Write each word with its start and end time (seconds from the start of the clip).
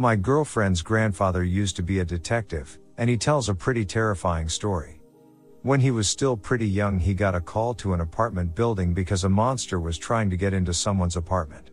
My 0.00 0.16
girlfriend's 0.16 0.80
grandfather 0.80 1.44
used 1.44 1.76
to 1.76 1.82
be 1.82 1.98
a 1.98 2.06
detective, 2.06 2.78
and 2.96 3.10
he 3.10 3.18
tells 3.18 3.50
a 3.50 3.54
pretty 3.54 3.84
terrifying 3.84 4.48
story. 4.48 5.02
When 5.60 5.78
he 5.78 5.90
was 5.90 6.08
still 6.08 6.38
pretty 6.38 6.66
young, 6.66 6.98
he 6.98 7.12
got 7.12 7.34
a 7.34 7.40
call 7.42 7.74
to 7.74 7.92
an 7.92 8.00
apartment 8.00 8.54
building 8.54 8.94
because 8.94 9.24
a 9.24 9.28
monster 9.28 9.78
was 9.78 9.98
trying 9.98 10.30
to 10.30 10.38
get 10.38 10.54
into 10.54 10.72
someone's 10.72 11.16
apartment. 11.16 11.72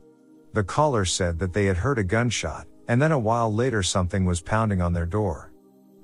The 0.52 0.66
caller 0.66 1.06
said 1.06 1.40
that 1.40 1.54
they 1.54 1.68
had 1.68 1.78
heard 1.78 2.00
a 2.00 2.04
gunshot, 2.04 2.68
and 2.90 3.02
then 3.02 3.14
a 3.14 3.18
while 3.18 3.54
later 3.54 3.82
something 3.82 4.26
was 4.26 4.42
pounding 4.42 4.82
on 4.82 4.92
their 4.92 5.06
door. 5.06 5.54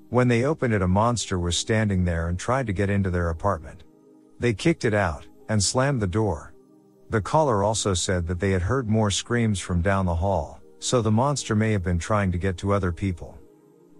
When 0.07 0.29
they 0.29 0.45
opened 0.45 0.73
it, 0.73 0.81
a 0.81 0.87
monster 0.87 1.37
was 1.37 1.57
standing 1.57 2.05
there 2.05 2.29
and 2.29 2.39
tried 2.39 2.67
to 2.67 2.71
get 2.71 2.89
into 2.89 3.09
their 3.09 3.31
apartment. 3.31 3.83
They 4.39 4.53
kicked 4.53 4.85
it 4.85 4.93
out 4.93 5.27
and 5.49 5.61
slammed 5.61 6.01
the 6.01 6.07
door. 6.07 6.53
The 7.09 7.19
caller 7.19 7.65
also 7.65 7.93
said 7.93 8.27
that 8.27 8.39
they 8.39 8.51
had 8.51 8.61
heard 8.61 8.87
more 8.87 9.11
screams 9.11 9.59
from 9.59 9.81
down 9.81 10.05
the 10.05 10.15
hall, 10.15 10.61
so 10.83 11.01
the 11.01 11.09
monster 11.09 11.55
may 11.55 11.71
have 11.71 11.81
been 11.81 11.97
trying 11.97 12.29
to 12.29 12.37
get 12.37 12.57
to 12.57 12.73
other 12.73 12.91
people. 12.91 13.37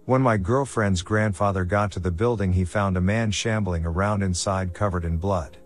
When 0.04 0.20
my 0.20 0.36
girlfriend's 0.36 1.00
grandfather 1.00 1.64
got 1.64 1.90
to 1.92 1.98
the 1.98 2.10
building, 2.10 2.52
he 2.52 2.66
found 2.66 2.98
a 2.98 3.00
man 3.00 3.30
shambling 3.30 3.86
around 3.86 4.22
inside 4.22 4.74
covered 4.74 5.06
in 5.06 5.16
blood. 5.16 5.56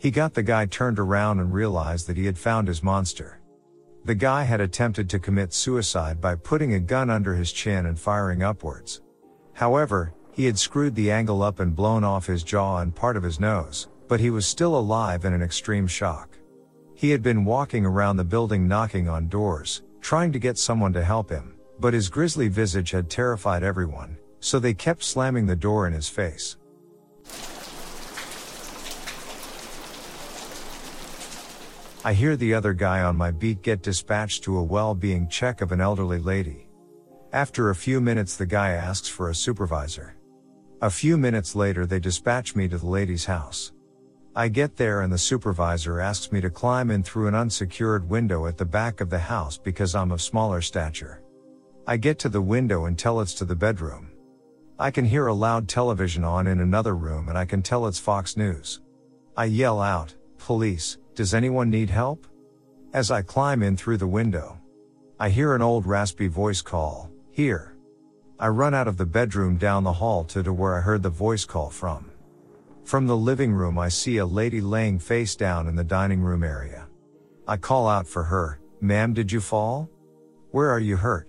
He 0.00 0.10
got 0.10 0.34
the 0.34 0.42
guy 0.42 0.66
turned 0.66 0.98
around 0.98 1.38
and 1.38 1.52
realized 1.52 2.08
that 2.08 2.16
he 2.16 2.26
had 2.26 2.36
found 2.36 2.66
his 2.66 2.82
monster. 2.82 3.38
The 4.04 4.16
guy 4.16 4.42
had 4.42 4.60
attempted 4.60 5.08
to 5.10 5.20
commit 5.20 5.54
suicide 5.54 6.20
by 6.20 6.34
putting 6.34 6.74
a 6.74 6.80
gun 6.80 7.08
under 7.08 7.36
his 7.36 7.52
chin 7.52 7.86
and 7.86 7.96
firing 7.96 8.42
upwards. 8.42 9.00
However, 9.52 10.12
he 10.32 10.44
had 10.46 10.58
screwed 10.58 10.96
the 10.96 11.12
angle 11.12 11.40
up 11.40 11.60
and 11.60 11.76
blown 11.76 12.02
off 12.02 12.26
his 12.26 12.42
jaw 12.42 12.78
and 12.78 12.92
part 12.92 13.16
of 13.16 13.22
his 13.22 13.38
nose, 13.38 13.86
but 14.08 14.18
he 14.18 14.30
was 14.30 14.44
still 14.44 14.76
alive 14.76 15.24
and 15.24 15.36
in 15.36 15.40
extreme 15.40 15.86
shock. 15.86 16.36
He 16.96 17.10
had 17.10 17.22
been 17.22 17.44
walking 17.44 17.86
around 17.86 18.16
the 18.16 18.24
building 18.24 18.66
knocking 18.66 19.08
on 19.08 19.28
doors, 19.28 19.82
trying 20.00 20.32
to 20.32 20.38
get 20.38 20.58
someone 20.58 20.92
to 20.92 21.04
help 21.04 21.30
him, 21.30 21.54
but 21.78 21.94
his 21.94 22.08
grisly 22.08 22.48
visage 22.48 22.90
had 22.90 23.10
terrified 23.10 23.62
everyone, 23.62 24.16
so 24.40 24.58
they 24.58 24.74
kept 24.74 25.02
slamming 25.02 25.46
the 25.46 25.56
door 25.56 25.86
in 25.86 25.92
his 25.92 26.08
face. 26.08 26.56
I 32.04 32.14
hear 32.14 32.36
the 32.36 32.54
other 32.54 32.72
guy 32.72 33.02
on 33.02 33.16
my 33.16 33.30
beat 33.30 33.62
get 33.62 33.82
dispatched 33.82 34.44
to 34.44 34.56
a 34.56 34.62
well-being 34.62 35.28
check 35.28 35.60
of 35.60 35.72
an 35.72 35.80
elderly 35.80 36.20
lady. 36.20 36.68
After 37.32 37.68
a 37.68 37.74
few 37.74 38.00
minutes 38.00 38.36
the 38.36 38.46
guy 38.46 38.70
asks 38.70 39.08
for 39.08 39.28
a 39.28 39.34
supervisor. 39.34 40.16
A 40.80 40.90
few 40.90 41.18
minutes 41.18 41.54
later 41.54 41.84
they 41.84 42.00
dispatch 42.00 42.54
me 42.54 42.68
to 42.68 42.78
the 42.78 42.86
lady's 42.86 43.26
house. 43.26 43.72
I 44.36 44.48
get 44.48 44.76
there 44.76 45.00
and 45.00 45.12
the 45.12 45.18
supervisor 45.18 46.00
asks 46.00 46.30
me 46.30 46.40
to 46.40 46.50
climb 46.50 46.90
in 46.90 47.02
through 47.02 47.28
an 47.28 47.34
unsecured 47.34 48.08
window 48.08 48.46
at 48.46 48.56
the 48.56 48.64
back 48.64 49.00
of 49.00 49.10
the 49.10 49.18
house 49.18 49.58
because 49.58 49.94
I'm 49.94 50.12
of 50.12 50.22
smaller 50.22 50.60
stature. 50.60 51.22
I 51.86 51.96
get 51.96 52.18
to 52.20 52.28
the 52.28 52.42
window 52.42 52.84
and 52.84 52.98
tell 52.98 53.20
it's 53.20 53.34
to 53.34 53.44
the 53.44 53.56
bedroom. 53.56 54.10
I 54.78 54.90
can 54.90 55.04
hear 55.04 55.26
a 55.26 55.34
loud 55.34 55.68
television 55.68 56.22
on 56.22 56.46
in 56.46 56.60
another 56.60 56.94
room 56.94 57.28
and 57.28 57.36
I 57.36 57.44
can 57.44 57.62
tell 57.62 57.86
it's 57.86 57.98
Fox 57.98 58.36
News. 58.36 58.80
I 59.36 59.46
yell 59.46 59.80
out, 59.80 60.14
police, 60.36 60.98
does 61.14 61.34
anyone 61.34 61.70
need 61.70 61.90
help? 61.90 62.26
As 62.92 63.10
I 63.10 63.22
climb 63.22 63.62
in 63.62 63.76
through 63.76 63.96
the 63.96 64.06
window, 64.06 64.60
I 65.18 65.30
hear 65.30 65.54
an 65.54 65.62
old 65.62 65.84
raspy 65.84 66.28
voice 66.28 66.62
call, 66.62 67.10
here. 67.32 67.76
I 68.38 68.48
run 68.48 68.72
out 68.72 68.86
of 68.86 68.96
the 68.96 69.06
bedroom 69.06 69.56
down 69.56 69.82
the 69.82 69.92
hall 69.92 70.22
to 70.24 70.44
to 70.44 70.52
where 70.52 70.76
I 70.76 70.80
heard 70.80 71.02
the 71.02 71.10
voice 71.10 71.44
call 71.44 71.70
from. 71.70 72.12
From 72.88 73.06
the 73.06 73.18
living 73.18 73.52
room 73.52 73.78
I 73.78 73.90
see 73.90 74.16
a 74.16 74.24
lady 74.24 74.62
laying 74.62 74.98
face 74.98 75.36
down 75.36 75.68
in 75.68 75.76
the 75.76 75.84
dining 75.84 76.22
room 76.22 76.42
area. 76.42 76.88
I 77.46 77.58
call 77.58 77.86
out 77.86 78.06
for 78.06 78.22
her, 78.24 78.60
ma'am 78.80 79.12
did 79.12 79.30
you 79.30 79.42
fall? 79.42 79.90
Where 80.52 80.70
are 80.70 80.78
you 80.80 80.96
hurt? 80.96 81.28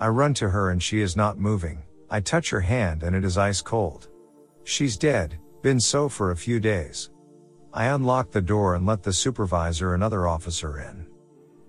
I 0.00 0.08
run 0.08 0.32
to 0.32 0.48
her 0.48 0.70
and 0.70 0.82
she 0.82 1.02
is 1.02 1.14
not 1.14 1.38
moving. 1.38 1.82
I 2.08 2.20
touch 2.20 2.48
her 2.48 2.60
hand 2.60 3.02
and 3.02 3.14
it 3.14 3.22
is 3.22 3.36
ice 3.36 3.60
cold. 3.60 4.08
She's 4.62 4.96
dead, 4.96 5.38
been 5.60 5.78
so 5.78 6.08
for 6.08 6.30
a 6.30 6.36
few 6.36 6.58
days. 6.58 7.10
I 7.74 7.88
unlock 7.88 8.30
the 8.30 8.40
door 8.40 8.74
and 8.74 8.86
let 8.86 9.02
the 9.02 9.12
supervisor 9.12 9.92
and 9.92 10.02
other 10.02 10.26
officer 10.26 10.80
in. 10.80 11.06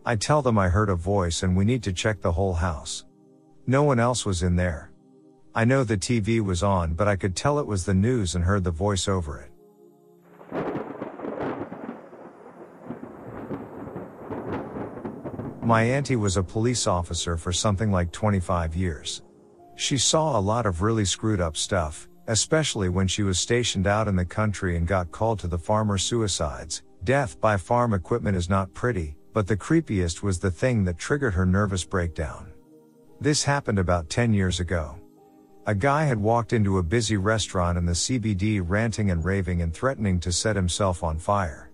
I 0.05 0.15
tell 0.15 0.43
them 0.43 0.57
I 0.57 0.69
heard 0.69 0.89
a 0.89 0.95
voice 0.95 1.43
and 1.43 1.57
we 1.57 1.65
need 1.65 1.83
to 1.83 1.91
check 1.91 2.21
the 2.21 2.31
whole 2.31 2.53
house. 2.53 3.03
No 3.67 3.83
one 3.83 3.99
else 3.99 4.25
was 4.25 4.43
in 4.43 4.55
there. 4.55 4.93
I 5.57 5.63
know 5.63 5.85
the 5.85 5.95
TV 5.95 6.41
was 6.43 6.63
on, 6.63 6.95
but 6.95 7.07
I 7.07 7.15
could 7.15 7.33
tell 7.33 7.59
it 7.59 7.65
was 7.65 7.85
the 7.85 7.93
news 7.93 8.35
and 8.35 8.43
heard 8.43 8.65
the 8.65 8.71
voice 8.71 9.07
over 9.07 9.39
it. 9.39 9.51
My 15.63 15.83
auntie 15.83 16.17
was 16.17 16.35
a 16.35 16.43
police 16.43 16.87
officer 16.87 17.37
for 17.37 17.53
something 17.53 17.89
like 17.89 18.11
25 18.11 18.75
years. 18.75 19.23
She 19.75 19.97
saw 19.97 20.37
a 20.37 20.41
lot 20.41 20.65
of 20.65 20.81
really 20.81 21.05
screwed 21.05 21.39
up 21.39 21.55
stuff, 21.55 22.09
especially 22.27 22.89
when 22.89 23.07
she 23.07 23.23
was 23.23 23.39
stationed 23.39 23.87
out 23.87 24.09
in 24.09 24.17
the 24.17 24.25
country 24.25 24.75
and 24.75 24.85
got 24.85 25.09
called 25.13 25.39
to 25.39 25.47
the 25.47 25.57
farmer 25.57 25.97
suicides. 25.97 26.83
Death 27.05 27.39
by 27.39 27.55
farm 27.55 27.93
equipment 27.93 28.35
is 28.35 28.49
not 28.49 28.73
pretty, 28.73 29.15
but 29.31 29.47
the 29.47 29.55
creepiest 29.55 30.21
was 30.21 30.37
the 30.37 30.51
thing 30.51 30.83
that 30.83 30.97
triggered 30.97 31.33
her 31.33 31.45
nervous 31.45 31.85
breakdown. 31.85 32.51
This 33.21 33.45
happened 33.45 33.79
about 33.79 34.09
10 34.09 34.33
years 34.33 34.59
ago. 34.59 34.99
A 35.67 35.73
guy 35.73 36.03
had 36.03 36.21
walked 36.21 36.53
into 36.53 36.77
a 36.77 36.83
busy 36.83 37.17
restaurant 37.17 37.75
in 37.75 37.87
the 37.87 37.93
CBD 37.93 38.61
ranting 38.63 39.09
and 39.09 39.25
raving 39.25 39.63
and 39.63 39.73
threatening 39.73 40.19
to 40.19 40.31
set 40.31 40.55
himself 40.55 41.03
on 41.03 41.17
fire. 41.17 41.71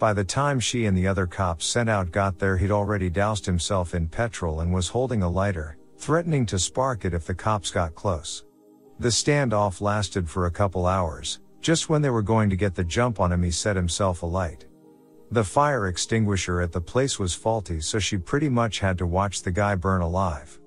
By 0.00 0.12
the 0.12 0.24
time 0.24 0.58
she 0.58 0.86
and 0.86 0.98
the 0.98 1.06
other 1.06 1.28
cops 1.28 1.64
sent 1.64 1.88
out 1.88 2.10
got 2.10 2.40
there, 2.40 2.56
he'd 2.56 2.72
already 2.72 3.08
doused 3.08 3.46
himself 3.46 3.94
in 3.94 4.08
petrol 4.08 4.60
and 4.60 4.72
was 4.72 4.88
holding 4.88 5.22
a 5.22 5.28
lighter, 5.28 5.76
threatening 5.98 6.46
to 6.46 6.58
spark 6.58 7.04
it 7.04 7.14
if 7.14 7.26
the 7.26 7.34
cops 7.34 7.70
got 7.70 7.94
close. 7.94 8.44
The 8.98 9.08
standoff 9.08 9.80
lasted 9.80 10.28
for 10.28 10.46
a 10.46 10.50
couple 10.50 10.86
hours. 10.86 11.38
Just 11.60 11.88
when 11.88 12.02
they 12.02 12.10
were 12.10 12.22
going 12.22 12.50
to 12.50 12.56
get 12.56 12.74
the 12.74 12.82
jump 12.82 13.20
on 13.20 13.30
him, 13.30 13.44
he 13.44 13.52
set 13.52 13.76
himself 13.76 14.22
alight. 14.24 14.66
The 15.30 15.44
fire 15.44 15.86
extinguisher 15.86 16.60
at 16.60 16.72
the 16.72 16.80
place 16.80 17.20
was 17.20 17.34
faulty, 17.34 17.80
so 17.82 18.00
she 18.00 18.16
pretty 18.18 18.48
much 18.48 18.80
had 18.80 18.98
to 18.98 19.06
watch 19.06 19.42
the 19.42 19.52
guy 19.52 19.76
burn 19.76 20.00
alive. 20.00 20.57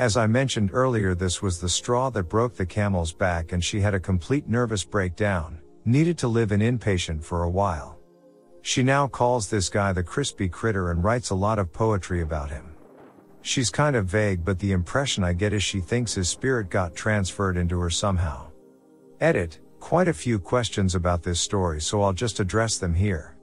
As 0.00 0.16
I 0.16 0.26
mentioned 0.26 0.70
earlier, 0.72 1.14
this 1.14 1.42
was 1.42 1.60
the 1.60 1.68
straw 1.68 2.08
that 2.08 2.30
broke 2.30 2.54
the 2.54 2.64
camel's 2.64 3.12
back, 3.12 3.52
and 3.52 3.62
she 3.62 3.82
had 3.82 3.92
a 3.92 4.00
complete 4.00 4.48
nervous 4.48 4.82
breakdown, 4.82 5.60
needed 5.84 6.16
to 6.16 6.26
live 6.26 6.52
in 6.52 6.60
inpatient 6.60 7.22
for 7.22 7.42
a 7.42 7.50
while. 7.50 7.98
She 8.62 8.82
now 8.82 9.06
calls 9.06 9.50
this 9.50 9.68
guy 9.68 9.92
the 9.92 10.02
crispy 10.02 10.48
critter 10.48 10.90
and 10.90 11.04
writes 11.04 11.28
a 11.28 11.34
lot 11.34 11.58
of 11.58 11.70
poetry 11.70 12.22
about 12.22 12.48
him. 12.48 12.74
She's 13.42 13.68
kind 13.68 13.94
of 13.94 14.06
vague, 14.06 14.42
but 14.42 14.58
the 14.58 14.72
impression 14.72 15.22
I 15.22 15.34
get 15.34 15.52
is 15.52 15.62
she 15.62 15.80
thinks 15.80 16.14
his 16.14 16.30
spirit 16.30 16.70
got 16.70 16.96
transferred 16.96 17.58
into 17.58 17.78
her 17.78 17.90
somehow. 17.90 18.50
Edit, 19.20 19.58
quite 19.80 20.08
a 20.08 20.14
few 20.14 20.38
questions 20.38 20.94
about 20.94 21.22
this 21.22 21.40
story, 21.40 21.78
so 21.78 22.00
I'll 22.00 22.14
just 22.14 22.40
address 22.40 22.78
them 22.78 22.94
here. 22.94 23.36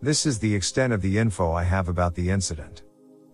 This 0.00 0.26
is 0.26 0.40
the 0.40 0.52
extent 0.52 0.92
of 0.92 1.00
the 1.00 1.16
info 1.16 1.52
I 1.52 1.62
have 1.62 1.88
about 1.88 2.16
the 2.16 2.28
incident. 2.28 2.82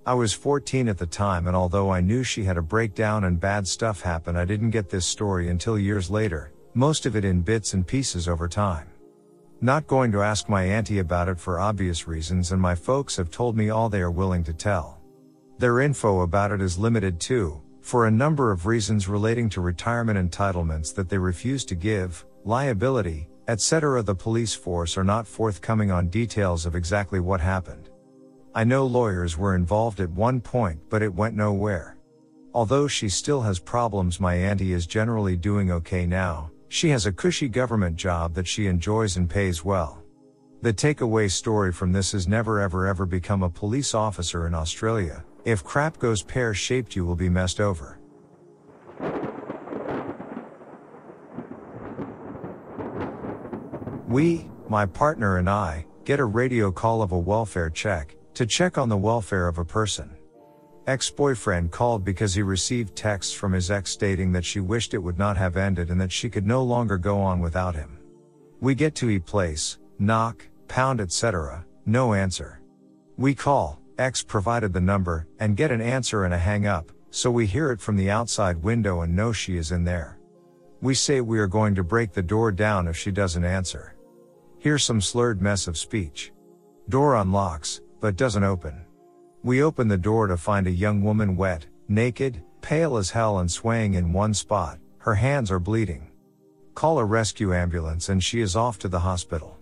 I 0.06 0.14
was 0.14 0.32
14 0.32 0.88
at 0.88 0.98
the 0.98 1.06
time 1.06 1.46
and 1.46 1.56
although 1.56 1.90
I 1.90 2.00
knew 2.00 2.22
she 2.22 2.44
had 2.44 2.56
a 2.56 2.62
breakdown 2.62 3.24
and 3.24 3.38
bad 3.38 3.66
stuff 3.66 4.00
happen 4.00 4.36
I 4.36 4.44
didn't 4.44 4.70
get 4.70 4.88
this 4.88 5.06
story 5.06 5.48
until 5.48 5.78
years 5.78 6.10
later, 6.10 6.52
most 6.74 7.06
of 7.06 7.16
it 7.16 7.24
in 7.24 7.42
bits 7.42 7.74
and 7.74 7.86
pieces 7.86 8.28
over 8.28 8.48
time. 8.48 8.88
Not 9.60 9.86
going 9.86 10.12
to 10.12 10.22
ask 10.22 10.48
my 10.48 10.62
auntie 10.64 11.00
about 11.00 11.28
it 11.28 11.38
for 11.38 11.58
obvious 11.58 12.06
reasons 12.06 12.52
and 12.52 12.60
my 12.60 12.74
folks 12.74 13.16
have 13.16 13.30
told 13.30 13.56
me 13.56 13.70
all 13.70 13.88
they 13.88 14.00
are 14.00 14.10
willing 14.10 14.44
to 14.44 14.52
tell. 14.52 15.00
Their 15.58 15.80
info 15.80 16.20
about 16.20 16.52
it 16.52 16.60
is 16.60 16.78
limited 16.78 17.18
too, 17.18 17.60
for 17.80 18.06
a 18.06 18.10
number 18.10 18.52
of 18.52 18.66
reasons 18.66 19.08
relating 19.08 19.48
to 19.50 19.60
retirement 19.60 20.18
entitlements 20.18 20.94
that 20.94 21.08
they 21.08 21.18
refuse 21.18 21.64
to 21.64 21.74
give, 21.74 22.24
liability, 22.44 23.28
etc. 23.48 24.02
The 24.02 24.14
police 24.14 24.54
force 24.54 24.96
are 24.96 25.04
not 25.04 25.26
forthcoming 25.26 25.90
on 25.90 26.08
details 26.08 26.66
of 26.66 26.76
exactly 26.76 27.18
what 27.18 27.40
happened. 27.40 27.87
I 28.58 28.64
know 28.64 28.86
lawyers 28.86 29.38
were 29.38 29.54
involved 29.54 30.00
at 30.00 30.10
one 30.10 30.40
point, 30.40 30.80
but 30.90 31.00
it 31.00 31.14
went 31.14 31.36
nowhere. 31.36 31.96
Although 32.52 32.88
she 32.88 33.08
still 33.08 33.40
has 33.42 33.60
problems, 33.60 34.18
my 34.18 34.34
auntie 34.34 34.72
is 34.72 34.84
generally 34.84 35.36
doing 35.36 35.70
okay 35.70 36.06
now. 36.06 36.50
She 36.68 36.88
has 36.88 37.06
a 37.06 37.12
cushy 37.12 37.48
government 37.48 37.94
job 37.94 38.34
that 38.34 38.48
she 38.48 38.66
enjoys 38.66 39.16
and 39.16 39.30
pays 39.30 39.64
well. 39.64 40.02
The 40.62 40.74
takeaway 40.74 41.30
story 41.30 41.70
from 41.72 41.92
this 41.92 42.14
is 42.14 42.26
never 42.26 42.60
ever 42.60 42.88
ever 42.88 43.06
become 43.06 43.44
a 43.44 43.48
police 43.48 43.94
officer 43.94 44.48
in 44.48 44.54
Australia. 44.54 45.24
If 45.44 45.62
crap 45.62 45.96
goes 46.00 46.24
pear 46.24 46.52
shaped, 46.52 46.96
you 46.96 47.04
will 47.04 47.14
be 47.14 47.28
messed 47.28 47.60
over. 47.60 48.00
We, 54.08 54.50
my 54.68 54.84
partner 54.84 55.36
and 55.36 55.48
I, 55.48 55.86
get 56.04 56.18
a 56.18 56.24
radio 56.24 56.72
call 56.72 57.02
of 57.02 57.12
a 57.12 57.18
welfare 57.18 57.70
check, 57.70 58.16
to 58.38 58.46
check 58.46 58.78
on 58.78 58.88
the 58.88 58.96
welfare 58.96 59.48
of 59.48 59.58
a 59.58 59.64
person. 59.64 60.08
Ex-boyfriend 60.86 61.72
called 61.72 62.04
because 62.04 62.32
he 62.32 62.42
received 62.42 62.94
texts 62.94 63.32
from 63.32 63.52
his 63.52 63.68
ex 63.68 63.90
stating 63.90 64.30
that 64.30 64.44
she 64.44 64.60
wished 64.60 64.94
it 64.94 64.98
would 64.98 65.18
not 65.18 65.36
have 65.36 65.56
ended 65.56 65.90
and 65.90 66.00
that 66.00 66.12
she 66.12 66.30
could 66.30 66.46
no 66.46 66.62
longer 66.62 66.96
go 66.96 67.18
on 67.20 67.40
without 67.40 67.74
him. 67.74 67.98
We 68.60 68.76
get 68.76 68.94
to 68.94 69.10
E 69.10 69.18
place, 69.18 69.78
knock, 69.98 70.46
pound 70.68 71.00
etc., 71.00 71.66
no 71.84 72.14
answer. 72.14 72.60
We 73.16 73.34
call, 73.34 73.80
X 73.98 74.22
provided 74.22 74.72
the 74.72 74.80
number, 74.80 75.26
and 75.40 75.56
get 75.56 75.72
an 75.72 75.80
answer 75.80 76.24
and 76.24 76.32
a 76.32 76.38
hang 76.38 76.64
up, 76.64 76.92
so 77.10 77.32
we 77.32 77.44
hear 77.44 77.72
it 77.72 77.80
from 77.80 77.96
the 77.96 78.08
outside 78.08 78.62
window 78.62 79.00
and 79.00 79.16
know 79.16 79.32
she 79.32 79.56
is 79.56 79.72
in 79.72 79.82
there. 79.82 80.20
We 80.80 80.94
say 80.94 81.22
we 81.22 81.40
are 81.40 81.48
going 81.48 81.74
to 81.74 81.82
break 81.82 82.12
the 82.12 82.22
door 82.22 82.52
down 82.52 82.86
if 82.86 82.96
she 82.96 83.10
doesn't 83.10 83.44
answer. 83.44 83.96
Here's 84.60 84.84
some 84.84 85.00
slurred 85.00 85.42
mess 85.42 85.66
of 85.66 85.76
speech. 85.76 86.30
Door 86.88 87.16
unlocks, 87.16 87.80
but 88.00 88.16
doesn't 88.16 88.44
open. 88.44 88.84
We 89.42 89.62
open 89.62 89.88
the 89.88 89.96
door 89.96 90.26
to 90.26 90.36
find 90.36 90.66
a 90.66 90.70
young 90.70 91.02
woman 91.02 91.36
wet, 91.36 91.66
naked, 91.88 92.42
pale 92.60 92.96
as 92.96 93.10
hell 93.10 93.38
and 93.38 93.50
swaying 93.50 93.94
in 93.94 94.12
one 94.12 94.34
spot, 94.34 94.78
her 94.98 95.14
hands 95.14 95.50
are 95.50 95.60
bleeding. 95.60 96.10
Call 96.74 96.98
a 96.98 97.04
rescue 97.04 97.54
ambulance 97.54 98.08
and 98.08 98.22
she 98.22 98.40
is 98.40 98.56
off 98.56 98.78
to 98.80 98.88
the 98.88 99.00
hospital. 99.00 99.56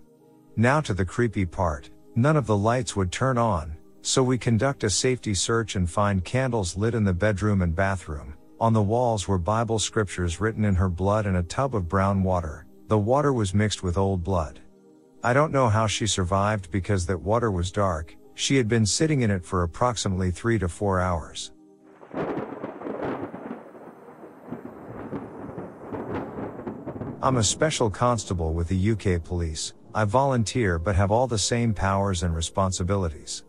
Now 0.55 0.81
to 0.81 0.93
the 0.93 1.05
creepy 1.05 1.45
part, 1.45 1.89
none 2.15 2.35
of 2.35 2.47
the 2.47 2.57
lights 2.57 2.95
would 2.95 3.11
turn 3.11 3.37
on, 3.37 3.77
so 4.01 4.23
we 4.23 4.37
conduct 4.37 4.83
a 4.83 4.89
safety 4.89 5.33
search 5.33 5.75
and 5.75 5.89
find 5.89 6.25
candles 6.25 6.75
lit 6.75 6.95
in 6.95 7.03
the 7.03 7.13
bedroom 7.13 7.61
and 7.61 7.75
bathroom. 7.75 8.33
On 8.59 8.73
the 8.73 8.81
walls 8.81 9.27
were 9.27 9.37
Bible 9.37 9.77
scriptures 9.77 10.41
written 10.41 10.65
in 10.65 10.73
her 10.73 10.89
blood 10.89 11.27
and 11.27 11.37
a 11.37 11.43
tub 11.43 11.75
of 11.75 11.87
brown 11.87 12.23
water. 12.23 12.65
The 12.87 12.97
water 12.97 13.31
was 13.31 13.53
mixed 13.53 13.83
with 13.83 13.99
old 13.99 14.23
blood. 14.23 14.59
I 15.23 15.33
don't 15.33 15.51
know 15.51 15.69
how 15.69 15.85
she 15.85 16.07
survived 16.07 16.71
because 16.71 17.05
that 17.05 17.21
water 17.21 17.51
was 17.51 17.71
dark, 17.71 18.15
she 18.39 18.55
had 18.55 18.67
been 18.67 18.85
sitting 18.85 19.21
in 19.21 19.31
it 19.31 19.43
for 19.43 19.63
approximately 19.63 20.29
three 20.29 20.59
to 20.59 20.69
four 20.69 20.99
hours. 20.99 21.51
I'm 27.19 27.37
a 27.37 27.43
special 27.43 27.89
constable 27.89 28.53
with 28.53 28.67
the 28.67 28.91
UK 28.91 29.23
police. 29.23 29.73
I 29.95 30.05
volunteer 30.05 30.77
but 30.77 30.95
have 30.95 31.09
all 31.09 31.25
the 31.25 31.39
same 31.39 31.73
powers 31.73 32.21
and 32.21 32.35
responsibilities. 32.35 33.43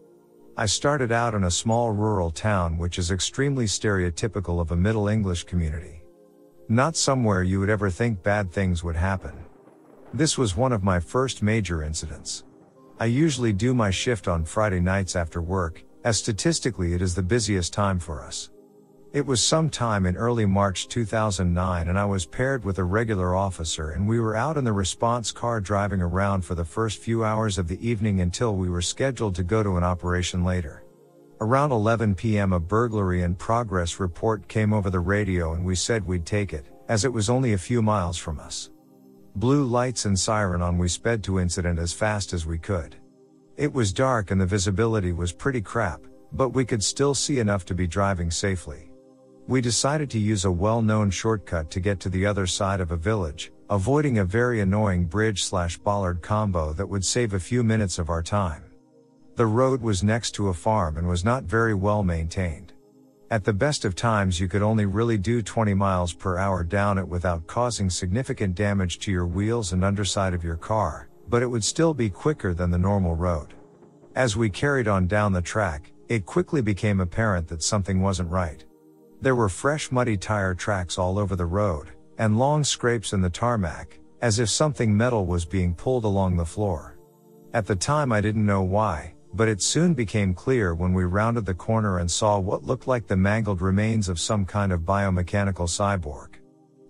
I 0.56 0.64
started 0.64 1.12
out 1.12 1.34
in 1.34 1.44
a 1.44 1.50
small 1.50 1.92
rural 1.92 2.30
town 2.30 2.78
which 2.78 2.98
is 2.98 3.10
extremely 3.10 3.66
stereotypical 3.66 4.58
of 4.58 4.70
a 4.70 4.76
Middle 4.76 5.08
English 5.08 5.44
community. 5.44 6.00
Not 6.70 6.96
somewhere 6.96 7.42
you 7.42 7.60
would 7.60 7.68
ever 7.68 7.90
think 7.90 8.22
bad 8.22 8.50
things 8.50 8.82
would 8.82 8.96
happen. 8.96 9.34
This 10.14 10.38
was 10.38 10.56
one 10.56 10.72
of 10.72 10.82
my 10.82 10.98
first 10.98 11.42
major 11.42 11.82
incidents. 11.82 12.44
I 13.00 13.04
usually 13.04 13.52
do 13.52 13.74
my 13.74 13.90
shift 13.90 14.26
on 14.26 14.44
Friday 14.44 14.80
nights 14.80 15.14
after 15.14 15.40
work, 15.40 15.84
as 16.02 16.18
statistically 16.18 16.94
it 16.94 17.02
is 17.02 17.14
the 17.14 17.22
busiest 17.22 17.72
time 17.72 18.00
for 18.00 18.24
us. 18.24 18.50
It 19.12 19.24
was 19.24 19.40
sometime 19.40 20.04
in 20.04 20.16
early 20.16 20.46
March 20.46 20.88
2009 20.88 21.88
and 21.88 21.96
I 21.96 22.04
was 22.04 22.26
paired 22.26 22.64
with 22.64 22.78
a 22.78 22.84
regular 22.84 23.36
officer 23.36 23.92
and 23.92 24.08
we 24.08 24.18
were 24.18 24.34
out 24.34 24.56
in 24.56 24.64
the 24.64 24.72
response 24.72 25.30
car 25.30 25.60
driving 25.60 26.02
around 26.02 26.42
for 26.42 26.56
the 26.56 26.64
first 26.64 26.98
few 26.98 27.24
hours 27.24 27.56
of 27.56 27.68
the 27.68 27.88
evening 27.88 28.20
until 28.20 28.56
we 28.56 28.68
were 28.68 28.82
scheduled 28.82 29.36
to 29.36 29.44
go 29.44 29.62
to 29.62 29.76
an 29.76 29.84
operation 29.84 30.42
later. 30.42 30.82
Around 31.40 31.70
11 31.70 32.16
p.m. 32.16 32.52
a 32.52 32.58
burglary 32.58 33.22
in 33.22 33.36
progress 33.36 34.00
report 34.00 34.48
came 34.48 34.72
over 34.72 34.90
the 34.90 34.98
radio 34.98 35.52
and 35.52 35.64
we 35.64 35.76
said 35.76 36.04
we'd 36.04 36.26
take 36.26 36.52
it, 36.52 36.66
as 36.88 37.04
it 37.04 37.12
was 37.12 37.30
only 37.30 37.52
a 37.52 37.58
few 37.58 37.80
miles 37.80 38.18
from 38.18 38.40
us. 38.40 38.70
Blue 39.38 39.62
lights 39.62 40.04
and 40.04 40.18
siren 40.18 40.62
on 40.62 40.78
we 40.78 40.88
sped 40.88 41.22
to 41.22 41.38
incident 41.38 41.78
as 41.78 41.92
fast 41.92 42.32
as 42.32 42.44
we 42.44 42.58
could. 42.58 42.96
It 43.56 43.72
was 43.72 43.92
dark 43.92 44.32
and 44.32 44.40
the 44.40 44.46
visibility 44.46 45.12
was 45.12 45.32
pretty 45.32 45.60
crap, 45.60 46.00
but 46.32 46.48
we 46.48 46.64
could 46.64 46.82
still 46.82 47.14
see 47.14 47.38
enough 47.38 47.64
to 47.66 47.74
be 47.74 47.86
driving 47.86 48.32
safely. 48.32 48.90
We 49.46 49.60
decided 49.60 50.10
to 50.10 50.18
use 50.18 50.44
a 50.44 50.50
well-known 50.50 51.10
shortcut 51.10 51.70
to 51.70 51.78
get 51.78 52.00
to 52.00 52.08
the 52.08 52.26
other 52.26 52.48
side 52.48 52.80
of 52.80 52.90
a 52.90 52.96
village, 52.96 53.52
avoiding 53.70 54.18
a 54.18 54.24
very 54.24 54.60
annoying 54.60 55.04
bridge 55.04 55.44
slash 55.44 55.78
bollard 55.78 56.20
combo 56.20 56.72
that 56.72 56.88
would 56.88 57.04
save 57.04 57.32
a 57.32 57.38
few 57.38 57.62
minutes 57.62 58.00
of 58.00 58.10
our 58.10 58.24
time. 58.24 58.64
The 59.36 59.46
road 59.46 59.80
was 59.80 60.02
next 60.02 60.32
to 60.32 60.48
a 60.48 60.52
farm 60.52 60.96
and 60.96 61.06
was 61.06 61.24
not 61.24 61.44
very 61.44 61.74
well 61.74 62.02
maintained. 62.02 62.72
At 63.30 63.44
the 63.44 63.52
best 63.52 63.84
of 63.84 63.94
times 63.94 64.40
you 64.40 64.48
could 64.48 64.62
only 64.62 64.86
really 64.86 65.18
do 65.18 65.42
20 65.42 65.74
miles 65.74 66.14
per 66.14 66.38
hour 66.38 66.64
down 66.64 66.96
it 66.96 67.06
without 67.06 67.46
causing 67.46 67.90
significant 67.90 68.54
damage 68.54 69.00
to 69.00 69.12
your 69.12 69.26
wheels 69.26 69.74
and 69.74 69.84
underside 69.84 70.32
of 70.32 70.42
your 70.42 70.56
car, 70.56 71.10
but 71.28 71.42
it 71.42 71.46
would 71.46 71.62
still 71.62 71.92
be 71.92 72.08
quicker 72.08 72.54
than 72.54 72.70
the 72.70 72.78
normal 72.78 73.14
road. 73.14 73.52
As 74.14 74.34
we 74.34 74.48
carried 74.48 74.88
on 74.88 75.06
down 75.06 75.34
the 75.34 75.42
track, 75.42 75.92
it 76.08 76.24
quickly 76.24 76.62
became 76.62 77.00
apparent 77.00 77.48
that 77.48 77.62
something 77.62 78.00
wasn't 78.00 78.30
right. 78.30 78.64
There 79.20 79.34
were 79.34 79.50
fresh 79.50 79.92
muddy 79.92 80.16
tire 80.16 80.54
tracks 80.54 80.96
all 80.96 81.18
over 81.18 81.36
the 81.36 81.44
road, 81.44 81.88
and 82.16 82.38
long 82.38 82.64
scrapes 82.64 83.12
in 83.12 83.20
the 83.20 83.28
tarmac, 83.28 83.98
as 84.22 84.38
if 84.38 84.48
something 84.48 84.96
metal 84.96 85.26
was 85.26 85.44
being 85.44 85.74
pulled 85.74 86.04
along 86.04 86.36
the 86.36 86.46
floor. 86.46 86.96
At 87.52 87.66
the 87.66 87.76
time 87.76 88.10
I 88.10 88.22
didn't 88.22 88.46
know 88.46 88.62
why, 88.62 89.12
but 89.34 89.48
it 89.48 89.62
soon 89.62 89.94
became 89.94 90.34
clear 90.34 90.74
when 90.74 90.92
we 90.92 91.04
rounded 91.04 91.46
the 91.46 91.54
corner 91.54 91.98
and 91.98 92.10
saw 92.10 92.38
what 92.38 92.64
looked 92.64 92.86
like 92.86 93.06
the 93.06 93.16
mangled 93.16 93.60
remains 93.60 94.08
of 94.08 94.18
some 94.18 94.44
kind 94.44 94.72
of 94.72 94.80
biomechanical 94.80 95.68
cyborg. 95.68 96.36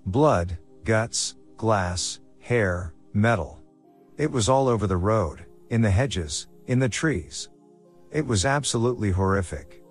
Blood, 0.07 0.59
guts, 0.85 1.37
glass, 1.57 2.21
hair, 2.41 2.95
metal. 3.13 3.61
It 4.17 4.31
was 4.31 4.49
all 4.49 4.69
over 4.69 4.87
the 4.87 4.97
road, 4.97 5.45
in 5.71 5.83
the 5.83 5.91
hedges, 5.91 6.47
in 6.67 6.79
the 6.79 6.89
trees. 6.89 7.49
It 8.11 8.27
was 8.27 8.45
absolutely 8.45 9.11
horrific. 9.11 9.83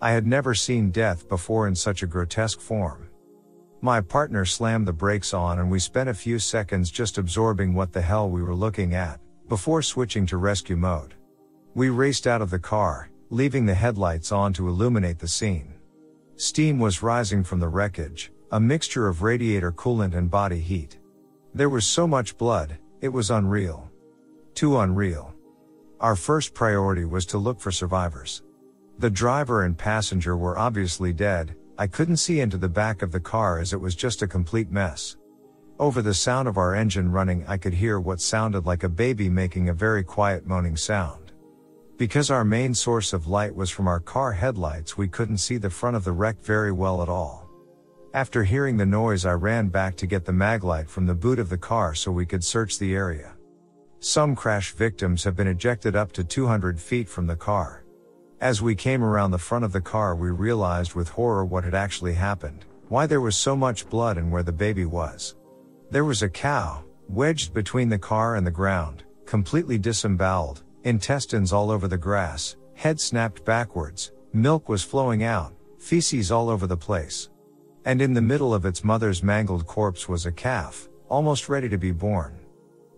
I 0.00 0.12
had 0.12 0.26
never 0.26 0.54
seen 0.54 0.90
death 0.90 1.28
before 1.28 1.66
in 1.66 1.74
such 1.74 2.02
a 2.02 2.06
grotesque 2.06 2.60
form. 2.60 3.08
My 3.80 4.00
partner 4.00 4.44
slammed 4.44 4.86
the 4.86 4.92
brakes 4.92 5.34
on 5.34 5.58
and 5.58 5.70
we 5.70 5.78
spent 5.78 6.08
a 6.08 6.14
few 6.14 6.38
seconds 6.38 6.90
just 6.90 7.18
absorbing 7.18 7.74
what 7.74 7.92
the 7.92 8.00
hell 8.02 8.28
we 8.30 8.42
were 8.42 8.54
looking 8.54 8.94
at, 8.94 9.20
before 9.48 9.82
switching 9.82 10.26
to 10.26 10.36
rescue 10.36 10.76
mode. 10.76 11.14
We 11.76 11.90
raced 11.90 12.26
out 12.26 12.40
of 12.40 12.48
the 12.48 12.58
car, 12.58 13.10
leaving 13.28 13.66
the 13.66 13.74
headlights 13.74 14.32
on 14.32 14.54
to 14.54 14.66
illuminate 14.66 15.18
the 15.18 15.28
scene. 15.28 15.74
Steam 16.36 16.78
was 16.78 17.02
rising 17.02 17.44
from 17.44 17.60
the 17.60 17.68
wreckage, 17.68 18.32
a 18.50 18.58
mixture 18.58 19.08
of 19.08 19.20
radiator 19.20 19.72
coolant 19.72 20.14
and 20.14 20.30
body 20.30 20.58
heat. 20.58 20.98
There 21.52 21.68
was 21.68 21.84
so 21.84 22.06
much 22.06 22.38
blood, 22.38 22.78
it 23.02 23.10
was 23.10 23.30
unreal. 23.30 23.90
Too 24.54 24.78
unreal. 24.78 25.34
Our 26.00 26.16
first 26.16 26.54
priority 26.54 27.04
was 27.04 27.26
to 27.26 27.36
look 27.36 27.60
for 27.60 27.70
survivors. 27.70 28.42
The 28.98 29.10
driver 29.10 29.64
and 29.64 29.76
passenger 29.76 30.34
were 30.34 30.58
obviously 30.58 31.12
dead, 31.12 31.56
I 31.76 31.88
couldn't 31.88 32.16
see 32.16 32.40
into 32.40 32.56
the 32.56 32.70
back 32.70 33.02
of 33.02 33.12
the 33.12 33.20
car 33.20 33.58
as 33.58 33.74
it 33.74 33.80
was 33.82 33.94
just 33.94 34.22
a 34.22 34.26
complete 34.26 34.70
mess. 34.70 35.18
Over 35.78 36.00
the 36.00 36.14
sound 36.14 36.48
of 36.48 36.56
our 36.56 36.74
engine 36.74 37.12
running 37.12 37.44
I 37.46 37.58
could 37.58 37.74
hear 37.74 38.00
what 38.00 38.22
sounded 38.22 38.64
like 38.64 38.82
a 38.82 38.88
baby 38.88 39.28
making 39.28 39.68
a 39.68 39.74
very 39.74 40.02
quiet 40.02 40.46
moaning 40.46 40.78
sound. 40.78 41.25
Because 41.98 42.30
our 42.30 42.44
main 42.44 42.74
source 42.74 43.14
of 43.14 43.26
light 43.26 43.54
was 43.54 43.70
from 43.70 43.88
our 43.88 44.00
car 44.00 44.32
headlights, 44.32 44.98
we 44.98 45.08
couldn't 45.08 45.38
see 45.38 45.56
the 45.56 45.70
front 45.70 45.96
of 45.96 46.04
the 46.04 46.12
wreck 46.12 46.42
very 46.42 46.70
well 46.70 47.02
at 47.02 47.08
all. 47.08 47.48
After 48.12 48.44
hearing 48.44 48.76
the 48.76 48.84
noise, 48.84 49.24
I 49.24 49.32
ran 49.32 49.68
back 49.68 49.96
to 49.96 50.06
get 50.06 50.26
the 50.26 50.32
maglite 50.32 50.88
from 50.88 51.06
the 51.06 51.14
boot 51.14 51.38
of 51.38 51.48
the 51.48 51.56
car 51.56 51.94
so 51.94 52.12
we 52.12 52.26
could 52.26 52.44
search 52.44 52.78
the 52.78 52.94
area. 52.94 53.34
Some 54.00 54.36
crash 54.36 54.72
victims 54.72 55.24
have 55.24 55.36
been 55.36 55.46
ejected 55.46 55.96
up 55.96 56.12
to 56.12 56.24
200 56.24 56.78
feet 56.78 57.08
from 57.08 57.26
the 57.26 57.36
car. 57.36 57.84
As 58.42 58.60
we 58.60 58.74
came 58.74 59.02
around 59.02 59.30
the 59.30 59.38
front 59.38 59.64
of 59.64 59.72
the 59.72 59.80
car, 59.80 60.14
we 60.14 60.30
realized 60.30 60.94
with 60.94 61.08
horror 61.08 61.46
what 61.46 61.64
had 61.64 61.74
actually 61.74 62.12
happened, 62.12 62.66
why 62.88 63.06
there 63.06 63.22
was 63.22 63.36
so 63.36 63.56
much 63.56 63.88
blood 63.88 64.18
and 64.18 64.30
where 64.30 64.42
the 64.42 64.52
baby 64.52 64.84
was. 64.84 65.34
There 65.90 66.04
was 66.04 66.22
a 66.22 66.28
cow, 66.28 66.84
wedged 67.08 67.54
between 67.54 67.88
the 67.88 67.98
car 67.98 68.36
and 68.36 68.46
the 68.46 68.50
ground, 68.50 69.04
completely 69.24 69.78
disemboweled, 69.78 70.62
intestines 70.86 71.52
all 71.52 71.72
over 71.72 71.88
the 71.88 71.98
grass, 71.98 72.54
head 72.74 73.00
snapped 73.00 73.44
backwards, 73.44 74.12
milk 74.32 74.68
was 74.68 74.84
flowing 74.84 75.24
out, 75.24 75.52
feces 75.80 76.30
all 76.30 76.48
over 76.48 76.68
the 76.68 76.76
place. 76.76 77.28
And 77.84 78.00
in 78.00 78.14
the 78.14 78.22
middle 78.22 78.54
of 78.54 78.64
its 78.64 78.84
mother's 78.84 79.20
mangled 79.20 79.66
corpse 79.66 80.08
was 80.08 80.26
a 80.26 80.32
calf, 80.32 80.88
almost 81.08 81.48
ready 81.48 81.68
to 81.68 81.76
be 81.76 81.90
born. 81.90 82.38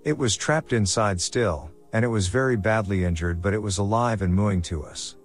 It 0.04 0.18
was 0.18 0.36
trapped 0.36 0.74
inside 0.74 1.18
still, 1.18 1.70
and 1.94 2.04
it 2.04 2.08
was 2.08 2.28
very 2.28 2.58
badly 2.58 3.04
injured 3.04 3.40
but 3.40 3.54
it 3.54 3.62
was 3.62 3.78
alive 3.78 4.20
and 4.20 4.34
mooing 4.34 4.60
to 4.62 4.84
us. 4.84 5.16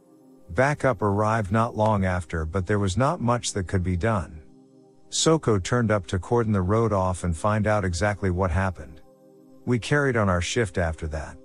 Backup 0.51 1.01
arrived 1.01 1.51
not 1.51 1.75
long 1.75 2.05
after 2.05 2.45
but 2.45 2.65
there 2.65 2.79
was 2.79 2.95
not 2.95 3.19
much 3.19 3.51
that 3.51 3.67
could 3.67 3.83
be 3.83 3.97
done. 3.97 4.41
SOCO 5.09 5.59
turned 5.59 5.91
up 5.91 6.07
to 6.07 6.17
cordon 6.17 6.53
the 6.53 6.61
road 6.61 6.93
off 6.93 7.25
and 7.25 7.35
find 7.35 7.67
out 7.67 7.83
exactly 7.83 8.29
what 8.29 8.51
happened. 8.51 9.01
We 9.65 9.79
carried 9.79 10.15
on 10.15 10.29
our 10.29 10.41
shift 10.41 10.77
after 10.77 11.07
that. 11.07 11.35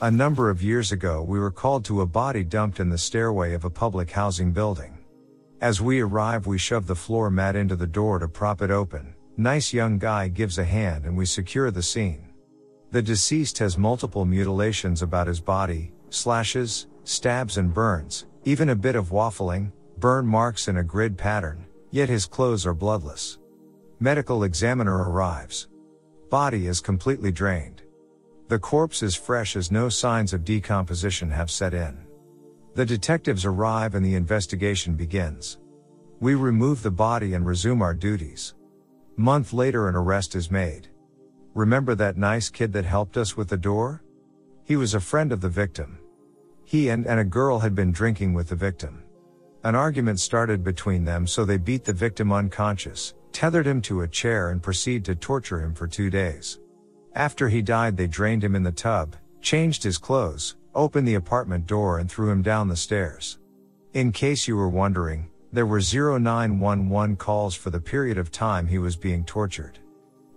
A 0.00 0.12
number 0.12 0.48
of 0.48 0.62
years 0.62 0.92
ago, 0.92 1.24
we 1.24 1.40
were 1.40 1.50
called 1.50 1.84
to 1.86 2.02
a 2.02 2.06
body 2.06 2.44
dumped 2.44 2.78
in 2.78 2.88
the 2.88 2.96
stairway 2.96 3.52
of 3.52 3.64
a 3.64 3.70
public 3.70 4.12
housing 4.12 4.52
building. 4.52 4.96
As 5.60 5.80
we 5.80 5.98
arrive, 5.98 6.46
we 6.46 6.56
shove 6.56 6.86
the 6.86 6.94
floor 6.94 7.30
mat 7.30 7.56
into 7.56 7.74
the 7.74 7.84
door 7.84 8.20
to 8.20 8.28
prop 8.28 8.62
it 8.62 8.70
open. 8.70 9.12
Nice 9.36 9.72
young 9.72 9.98
guy 9.98 10.28
gives 10.28 10.58
a 10.58 10.64
hand 10.64 11.04
and 11.04 11.16
we 11.16 11.26
secure 11.26 11.72
the 11.72 11.82
scene. 11.82 12.28
The 12.92 13.02
deceased 13.02 13.58
has 13.58 13.76
multiple 13.76 14.24
mutilations 14.24 15.02
about 15.02 15.26
his 15.26 15.40
body, 15.40 15.90
slashes, 16.10 16.86
stabs 17.02 17.58
and 17.58 17.74
burns, 17.74 18.26
even 18.44 18.68
a 18.68 18.76
bit 18.76 18.94
of 18.94 19.10
waffling, 19.10 19.72
burn 19.98 20.24
marks 20.24 20.68
in 20.68 20.76
a 20.76 20.84
grid 20.84 21.18
pattern, 21.18 21.66
yet 21.90 22.08
his 22.08 22.24
clothes 22.24 22.64
are 22.66 22.72
bloodless. 22.72 23.40
Medical 23.98 24.44
examiner 24.44 25.10
arrives. 25.10 25.66
Body 26.30 26.68
is 26.68 26.80
completely 26.80 27.32
drained. 27.32 27.82
The 28.48 28.58
corpse 28.58 29.02
is 29.02 29.14
fresh 29.14 29.56
as 29.56 29.70
no 29.70 29.90
signs 29.90 30.32
of 30.32 30.42
decomposition 30.42 31.30
have 31.30 31.50
set 31.50 31.74
in. 31.74 31.98
The 32.74 32.86
detectives 32.86 33.44
arrive 33.44 33.94
and 33.94 34.02
the 34.02 34.14
investigation 34.14 34.94
begins. 34.94 35.58
We 36.20 36.34
remove 36.34 36.82
the 36.82 36.90
body 36.90 37.34
and 37.34 37.44
resume 37.44 37.82
our 37.82 37.92
duties. 37.92 38.54
Month 39.16 39.52
later 39.52 39.86
an 39.88 39.96
arrest 39.96 40.34
is 40.34 40.50
made. 40.50 40.88
Remember 41.52 41.94
that 41.96 42.16
nice 42.16 42.48
kid 42.48 42.72
that 42.72 42.86
helped 42.86 43.18
us 43.18 43.36
with 43.36 43.48
the 43.48 43.56
door? 43.58 44.02
He 44.64 44.76
was 44.76 44.94
a 44.94 45.00
friend 45.00 45.30
of 45.30 45.42
the 45.42 45.50
victim. 45.50 45.98
He 46.64 46.88
and, 46.88 47.06
and 47.06 47.20
a 47.20 47.24
girl 47.24 47.58
had 47.58 47.74
been 47.74 47.92
drinking 47.92 48.32
with 48.32 48.48
the 48.48 48.56
victim. 48.56 49.02
An 49.62 49.74
argument 49.74 50.20
started 50.20 50.64
between 50.64 51.04
them 51.04 51.26
so 51.26 51.44
they 51.44 51.58
beat 51.58 51.84
the 51.84 51.92
victim 51.92 52.32
unconscious, 52.32 53.12
tethered 53.30 53.66
him 53.66 53.82
to 53.82 54.02
a 54.02 54.08
chair 54.08 54.48
and 54.48 54.62
proceed 54.62 55.04
to 55.04 55.14
torture 55.14 55.60
him 55.60 55.74
for 55.74 55.86
two 55.86 56.08
days. 56.08 56.60
After 57.18 57.48
he 57.48 57.62
died 57.62 57.96
they 57.96 58.06
drained 58.06 58.44
him 58.44 58.54
in 58.54 58.62
the 58.62 58.70
tub, 58.70 59.16
changed 59.40 59.82
his 59.82 59.98
clothes, 59.98 60.54
opened 60.72 61.08
the 61.08 61.16
apartment 61.16 61.66
door 61.66 61.98
and 61.98 62.08
threw 62.08 62.30
him 62.30 62.42
down 62.42 62.68
the 62.68 62.76
stairs. 62.76 63.40
In 63.92 64.12
case 64.12 64.46
you 64.46 64.56
were 64.56 64.68
wondering, 64.68 65.28
there 65.52 65.66
were 65.66 65.80
0911 65.80 67.16
calls 67.16 67.56
for 67.56 67.70
the 67.70 67.80
period 67.80 68.18
of 68.18 68.30
time 68.30 68.68
he 68.68 68.78
was 68.78 68.94
being 68.94 69.24
tortured. 69.24 69.80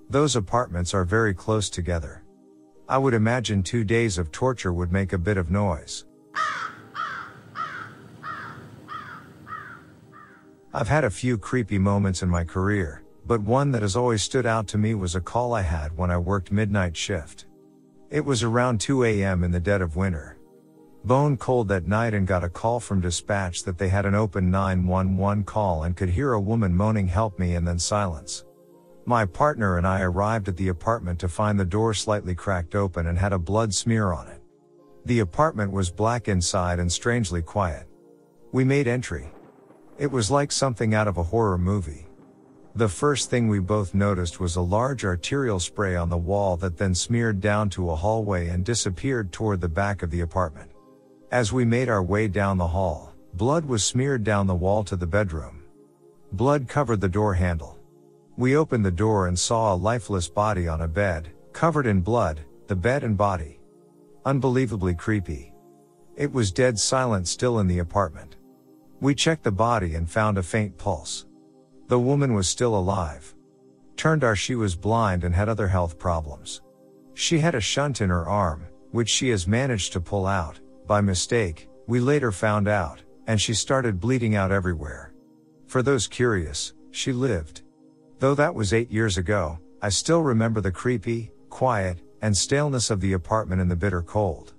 Those 0.09 0.35
apartments 0.35 0.95
are 0.95 1.05
very 1.05 1.35
close 1.35 1.69
together. 1.69 2.23
I 2.89 2.97
would 2.97 3.13
imagine 3.13 3.61
two 3.61 3.83
days 3.83 4.17
of 4.17 4.31
torture 4.31 4.73
would 4.73 4.91
make 4.91 5.13
a 5.13 5.19
bit 5.19 5.37
of 5.37 5.51
noise. 5.51 6.05
I've 10.73 10.87
had 10.87 11.03
a 11.03 11.11
few 11.11 11.37
creepy 11.37 11.77
moments 11.77 12.23
in 12.23 12.29
my 12.29 12.43
career, 12.43 13.03
but 13.31 13.39
one 13.43 13.71
that 13.71 13.81
has 13.81 13.95
always 13.95 14.21
stood 14.21 14.45
out 14.45 14.67
to 14.67 14.77
me 14.77 14.93
was 14.93 15.15
a 15.15 15.21
call 15.21 15.53
I 15.53 15.61
had 15.61 15.95
when 15.95 16.11
I 16.11 16.17
worked 16.17 16.51
midnight 16.51 16.97
shift. 16.97 17.45
It 18.09 18.25
was 18.25 18.43
around 18.43 18.81
2 18.81 19.05
a.m. 19.05 19.45
in 19.45 19.51
the 19.51 19.59
dead 19.61 19.81
of 19.81 19.95
winter. 19.95 20.37
Bone 21.05 21.37
cold 21.37 21.69
that 21.69 21.87
night 21.87 22.13
and 22.13 22.27
got 22.27 22.43
a 22.43 22.49
call 22.49 22.81
from 22.81 22.99
dispatch 22.99 23.63
that 23.63 23.77
they 23.77 23.87
had 23.87 24.05
an 24.05 24.15
open 24.15 24.51
911 24.51 25.45
call 25.45 25.83
and 25.83 25.95
could 25.95 26.09
hear 26.09 26.33
a 26.33 26.41
woman 26.41 26.75
moaning 26.75 27.07
help 27.07 27.39
me 27.39 27.55
and 27.55 27.65
then 27.65 27.79
silence. 27.79 28.43
My 29.05 29.23
partner 29.25 29.77
and 29.77 29.87
I 29.87 30.01
arrived 30.01 30.49
at 30.49 30.57
the 30.57 30.67
apartment 30.67 31.17
to 31.19 31.29
find 31.29 31.57
the 31.57 31.63
door 31.63 31.93
slightly 31.93 32.35
cracked 32.35 32.75
open 32.75 33.07
and 33.07 33.17
had 33.17 33.31
a 33.31 33.39
blood 33.39 33.73
smear 33.73 34.11
on 34.11 34.27
it. 34.27 34.41
The 35.05 35.19
apartment 35.19 35.71
was 35.71 35.89
black 35.89 36.27
inside 36.27 36.79
and 36.79 36.91
strangely 36.91 37.41
quiet. 37.41 37.87
We 38.51 38.65
made 38.65 38.89
entry. 38.89 39.31
It 39.97 40.11
was 40.11 40.29
like 40.29 40.51
something 40.51 40.93
out 40.93 41.07
of 41.07 41.17
a 41.17 41.23
horror 41.23 41.57
movie. 41.57 42.09
The 42.73 42.87
first 42.87 43.29
thing 43.29 43.49
we 43.49 43.59
both 43.59 43.93
noticed 43.93 44.39
was 44.39 44.55
a 44.55 44.61
large 44.61 45.03
arterial 45.03 45.59
spray 45.59 45.97
on 45.97 46.07
the 46.07 46.17
wall 46.17 46.55
that 46.57 46.77
then 46.77 46.95
smeared 46.95 47.41
down 47.41 47.69
to 47.71 47.91
a 47.91 47.95
hallway 47.95 48.47
and 48.47 48.63
disappeared 48.63 49.33
toward 49.33 49.59
the 49.59 49.67
back 49.67 50.03
of 50.03 50.09
the 50.09 50.21
apartment. 50.21 50.71
As 51.31 51.51
we 51.51 51.65
made 51.65 51.89
our 51.89 52.01
way 52.01 52.29
down 52.29 52.57
the 52.57 52.67
hall, 52.67 53.13
blood 53.33 53.65
was 53.65 53.83
smeared 53.83 54.23
down 54.23 54.47
the 54.47 54.55
wall 54.55 54.85
to 54.85 54.95
the 54.95 55.05
bedroom. 55.05 55.63
Blood 56.31 56.69
covered 56.69 57.01
the 57.01 57.09
door 57.09 57.33
handle. 57.33 57.77
We 58.37 58.55
opened 58.55 58.85
the 58.85 58.91
door 58.91 59.27
and 59.27 59.37
saw 59.37 59.73
a 59.73 59.75
lifeless 59.75 60.29
body 60.29 60.69
on 60.69 60.79
a 60.79 60.87
bed, 60.87 61.29
covered 61.51 61.85
in 61.85 61.99
blood, 61.99 62.39
the 62.67 62.75
bed 62.75 63.03
and 63.03 63.17
body. 63.17 63.59
Unbelievably 64.25 64.95
creepy. 64.95 65.53
It 66.15 66.31
was 66.31 66.53
dead 66.53 66.79
silent 66.79 67.27
still 67.27 67.59
in 67.59 67.67
the 67.67 67.79
apartment. 67.79 68.37
We 69.01 69.13
checked 69.13 69.43
the 69.43 69.51
body 69.51 69.95
and 69.95 70.09
found 70.09 70.37
a 70.37 70.43
faint 70.43 70.77
pulse. 70.77 71.25
The 71.91 71.99
woman 71.99 72.33
was 72.33 72.47
still 72.47 72.73
alive. 72.73 73.35
Turned 73.97 74.23
out 74.23 74.37
she 74.37 74.55
was 74.55 74.77
blind 74.77 75.25
and 75.25 75.35
had 75.35 75.49
other 75.49 75.67
health 75.67 75.99
problems. 75.99 76.61
She 77.15 77.39
had 77.39 77.53
a 77.53 77.59
shunt 77.59 77.99
in 77.99 78.09
her 78.09 78.25
arm, 78.29 78.65
which 78.91 79.09
she 79.09 79.27
has 79.27 79.45
managed 79.45 79.91
to 79.91 79.99
pull 79.99 80.25
out, 80.25 80.57
by 80.87 81.01
mistake, 81.01 81.67
we 81.87 81.99
later 81.99 82.31
found 82.31 82.69
out, 82.69 83.01
and 83.27 83.41
she 83.41 83.53
started 83.53 83.99
bleeding 83.99 84.37
out 84.37 84.53
everywhere. 84.53 85.11
For 85.67 85.83
those 85.83 86.07
curious, 86.07 86.71
she 86.91 87.11
lived. 87.11 87.63
Though 88.19 88.35
that 88.35 88.55
was 88.55 88.71
eight 88.71 88.89
years 88.89 89.17
ago, 89.17 89.59
I 89.81 89.89
still 89.89 90.21
remember 90.21 90.61
the 90.61 90.71
creepy, 90.71 91.31
quiet, 91.49 91.99
and 92.21 92.37
staleness 92.37 92.89
of 92.89 93.01
the 93.01 93.11
apartment 93.11 93.59
in 93.59 93.67
the 93.67 93.75
bitter 93.75 94.01
cold. 94.01 94.53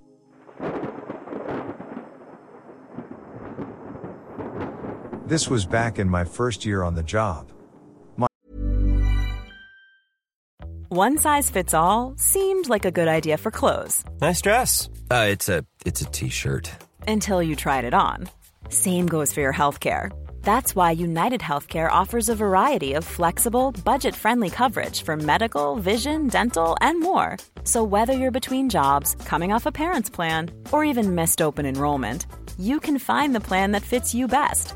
This 5.25 5.49
was 5.49 5.65
back 5.65 5.99
in 5.99 6.09
my 6.09 6.25
first 6.25 6.65
year 6.65 6.83
on 6.83 6.95
the 6.95 7.03
job. 7.03 7.49
My 8.17 8.27
One 10.89 11.17
size 11.17 11.49
fits 11.49 11.73
all 11.73 12.15
seemed 12.17 12.67
like 12.67 12.83
a 12.83 12.91
good 12.91 13.07
idea 13.07 13.37
for 13.37 13.49
clothes. 13.49 14.03
Nice 14.19 14.41
dress. 14.41 14.89
Uh, 15.09 15.27
it's 15.29 15.47
a 15.47 15.63
it's 15.85 16.01
a 16.01 16.05
t-shirt. 16.05 16.69
Until 17.07 17.41
you 17.41 17.55
tried 17.55 17.85
it 17.85 17.93
on. 17.93 18.27
Same 18.67 19.07
goes 19.07 19.33
for 19.33 19.39
your 19.39 19.53
healthcare. 19.53 20.11
That's 20.41 20.75
why 20.75 20.91
United 20.91 21.39
Healthcare 21.39 21.89
offers 21.89 22.27
a 22.27 22.35
variety 22.35 22.91
of 22.91 23.05
flexible, 23.05 23.71
budget-friendly 23.85 24.49
coverage 24.49 25.03
for 25.03 25.15
medical, 25.15 25.77
vision, 25.77 26.27
dental, 26.27 26.75
and 26.81 26.99
more. 26.99 27.37
So 27.63 27.81
whether 27.83 28.11
you're 28.11 28.39
between 28.39 28.69
jobs, 28.69 29.15
coming 29.23 29.53
off 29.53 29.65
a 29.65 29.71
parent's 29.71 30.09
plan, 30.09 30.51
or 30.73 30.83
even 30.83 31.15
missed 31.15 31.41
open 31.41 31.65
enrollment, 31.65 32.25
you 32.59 32.81
can 32.81 32.99
find 32.99 33.33
the 33.33 33.39
plan 33.39 33.71
that 33.71 33.83
fits 33.83 34.13
you 34.13 34.27
best. 34.27 34.75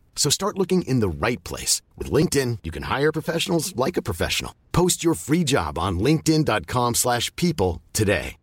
So 0.15 0.29
start 0.29 0.57
looking 0.57 0.83
in 0.83 0.99
the 0.99 1.09
right 1.09 1.43
place. 1.43 1.81
With 1.97 2.11
LinkedIn, 2.11 2.59
you 2.63 2.69
can 2.69 2.83
hire 2.83 3.11
professionals 3.11 3.75
like 3.75 3.97
a 3.97 4.01
professional. 4.03 4.53
Post 4.71 5.03
your 5.03 5.15
free 5.15 5.43
job 5.43 5.79
on 5.79 5.97
linkedin.com 5.97 6.93
slash 6.93 7.35
people 7.35 7.81
today. 7.91 8.35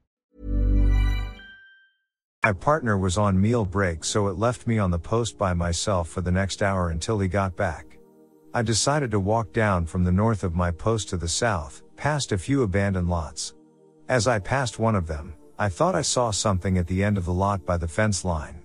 My 2.44 2.52
partner 2.52 2.96
was 2.96 3.18
on 3.18 3.40
meal 3.40 3.64
break 3.64 4.04
so 4.04 4.28
it 4.28 4.38
left 4.38 4.66
me 4.66 4.78
on 4.78 4.92
the 4.92 4.98
post 4.98 5.36
by 5.36 5.54
myself 5.54 6.08
for 6.08 6.20
the 6.20 6.30
next 6.30 6.62
hour 6.62 6.88
until 6.88 7.18
he 7.18 7.26
got 7.26 7.56
back. 7.56 7.98
I 8.54 8.62
decided 8.62 9.10
to 9.10 9.20
walk 9.20 9.52
down 9.52 9.86
from 9.86 10.04
the 10.04 10.12
north 10.12 10.44
of 10.44 10.54
my 10.54 10.70
post 10.70 11.08
to 11.08 11.16
the 11.16 11.28
south, 11.28 11.82
past 11.96 12.30
a 12.30 12.38
few 12.38 12.62
abandoned 12.62 13.10
lots. 13.10 13.54
As 14.08 14.28
I 14.28 14.38
passed 14.38 14.78
one 14.78 14.94
of 14.94 15.08
them, 15.08 15.34
I 15.58 15.68
thought 15.68 15.96
I 15.96 16.02
saw 16.02 16.30
something 16.30 16.78
at 16.78 16.86
the 16.86 17.02
end 17.02 17.18
of 17.18 17.24
the 17.24 17.32
lot 17.32 17.66
by 17.66 17.76
the 17.76 17.88
fence 17.88 18.24
line. 18.24 18.57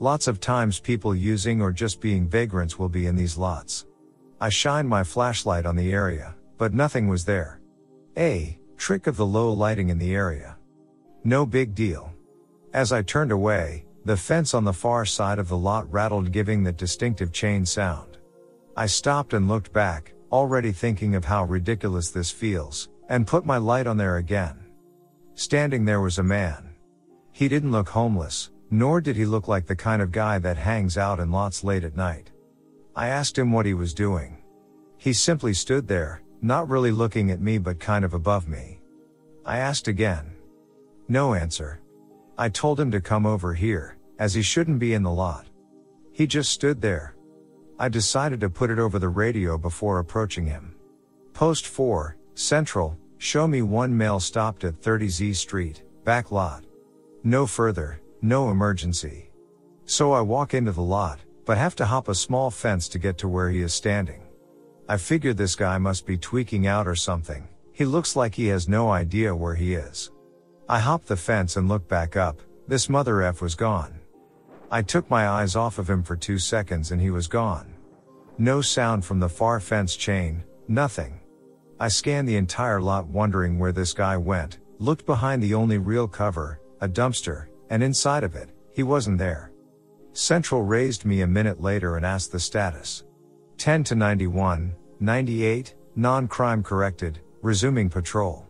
Lots 0.00 0.28
of 0.28 0.38
times 0.38 0.78
people 0.78 1.12
using 1.12 1.60
or 1.60 1.72
just 1.72 2.00
being 2.00 2.28
vagrants 2.28 2.78
will 2.78 2.88
be 2.88 3.06
in 3.06 3.16
these 3.16 3.36
lots. 3.36 3.84
I 4.40 4.48
shined 4.48 4.88
my 4.88 5.02
flashlight 5.02 5.66
on 5.66 5.74
the 5.74 5.92
area, 5.92 6.36
but 6.56 6.72
nothing 6.72 7.08
was 7.08 7.24
there. 7.24 7.60
A 8.16 8.56
trick 8.76 9.08
of 9.08 9.16
the 9.16 9.26
low 9.26 9.52
lighting 9.52 9.88
in 9.88 9.98
the 9.98 10.14
area. 10.14 10.56
No 11.24 11.44
big 11.44 11.74
deal. 11.74 12.12
As 12.72 12.92
I 12.92 13.02
turned 13.02 13.32
away, 13.32 13.86
the 14.04 14.16
fence 14.16 14.54
on 14.54 14.62
the 14.62 14.72
far 14.72 15.04
side 15.04 15.40
of 15.40 15.48
the 15.48 15.56
lot 15.56 15.90
rattled 15.92 16.30
giving 16.30 16.62
that 16.62 16.76
distinctive 16.76 17.32
chain 17.32 17.66
sound. 17.66 18.18
I 18.76 18.86
stopped 18.86 19.32
and 19.32 19.48
looked 19.48 19.72
back, 19.72 20.14
already 20.30 20.70
thinking 20.70 21.16
of 21.16 21.24
how 21.24 21.44
ridiculous 21.44 22.10
this 22.10 22.30
feels, 22.30 22.88
and 23.08 23.26
put 23.26 23.44
my 23.44 23.56
light 23.56 23.88
on 23.88 23.96
there 23.96 24.18
again. 24.18 24.64
Standing 25.34 25.84
there 25.84 26.00
was 26.00 26.18
a 26.18 26.22
man. 26.22 26.70
He 27.32 27.48
didn't 27.48 27.72
look 27.72 27.88
homeless, 27.88 28.50
nor 28.70 29.00
did 29.00 29.16
he 29.16 29.24
look 29.24 29.48
like 29.48 29.66
the 29.66 29.76
kind 29.76 30.02
of 30.02 30.12
guy 30.12 30.38
that 30.38 30.56
hangs 30.56 30.98
out 30.98 31.20
in 31.20 31.30
lots 31.30 31.64
late 31.64 31.84
at 31.84 31.96
night. 31.96 32.30
I 32.94 33.08
asked 33.08 33.38
him 33.38 33.52
what 33.52 33.66
he 33.66 33.74
was 33.74 33.94
doing. 33.94 34.38
He 34.96 35.12
simply 35.12 35.54
stood 35.54 35.86
there, 35.86 36.22
not 36.42 36.68
really 36.68 36.90
looking 36.90 37.30
at 37.30 37.40
me 37.40 37.58
but 37.58 37.78
kind 37.78 38.04
of 38.04 38.14
above 38.14 38.48
me. 38.48 38.80
I 39.44 39.58
asked 39.58 39.88
again. 39.88 40.32
No 41.08 41.34
answer. 41.34 41.80
I 42.36 42.48
told 42.48 42.78
him 42.78 42.90
to 42.90 43.00
come 43.00 43.24
over 43.24 43.54
here, 43.54 43.96
as 44.18 44.34
he 44.34 44.42
shouldn't 44.42 44.78
be 44.78 44.94
in 44.94 45.02
the 45.02 45.10
lot. 45.10 45.46
He 46.12 46.26
just 46.26 46.50
stood 46.50 46.80
there. 46.80 47.14
I 47.78 47.88
decided 47.88 48.40
to 48.40 48.50
put 48.50 48.70
it 48.70 48.78
over 48.78 48.98
the 48.98 49.08
radio 49.08 49.56
before 49.56 50.00
approaching 50.00 50.46
him. 50.46 50.74
Post 51.32 51.66
4, 51.66 52.16
Central, 52.34 52.98
show 53.18 53.46
me 53.46 53.62
one 53.62 53.96
male 53.96 54.20
stopped 54.20 54.64
at 54.64 54.80
30Z 54.80 55.36
Street, 55.36 55.82
back 56.04 56.32
lot. 56.32 56.64
No 57.22 57.46
further, 57.46 58.00
no 58.20 58.50
emergency. 58.50 59.30
So 59.84 60.12
I 60.12 60.20
walk 60.20 60.54
into 60.54 60.72
the 60.72 60.82
lot, 60.82 61.20
but 61.44 61.56
have 61.56 61.76
to 61.76 61.86
hop 61.86 62.08
a 62.08 62.14
small 62.14 62.50
fence 62.50 62.88
to 62.88 62.98
get 62.98 63.18
to 63.18 63.28
where 63.28 63.50
he 63.50 63.62
is 63.62 63.72
standing. 63.72 64.22
I 64.88 64.96
figure 64.96 65.34
this 65.34 65.54
guy 65.54 65.78
must 65.78 66.06
be 66.06 66.16
tweaking 66.18 66.66
out 66.66 66.86
or 66.86 66.94
something. 66.94 67.48
He 67.72 67.84
looks 67.84 68.16
like 68.16 68.34
he 68.34 68.46
has 68.48 68.68
no 68.68 68.90
idea 68.90 69.34
where 69.34 69.54
he 69.54 69.74
is. 69.74 70.10
I 70.68 70.78
hop 70.80 71.04
the 71.04 71.16
fence 71.16 71.56
and 71.56 71.68
look 71.68 71.88
back 71.88 72.16
up, 72.16 72.40
This 72.66 72.90
mother 72.90 73.22
F 73.22 73.40
was 73.40 73.54
gone. 73.54 73.98
I 74.70 74.82
took 74.82 75.08
my 75.08 75.26
eyes 75.26 75.56
off 75.56 75.78
of 75.78 75.88
him 75.88 76.02
for 76.02 76.16
two 76.16 76.38
seconds 76.38 76.92
and 76.92 77.00
he 77.00 77.10
was 77.10 77.26
gone. 77.26 77.72
No 78.36 78.60
sound 78.60 79.06
from 79.06 79.18
the 79.18 79.28
far 79.28 79.58
fence 79.58 79.96
chain, 79.96 80.44
nothing. 80.68 81.18
I 81.80 81.88
scanned 81.88 82.28
the 82.28 82.36
entire 82.36 82.80
lot 82.82 83.06
wondering 83.06 83.58
where 83.58 83.72
this 83.72 83.94
guy 83.94 84.18
went, 84.18 84.58
looked 84.78 85.06
behind 85.06 85.42
the 85.42 85.54
only 85.54 85.78
real 85.78 86.06
cover, 86.06 86.60
a 86.82 86.88
dumpster, 86.88 87.47
and 87.70 87.82
inside 87.82 88.24
of 88.24 88.34
it, 88.34 88.50
he 88.72 88.82
wasn't 88.82 89.18
there. 89.18 89.52
Central 90.12 90.62
raised 90.62 91.04
me 91.04 91.20
a 91.20 91.26
minute 91.26 91.60
later 91.60 91.96
and 91.96 92.04
asked 92.04 92.32
the 92.32 92.40
status. 92.40 93.04
10 93.58 93.84
to 93.84 93.94
91, 93.94 94.74
98, 95.00 95.74
non-crime 95.96 96.62
corrected, 96.62 97.20
resuming 97.42 97.88
patrol. 97.88 98.46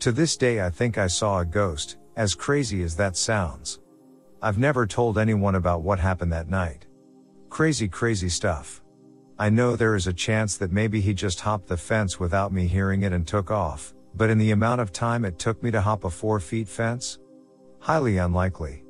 To 0.00 0.12
this 0.12 0.36
day 0.36 0.60
I 0.60 0.70
think 0.70 0.98
I 0.98 1.06
saw 1.06 1.40
a 1.40 1.44
ghost, 1.44 1.96
as 2.16 2.34
crazy 2.34 2.82
as 2.82 2.96
that 2.96 3.16
sounds. 3.16 3.80
I've 4.40 4.58
never 4.58 4.86
told 4.86 5.18
anyone 5.18 5.54
about 5.54 5.82
what 5.82 5.98
happened 5.98 6.32
that 6.32 6.48
night. 6.50 6.86
Crazy, 7.48 7.88
crazy 7.88 8.28
stuff. 8.28 8.82
I 9.38 9.50
know 9.50 9.76
there 9.76 9.94
is 9.94 10.06
a 10.06 10.12
chance 10.12 10.56
that 10.56 10.72
maybe 10.72 11.00
he 11.00 11.14
just 11.14 11.40
hopped 11.40 11.68
the 11.68 11.76
fence 11.76 12.20
without 12.20 12.52
me 12.52 12.66
hearing 12.66 13.02
it 13.02 13.12
and 13.12 13.26
took 13.26 13.50
off, 13.50 13.94
but 14.14 14.30
in 14.30 14.38
the 14.38 14.50
amount 14.50 14.80
of 14.80 14.92
time 14.92 15.24
it 15.24 15.38
took 15.38 15.62
me 15.62 15.70
to 15.70 15.80
hop 15.80 16.04
a 16.04 16.10
4 16.10 16.40
feet 16.40 16.68
fence? 16.68 17.18
Highly 17.82 18.18
unlikely. 18.18 18.84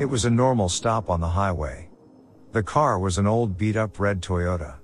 It 0.00 0.06
was 0.06 0.24
a 0.24 0.30
normal 0.30 0.70
stop 0.70 1.10
on 1.10 1.20
the 1.20 1.28
highway. 1.28 1.90
The 2.52 2.62
car 2.62 2.98
was 2.98 3.18
an 3.18 3.26
old 3.26 3.58
beat 3.58 3.76
up 3.76 4.00
red 4.00 4.22
Toyota. 4.22 4.76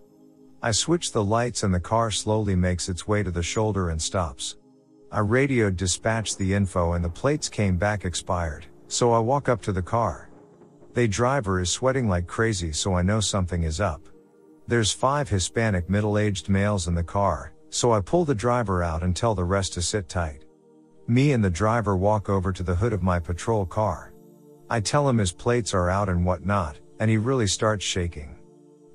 I 0.62 0.72
switch 0.72 1.12
the 1.12 1.24
lights 1.24 1.62
and 1.62 1.72
the 1.72 1.80
car 1.80 2.10
slowly 2.10 2.54
makes 2.54 2.90
its 2.90 3.08
way 3.08 3.22
to 3.22 3.30
the 3.30 3.42
shoulder 3.42 3.88
and 3.88 4.02
stops. 4.02 4.56
I 5.10 5.20
radioed 5.20 5.78
dispatch 5.78 6.36
the 6.36 6.52
info 6.52 6.92
and 6.92 7.02
the 7.02 7.08
plates 7.08 7.48
came 7.48 7.78
back 7.78 8.04
expired, 8.04 8.66
so 8.86 9.12
I 9.14 9.18
walk 9.18 9.48
up 9.48 9.62
to 9.62 9.72
the 9.72 9.80
car. 9.80 10.28
The 10.92 11.08
driver 11.08 11.58
is 11.58 11.70
sweating 11.70 12.06
like 12.06 12.26
crazy 12.26 12.72
so 12.72 12.92
I 12.92 13.00
know 13.00 13.20
something 13.20 13.62
is 13.62 13.80
up. 13.80 14.06
There's 14.66 14.92
five 14.92 15.30
Hispanic 15.30 15.88
middle-aged 15.88 16.50
males 16.50 16.86
in 16.86 16.94
the 16.94 17.02
car, 17.02 17.54
so 17.76 17.92
I 17.92 18.00
pull 18.00 18.24
the 18.24 18.34
driver 18.34 18.82
out 18.82 19.02
and 19.02 19.14
tell 19.14 19.34
the 19.34 19.44
rest 19.44 19.74
to 19.74 19.82
sit 19.82 20.08
tight. 20.08 20.46
Me 21.06 21.32
and 21.32 21.44
the 21.44 21.50
driver 21.50 21.94
walk 21.94 22.30
over 22.30 22.50
to 22.50 22.62
the 22.62 22.74
hood 22.74 22.94
of 22.94 23.02
my 23.02 23.18
patrol 23.18 23.66
car. 23.66 24.14
I 24.70 24.80
tell 24.80 25.06
him 25.06 25.18
his 25.18 25.30
plates 25.30 25.74
are 25.74 25.90
out 25.90 26.08
and 26.08 26.24
whatnot, 26.24 26.78
and 27.00 27.10
he 27.10 27.18
really 27.18 27.46
starts 27.46 27.84
shaking. 27.84 28.34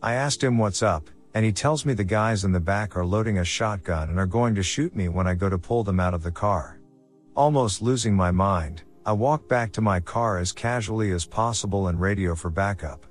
I 0.02 0.16
asked 0.16 0.44
him 0.44 0.58
what's 0.58 0.82
up, 0.82 1.12
and 1.36 1.46
he 1.46 1.52
tells 1.52 1.86
me 1.86 1.94
the 1.94 2.04
guys 2.04 2.44
in 2.44 2.52
the 2.52 2.60
back 2.60 2.98
are 2.98 3.06
loading 3.06 3.38
a 3.38 3.46
shotgun 3.46 4.10
and 4.10 4.18
are 4.18 4.26
going 4.26 4.56
to 4.56 4.64
shoot 4.64 4.96
me 4.96 5.10
when 5.10 5.28
I 5.28 5.36
go 5.36 5.48
to 5.48 5.60
pull 5.60 5.84
them 5.84 6.00
out 6.00 6.16
of 6.16 6.24
the 6.24 6.32
car. 6.32 6.80
Almost 7.36 7.84
losing 7.84 8.16
my 8.16 8.32
mind, 8.32 8.82
I 9.06 9.12
walk 9.14 9.48
back 9.48 9.72
to 9.74 9.82
my 9.82 10.00
car 10.00 10.40
as 10.40 10.52
casually 10.52 11.12
as 11.12 11.28
possible 11.28 11.90
and 11.90 12.02
radio 12.02 12.34
for 12.34 12.50
backup. 12.50 13.06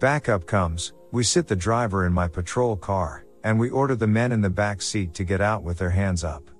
Backup 0.00 0.44
comes, 0.44 0.92
we 1.12 1.22
sit 1.22 1.46
the 1.46 1.54
driver 1.54 2.04
in 2.04 2.12
my 2.12 2.26
patrol 2.26 2.76
car, 2.76 3.23
and 3.44 3.60
we 3.60 3.70
order 3.70 3.94
the 3.94 4.06
men 4.06 4.32
in 4.32 4.40
the 4.40 4.50
back 4.50 4.82
seat 4.82 5.14
to 5.14 5.22
get 5.22 5.40
out 5.40 5.62
with 5.62 5.78
their 5.78 5.90
hands 5.90 6.24
up. 6.24 6.50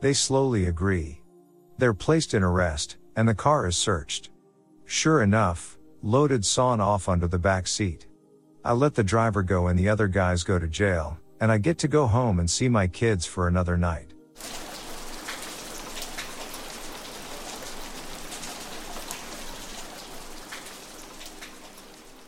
They 0.00 0.12
slowly 0.12 0.66
agree. 0.66 1.22
They're 1.78 1.94
placed 1.94 2.34
in 2.34 2.42
arrest, 2.42 2.98
and 3.16 3.26
the 3.26 3.34
car 3.34 3.66
is 3.66 3.76
searched. 3.76 4.30
Sure 4.84 5.22
enough, 5.22 5.78
loaded 6.02 6.44
sawn 6.44 6.80
off 6.80 7.08
under 7.08 7.26
the 7.26 7.38
back 7.38 7.66
seat. 7.66 8.06
I 8.64 8.72
let 8.72 8.94
the 8.94 9.02
driver 9.02 9.42
go 9.42 9.68
and 9.68 9.78
the 9.78 9.88
other 9.88 10.06
guys 10.06 10.44
go 10.44 10.58
to 10.58 10.68
jail, 10.68 11.18
and 11.40 11.50
I 11.50 11.58
get 11.58 11.78
to 11.78 11.88
go 11.88 12.06
home 12.06 12.38
and 12.38 12.48
see 12.48 12.68
my 12.68 12.86
kids 12.86 13.26
for 13.26 13.48
another 13.48 13.76
night. 13.76 14.12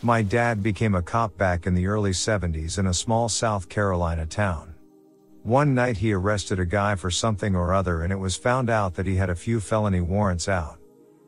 My 0.02 0.22
dad 0.22 0.62
became 0.62 0.94
a 0.94 1.02
cop 1.02 1.36
back 1.36 1.66
in 1.66 1.74
the 1.74 1.86
early 1.86 2.12
70s 2.12 2.78
in 2.78 2.86
a 2.86 2.94
small 2.94 3.28
South 3.28 3.68
Carolina 3.68 4.24
town. 4.24 4.74
One 5.42 5.74
night 5.74 5.98
he 5.98 6.14
arrested 6.14 6.58
a 6.58 6.64
guy 6.64 6.94
for 6.94 7.10
something 7.10 7.54
or 7.54 7.74
other 7.74 8.02
and 8.02 8.10
it 8.10 8.16
was 8.16 8.34
found 8.34 8.70
out 8.70 8.94
that 8.94 9.04
he 9.04 9.16
had 9.16 9.28
a 9.28 9.34
few 9.34 9.60
felony 9.60 10.00
warrants 10.00 10.48
out. 10.48 10.78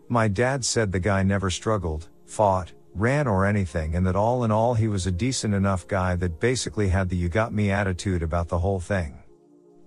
My 0.09 0.27
dad 0.27 0.65
said 0.65 0.91
the 0.91 1.01
guy 1.01 1.23
never 1.23 1.51
struggled, 1.51 2.09
fought, 2.25 2.73
ran 2.95 3.27
or 3.27 3.45
anything 3.45 3.95
and 3.95 4.07
that 4.07 4.17
all 4.17 4.43
in 4.43 4.51
all 4.51 4.73
he 4.73 4.89
was 4.89 5.07
a 5.07 5.13
decent 5.13 5.53
enough 5.53 5.87
guy 5.87 6.17
that 6.17 6.41
basically 6.41 6.89
had 6.89 7.11
the 7.11 7.17
you 7.17 7.29
got 7.29 7.53
me 7.53 7.71
attitude 7.71 8.23
about 8.23 8.49
the 8.49 8.59
whole 8.59 8.81
thing. 8.81 9.22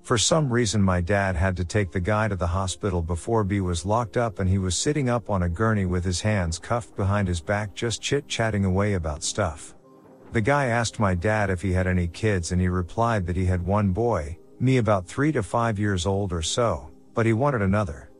For 0.05 0.19
some 0.19 0.53
reason 0.53 0.83
my 0.83 1.01
dad 1.01 1.35
had 1.35 1.57
to 1.57 1.65
take 1.65 1.91
the 1.91 1.99
guy 1.99 2.27
to 2.27 2.35
the 2.35 2.45
hospital 2.45 3.01
before 3.01 3.43
B 3.43 3.59
was 3.59 3.87
locked 3.87 4.17
up 4.17 4.37
and 4.37 4.47
he 4.47 4.59
was 4.59 4.77
sitting 4.77 5.09
up 5.09 5.31
on 5.31 5.41
a 5.41 5.49
gurney 5.49 5.87
with 5.87 6.05
his 6.05 6.21
hands 6.21 6.59
cuffed 6.59 6.95
behind 6.95 7.27
his 7.27 7.41
back 7.41 7.73
just 7.73 8.03
chit 8.03 8.27
chatting 8.27 8.65
away 8.65 8.93
about 8.93 9.23
stuff. 9.23 9.73
The 10.31 10.41
guy 10.41 10.67
asked 10.67 10.99
my 10.99 11.15
dad 11.15 11.49
if 11.49 11.59
he 11.59 11.73
had 11.73 11.87
any 11.87 12.05
kids 12.05 12.51
and 12.51 12.61
he 12.61 12.67
replied 12.67 13.25
that 13.25 13.35
he 13.35 13.45
had 13.45 13.65
one 13.65 13.93
boy, 13.93 14.37
me 14.59 14.77
about 14.77 15.07
three 15.07 15.31
to 15.31 15.41
five 15.41 15.79
years 15.79 16.05
old 16.05 16.31
or 16.31 16.43
so, 16.43 16.91
but 17.15 17.25
he 17.25 17.33
wanted 17.33 17.63
another. 17.63 18.11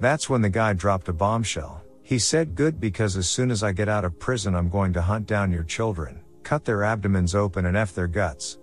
That's 0.00 0.28
when 0.28 0.42
the 0.42 0.50
guy 0.50 0.72
dropped 0.72 1.08
a 1.08 1.12
bombshell. 1.12 1.84
He 2.02 2.18
said 2.18 2.56
good 2.56 2.80
because 2.80 3.16
as 3.16 3.28
soon 3.28 3.52
as 3.52 3.62
I 3.62 3.70
get 3.70 3.88
out 3.88 4.04
of 4.04 4.18
prison 4.18 4.56
I'm 4.56 4.68
going 4.68 4.92
to 4.94 5.02
hunt 5.02 5.28
down 5.28 5.52
your 5.52 5.62
children, 5.62 6.20
cut 6.42 6.64
their 6.64 6.82
abdomens 6.82 7.36
open 7.36 7.66
and 7.66 7.76
F 7.76 7.94
their 7.94 8.08
guts. 8.08 8.58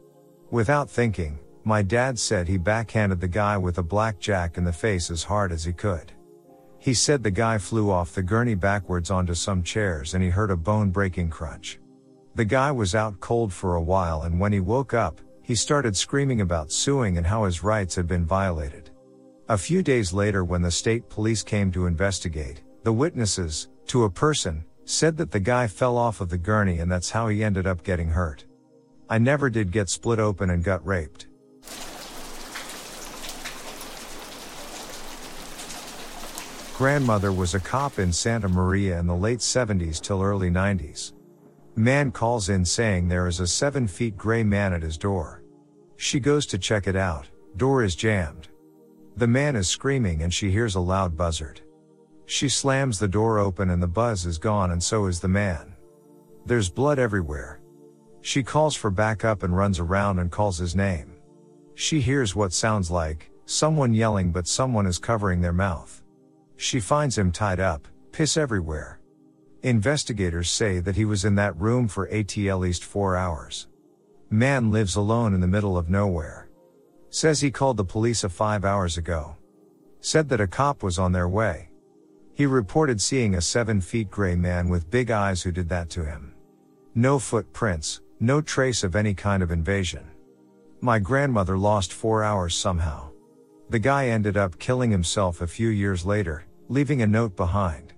Without 0.52 0.90
thinking, 0.90 1.40
my 1.66 1.82
dad 1.82 2.18
said 2.20 2.48
he 2.48 2.58
backhanded 2.58 3.20
the 3.20 3.28
guy 3.28 3.58
with 3.58 3.80
a 3.80 3.84
blackjack 3.84 4.56
in 4.56 4.64
the 4.64 4.72
face 4.72 5.10
as 5.10 5.24
hard 5.24 5.52
as 5.52 5.64
he 5.64 5.74
could. 5.74 6.12
He 6.78 6.94
said 6.94 7.24
the 7.24 7.32
guy 7.32 7.58
flew 7.58 7.90
off 7.90 8.14
the 8.14 8.22
gurney 8.22 8.54
backwards 8.54 9.10
onto 9.10 9.34
some 9.34 9.64
chairs 9.64 10.14
and 10.14 10.24
he 10.24 10.30
heard 10.30 10.52
a 10.52 10.56
bone 10.56 10.92
breaking 10.92 11.32
crunch. 11.32 11.80
The 12.36 12.46
guy 12.46 12.72
was 12.72 12.94
out 12.94 13.20
cold 13.20 13.52
for 13.52 13.76
a 13.76 13.82
while 13.82 14.22
and 14.22 14.40
when 14.40 14.54
he 14.54 14.60
woke 14.60 14.94
up, 14.94 15.20
he 15.42 15.56
started 15.56 15.98
screaming 15.98 16.42
about 16.42 16.72
suing 16.72 17.18
and 17.18 17.26
how 17.26 17.46
his 17.46 17.64
rights 17.64 17.96
had 17.96 18.08
been 18.08 18.26
violated. 18.26 18.92
A 19.50 19.58
few 19.58 19.82
days 19.82 20.14
later 20.14 20.44
when 20.44 20.62
the 20.62 20.70
state 20.70 21.10
police 21.10 21.42
came 21.42 21.72
to 21.72 21.88
investigate, 21.88 22.62
the 22.84 22.94
witnesses, 22.94 23.70
to 23.88 24.04
a 24.04 24.10
person, 24.10 24.64
said 24.86 25.18
that 25.18 25.32
the 25.32 25.40
guy 25.40 25.66
fell 25.66 25.98
off 25.98 26.22
of 26.22 26.30
the 26.30 26.38
gurney 26.38 26.78
and 26.78 26.92
that's 26.92 27.10
how 27.10 27.28
he 27.28 27.44
ended 27.44 27.66
up 27.66 27.84
getting 27.84 28.10
hurt. 28.10 28.46
I 29.10 29.18
never 29.18 29.50
did 29.50 29.72
get 29.72 29.90
split 29.90 30.20
open 30.20 30.52
and 30.52 30.64
gut 30.64 30.86
raped. 30.86 31.26
Grandmother 36.78 37.32
was 37.32 37.54
a 37.54 37.60
cop 37.62 38.00
in 38.00 38.12
Santa 38.12 38.50
Maria 38.50 39.00
in 39.00 39.08
the 39.08 39.16
late 39.16 39.40
70s 39.40 40.02
till 40.02 40.22
early 40.22 40.50
90s. 40.50 41.14
Man 41.78 42.12
calls 42.12 42.50
in 42.50 42.66
saying 42.66 43.08
there 43.08 43.30
is 43.30 43.40
a 43.40 43.48
7 43.48 43.88
feet 43.88 44.18
gray 44.18 44.44
man 44.44 44.74
at 44.74 44.82
his 44.82 44.98
door. 44.98 45.42
She 45.96 46.20
goes 46.20 46.46
to 46.48 46.58
check 46.58 46.86
it 46.88 46.98
out, 46.98 47.28
door 47.56 47.82
is 47.82 47.96
jammed. 47.96 48.50
The 49.16 49.26
man 49.26 49.56
is 49.56 49.70
screaming 49.70 50.24
and 50.24 50.34
she 50.34 50.52
hears 50.52 50.76
a 50.76 50.82
loud 50.82 51.16
buzzard. 51.16 51.62
She 52.26 52.50
slams 52.50 53.00
the 53.00 53.08
door 53.08 53.40
open 53.40 53.70
and 53.70 53.82
the 53.82 53.88
buzz 53.88 54.26
is 54.26 54.38
gone 54.38 54.72
and 54.72 54.84
so 54.84 55.06
is 55.06 55.22
the 55.22 55.30
man. 55.30 55.78
There's 56.46 56.70
blood 56.70 57.00
everywhere. 57.00 57.62
She 58.20 58.44
calls 58.44 58.76
for 58.76 58.92
backup 58.92 59.44
and 59.44 59.56
runs 59.56 59.80
around 59.80 60.20
and 60.20 60.30
calls 60.30 60.58
his 60.58 60.76
name. 60.76 61.14
She 61.76 62.02
hears 62.02 62.36
what 62.36 62.52
sounds 62.52 62.92
like 62.92 63.32
someone 63.46 63.94
yelling 63.94 64.34
but 64.34 64.46
someone 64.46 64.86
is 64.86 65.00
covering 65.00 65.40
their 65.40 65.54
mouth. 65.54 66.02
She 66.58 66.80
finds 66.80 67.18
him 67.18 67.32
tied 67.32 67.60
up, 67.60 67.88
piss 68.12 68.38
everywhere. 68.38 69.00
Investigators 69.64 70.50
say 70.50 70.80
that 70.80 70.96
he 70.96 71.06
was 71.06 71.26
in 71.26 71.36
that 71.36 71.60
room 71.60 71.88
for 71.88 72.08
at 72.10 72.38
least 72.38 72.84
four 72.84 73.16
hours. 73.16 73.68
Man 74.30 74.72
lives 74.72 74.96
alone 74.96 75.34
in 75.34 75.42
the 75.42 75.48
middle 75.48 75.78
of 75.78 75.90
nowhere. 75.90 76.50
Says 77.10 77.42
he 77.42 77.52
called 77.52 77.78
the 77.78 77.86
police 77.86 78.24
a 78.24 78.30
five 78.30 78.66
hours 78.66 78.98
ago. 78.98 79.36
Said 80.02 80.30
that 80.30 80.42
a 80.42 80.48
cop 80.48 80.84
was 80.84 81.00
on 81.00 81.12
their 81.12 81.30
way. 81.30 81.70
He 82.34 82.46
reported 82.46 83.02
seeing 83.02 83.36
a 83.36 83.42
seven 83.42 83.82
feet 83.82 84.12
gray 84.12 84.36
man 84.36 84.70
with 84.70 84.92
big 84.92 85.10
eyes 85.10 85.42
who 85.42 85.52
did 85.52 85.70
that 85.70 85.90
to 85.92 86.06
him. 86.06 86.34
No 86.94 87.18
footprints, 87.18 88.02
no 88.20 88.42
trace 88.42 88.84
of 88.84 88.96
any 88.96 89.14
kind 89.14 89.42
of 89.42 89.52
invasion. 89.52 90.06
My 90.82 91.00
grandmother 91.00 91.58
lost 91.58 91.94
four 91.94 92.24
hours 92.24 92.56
somehow. 92.56 93.10
The 93.70 93.80
guy 93.80 94.10
ended 94.10 94.38
up 94.38 94.60
killing 94.60 94.92
himself 94.92 95.42
a 95.42 95.48
few 95.48 95.70
years 95.70 96.06
later, 96.06 96.45
leaving 96.68 97.02
a 97.02 97.08
note 97.08 97.36
behind. 97.36 97.94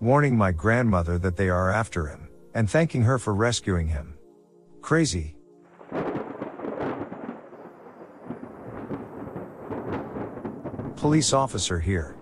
Warning 0.00 0.36
my 0.36 0.52
grandmother 0.52 1.18
that 1.18 1.36
they 1.36 1.48
are 1.48 1.72
after 1.72 2.06
him, 2.06 2.28
and 2.54 2.68
thanking 2.68 3.02
her 3.02 3.18
for 3.18 3.34
rescuing 3.34 3.88
him. 3.88 4.14
Crazy. 4.82 5.36
Police 10.96 11.32
officer 11.32 11.80
here. 11.80 12.16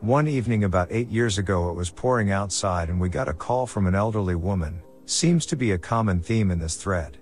One 0.00 0.26
evening 0.26 0.64
about 0.64 0.88
eight 0.90 1.08
years 1.08 1.38
ago 1.38 1.70
it 1.70 1.74
was 1.74 1.90
pouring 1.90 2.30
outside 2.30 2.88
and 2.88 3.00
we 3.00 3.08
got 3.08 3.28
a 3.28 3.34
call 3.34 3.66
from 3.66 3.86
an 3.86 3.94
elderly 3.94 4.34
woman, 4.34 4.82
seems 5.06 5.46
to 5.46 5.56
be 5.56 5.72
a 5.72 5.78
common 5.78 6.20
theme 6.20 6.50
in 6.50 6.58
this 6.58 6.76
thread. 6.76 7.18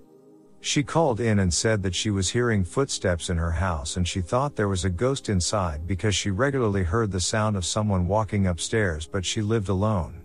She 0.63 0.83
called 0.83 1.21
in 1.21 1.39
and 1.39 1.53
said 1.53 1.83
that 1.83 1.95
she 1.95 2.11
was 2.11 2.29
hearing 2.29 2.65
footsteps 2.65 3.31
in 3.31 3.39
her 3.39 3.53
house 3.53 3.97
and 3.97 4.07
she 4.07 4.21
thought 4.21 4.57
there 4.57 4.69
was 4.69 4.85
a 4.85 4.91
ghost 4.91 5.31
inside 5.31 5.87
because 5.87 6.15
she 6.15 6.31
regularly 6.31 6.83
heard 6.83 7.11
the 7.11 7.21
sound 7.21 7.57
of 7.57 7.65
someone 7.65 8.07
walking 8.07 8.47
upstairs 8.47 9.07
but 9.07 9.25
she 9.25 9.41
lived 9.41 9.71
alone. 9.71 10.23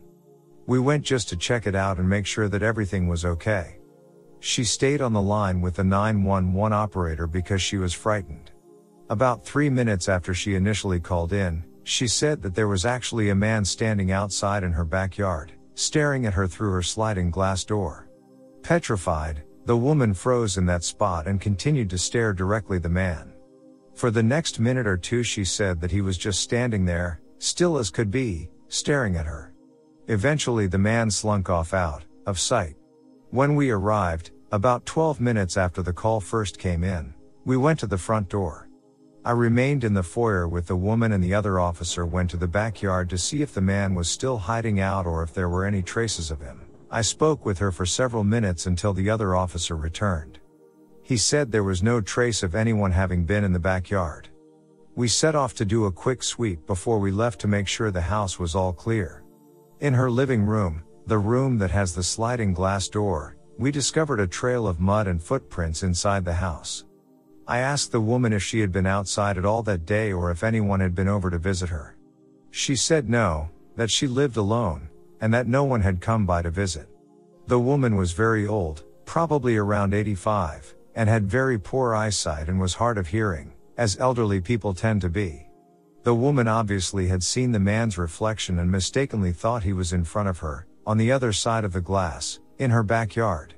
We 0.68 0.80
went 0.80 1.06
just 1.06 1.30
to 1.30 1.38
check 1.38 1.68
it 1.68 1.76
out 1.76 2.00
and 2.00 2.10
make 2.10 2.26
sure 2.26 2.50
that 2.50 2.64
everything 2.64 3.08
was 3.08 3.24
okay. 3.24 3.78
She 4.40 4.64
stayed 4.64 5.02
on 5.02 5.14
the 5.14 5.22
line 5.22 5.62
with 5.62 5.76
the 5.76 5.84
911 5.84 6.74
operator 6.74 7.28
because 7.28 7.62
she 7.62 7.78
was 7.78 7.94
frightened. 7.94 8.52
About 9.10 9.46
three 9.46 9.70
minutes 9.70 10.10
after 10.10 10.34
she 10.34 10.56
initially 10.56 11.00
called 11.00 11.32
in, 11.32 11.64
she 11.84 12.08
said 12.08 12.42
that 12.42 12.56
there 12.56 12.68
was 12.68 12.86
actually 12.86 13.30
a 13.30 13.36
man 13.36 13.64
standing 13.64 14.12
outside 14.12 14.64
in 14.64 14.72
her 14.72 14.86
backyard, 14.86 15.54
staring 15.76 16.26
at 16.26 16.34
her 16.34 16.48
through 16.48 16.72
her 16.72 16.82
sliding 16.82 17.30
glass 17.32 17.64
door. 17.64 18.10
Petrified, 18.64 19.44
the 19.66 19.76
woman 19.76 20.14
froze 20.14 20.58
in 20.58 20.66
that 20.68 20.84
spot 20.84 21.28
and 21.28 21.42
continued 21.42 21.90
to 21.90 21.98
stare 21.98 22.34
directly 22.34 22.78
the 22.78 22.90
man. 22.90 23.34
For 23.96 24.12
the 24.12 24.24
next 24.24 24.60
minute 24.60 24.86
or 24.86 24.98
two 24.98 25.24
she 25.24 25.44
said 25.44 25.82
that 25.82 25.92
he 25.92 26.02
was 26.02 26.18
just 26.18 26.42
standing 26.42 26.86
there, 26.86 27.22
still 27.40 27.78
as 27.78 27.90
could 27.90 28.12
be, 28.12 28.50
staring 28.68 29.16
at 29.16 29.26
her. 29.26 29.54
Eventually 30.08 30.68
the 30.68 30.78
man 30.78 31.10
slunk 31.10 31.50
off 31.50 31.74
out, 31.74 32.04
of 32.28 32.40
sight. 32.40 32.76
When 33.32 33.56
we 33.56 33.72
arrived, 33.72 34.32
about 34.52 34.86
12 34.86 35.20
minutes 35.20 35.58
after 35.58 35.82
the 35.82 35.94
call 35.94 36.20
first 36.20 36.60
came 36.60 36.84
in, 36.84 37.14
we 37.46 37.58
went 37.58 37.80
to 37.80 37.88
the 37.88 37.98
front 37.98 38.30
door. 38.30 38.70
I 39.24 39.32
remained 39.32 39.84
in 39.84 39.96
the 39.96 40.04
foyer 40.04 40.48
with 40.48 40.68
the 40.68 40.76
woman 40.76 41.14
and 41.14 41.24
the 41.24 41.34
other 41.34 41.60
officer 41.60 42.06
went 42.06 42.30
to 42.30 42.38
the 42.38 42.48
backyard 42.48 43.10
to 43.10 43.18
see 43.18 43.42
if 43.42 43.56
the 43.56 43.62
man 43.62 43.96
was 43.96 44.08
still 44.08 44.38
hiding 44.38 44.80
out 44.80 45.08
or 45.08 45.24
if 45.24 45.34
there 45.34 45.50
were 45.50 45.66
any 45.66 45.82
traces 45.82 46.30
of 46.30 46.42
him. 46.42 46.65
I 46.96 47.02
spoke 47.02 47.46
with 47.46 47.60
her 47.60 47.74
for 47.74 47.86
several 47.86 48.24
minutes 48.24 48.68
until 48.68 48.94
the 48.94 49.10
other 49.10 49.36
officer 49.36 49.76
returned. 49.76 50.40
He 51.04 51.18
said 51.18 51.52
there 51.52 51.62
was 51.62 51.84
no 51.84 52.00
trace 52.00 52.42
of 52.42 52.56
anyone 52.56 52.94
having 52.94 53.26
been 53.26 53.44
in 53.44 53.52
the 53.52 53.60
backyard. 53.60 54.30
We 54.96 55.10
set 55.10 55.36
off 55.36 55.54
to 55.56 55.66
do 55.66 55.88
a 55.88 55.92
quick 55.92 56.24
sweep 56.24 56.66
before 56.66 57.00
we 57.00 57.12
left 57.12 57.42
to 57.42 57.50
make 57.50 57.68
sure 57.68 57.92
the 57.92 58.00
house 58.00 58.40
was 58.40 58.56
all 58.56 58.72
clear. 58.72 59.26
In 59.82 59.94
her 59.94 60.10
living 60.10 60.46
room, 60.46 60.86
the 61.06 61.18
room 61.18 61.58
that 61.58 61.72
has 61.72 61.94
the 61.94 62.02
sliding 62.02 62.54
glass 62.54 62.88
door, 62.88 63.36
we 63.58 63.72
discovered 63.72 64.22
a 64.22 64.26
trail 64.28 64.66
of 64.66 64.80
mud 64.80 65.08
and 65.08 65.22
footprints 65.22 65.84
inside 65.84 66.24
the 66.24 66.36
house. 66.36 66.86
I 67.46 67.58
asked 67.58 67.92
the 67.92 68.00
woman 68.00 68.32
if 68.32 68.42
she 68.42 68.62
had 68.62 68.72
been 68.72 68.86
outside 68.86 69.38
at 69.38 69.44
all 69.44 69.64
that 69.64 69.86
day 69.86 70.14
or 70.14 70.32
if 70.32 70.46
anyone 70.46 70.80
had 70.80 70.96
been 70.96 71.10
over 71.10 71.30
to 71.30 71.40
visit 71.40 71.68
her. 71.68 71.98
She 72.52 72.78
said 72.78 73.10
no, 73.10 73.50
that 73.76 73.92
she 73.92 74.08
lived 74.08 74.38
alone, 74.38 74.88
and 75.22 75.34
that 75.34 75.48
no 75.48 75.64
one 75.64 75.82
had 75.82 76.02
come 76.02 76.26
by 76.26 76.42
to 76.42 76.50
visit. 76.50 76.88
The 77.48 77.60
woman 77.60 77.96
was 77.96 78.12
very 78.14 78.48
old, 78.48 78.84
probably 79.06 79.56
around 79.58 79.94
85, 79.94 80.76
and 80.96 81.08
had 81.08 81.30
very 81.30 81.60
poor 81.60 81.94
eyesight 81.94 82.50
and 82.50 82.60
was 82.60 82.74
hard 82.74 82.98
of 82.98 83.08
hearing, 83.08 83.54
as 83.78 84.00
elderly 84.00 84.42
people 84.42 84.74
tend 84.74 85.02
to 85.02 85.10
be. 85.10 85.48
The 86.04 86.16
woman 86.16 86.48
obviously 86.48 87.08
had 87.08 87.24
seen 87.24 87.52
the 87.52 87.60
man's 87.60 87.98
reflection 87.98 88.60
and 88.60 88.72
mistakenly 88.72 89.32
thought 89.32 89.64
he 89.64 89.74
was 89.74 89.94
in 89.94 90.04
front 90.04 90.30
of 90.30 90.40
her, 90.40 90.68
on 90.86 90.98
the 90.98 91.12
other 91.12 91.34
side 91.34 91.64
of 91.64 91.74
the 91.74 91.82
glass, 91.82 92.40
in 92.60 92.72
her 92.72 92.84
backyard. 92.84 93.56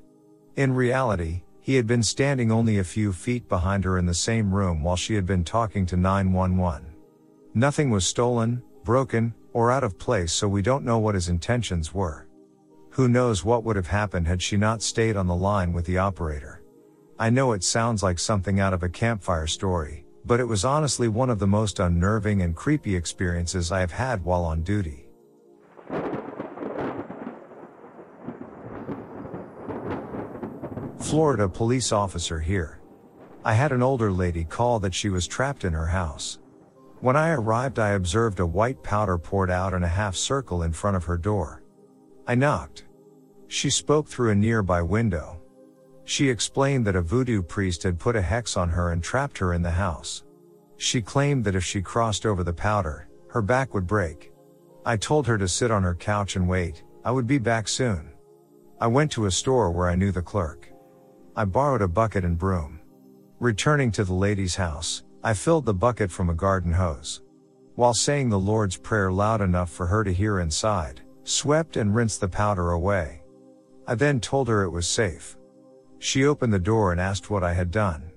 In 0.55 0.73
reality, 0.73 1.43
he 1.59 1.75
had 1.75 1.85
been 1.85 2.03
standing 2.03 2.51
only 2.51 2.79
a 2.79 2.83
few 2.83 3.11
feet 3.11 3.49
behind 3.49 3.83
her 3.83 3.97
in 3.97 4.05
the 4.05 4.13
same 4.13 4.53
room 4.53 4.81
while 4.81 4.95
she 4.95 5.15
had 5.15 5.25
been 5.25 5.43
talking 5.43 5.85
to 5.85 5.97
911. 5.97 6.85
Nothing 7.53 7.89
was 7.89 8.05
stolen, 8.05 8.63
broken, 8.85 9.33
or 9.57 9.71
out 9.71 9.83
of 9.83 9.97
place 9.97 10.31
so 10.31 10.47
we 10.47 10.61
don't 10.61 10.85
know 10.85 10.99
what 10.99 11.15
his 11.15 11.29
intentions 11.29 11.91
were. 11.91 12.27
Who 12.91 13.07
knows 13.07 13.43
what 13.43 13.63
would 13.63 13.75
have 13.75 13.87
happened 13.87 14.27
had 14.27 14.39
she 14.39 14.55
not 14.55 14.83
stayed 14.83 15.17
on 15.17 15.25
the 15.25 15.33
line 15.33 15.73
with 15.73 15.83
the 15.87 15.97
operator. 15.97 16.61
I 17.17 17.31
know 17.31 17.53
it 17.53 17.63
sounds 17.63 18.03
like 18.03 18.19
something 18.19 18.59
out 18.59 18.75
of 18.75 18.83
a 18.83 18.89
campfire 18.89 19.47
story, 19.47 20.05
but 20.25 20.39
it 20.39 20.47
was 20.47 20.63
honestly 20.63 21.07
one 21.07 21.31
of 21.31 21.39
the 21.39 21.47
most 21.47 21.79
unnerving 21.79 22.43
and 22.43 22.55
creepy 22.55 22.95
experiences 22.95 23.71
I 23.71 23.79
have 23.79 23.91
had 23.91 24.23
while 24.23 24.45
on 24.45 24.61
duty. 24.61 25.09
Florida 30.99 31.49
police 31.49 31.91
officer 31.91 32.39
here. 32.39 32.79
I 33.43 33.55
had 33.55 33.71
an 33.71 33.81
older 33.81 34.11
lady 34.11 34.43
call 34.43 34.79
that 34.81 34.93
she 34.93 35.09
was 35.09 35.25
trapped 35.25 35.65
in 35.65 35.73
her 35.73 35.87
house. 35.87 36.37
When 36.99 37.15
I 37.15 37.29
arrived, 37.29 37.77
I 37.77 37.89
observed 37.89 38.39
a 38.39 38.45
white 38.45 38.81
powder 38.81 39.19
poured 39.19 39.51
out 39.51 39.73
in 39.73 39.83
a 39.83 39.87
half 39.87 40.15
circle 40.15 40.63
in 40.63 40.71
front 40.71 40.97
of 40.97 41.05
her 41.05 41.17
door. 41.17 41.61
I 42.25 42.33
knocked. 42.33 42.85
She 43.47 43.69
spoke 43.69 44.07
through 44.07 44.31
a 44.31 44.35
nearby 44.35 44.81
window. 44.81 45.39
She 46.05 46.29
explained 46.29 46.87
that 46.87 46.95
a 46.95 47.01
voodoo 47.01 47.43
priest 47.43 47.83
had 47.83 47.99
put 47.99 48.15
a 48.15 48.21
hex 48.21 48.57
on 48.57 48.69
her 48.69 48.91
and 48.91 49.03
trapped 49.03 49.37
her 49.37 49.53
in 49.53 49.61
the 49.61 49.71
house. 49.71 50.23
She 50.77 51.01
claimed 51.01 51.43
that 51.45 51.55
if 51.55 51.63
she 51.63 51.81
crossed 51.81 52.25
over 52.25 52.43
the 52.43 52.53
powder, 52.53 53.09
her 53.29 53.41
back 53.41 53.73
would 53.73 53.85
break. 53.85 54.31
I 54.85 54.97
told 54.97 55.27
her 55.27 55.37
to 55.37 55.47
sit 55.47 55.69
on 55.69 55.83
her 55.83 55.95
couch 55.95 56.35
and 56.35 56.47
wait, 56.47 56.83
I 57.05 57.11
would 57.11 57.27
be 57.27 57.37
back 57.37 57.67
soon. 57.67 58.11
I 58.79 58.87
went 58.87 59.11
to 59.11 59.25
a 59.25 59.31
store 59.31 59.71
where 59.71 59.87
I 59.87 59.95
knew 59.95 60.11
the 60.11 60.21
clerk. 60.21 60.69
I 61.35 61.45
borrowed 61.45 61.81
a 61.81 61.87
bucket 61.87 62.25
and 62.25 62.37
broom. 62.37 62.79
Returning 63.39 63.91
to 63.91 64.03
the 64.03 64.13
lady's 64.13 64.55
house, 64.55 65.03
I 65.27 65.33
filled 65.33 65.65
the 65.65 65.73
bucket 65.73 66.09
from 66.09 66.29
a 66.29 66.33
garden 66.33 66.71
hose. 66.71 67.21
While 67.75 67.93
saying 67.93 68.29
the 68.29 68.39
Lord's 68.39 68.77
Prayer 68.77 69.11
loud 69.11 69.41
enough 69.41 69.69
for 69.69 69.85
her 69.85 70.01
to 70.05 70.13
hear 70.13 70.39
inside, 70.39 71.01
swept 71.25 71.75
and 71.75 71.93
rinsed 71.93 72.21
the 72.21 72.29
powder 72.29 72.71
away. 72.71 73.23
I 73.85 73.95
then 73.95 74.21
told 74.21 74.47
her 74.47 74.63
it 74.63 74.69
was 74.69 74.87
safe. 74.87 75.35
She 75.99 76.23
opened 76.23 76.53
the 76.53 76.59
door 76.59 76.93
and 76.93 77.01
asked 77.01 77.29
what 77.29 77.43
I 77.43 77.53
had 77.53 77.71
done. 77.71 78.09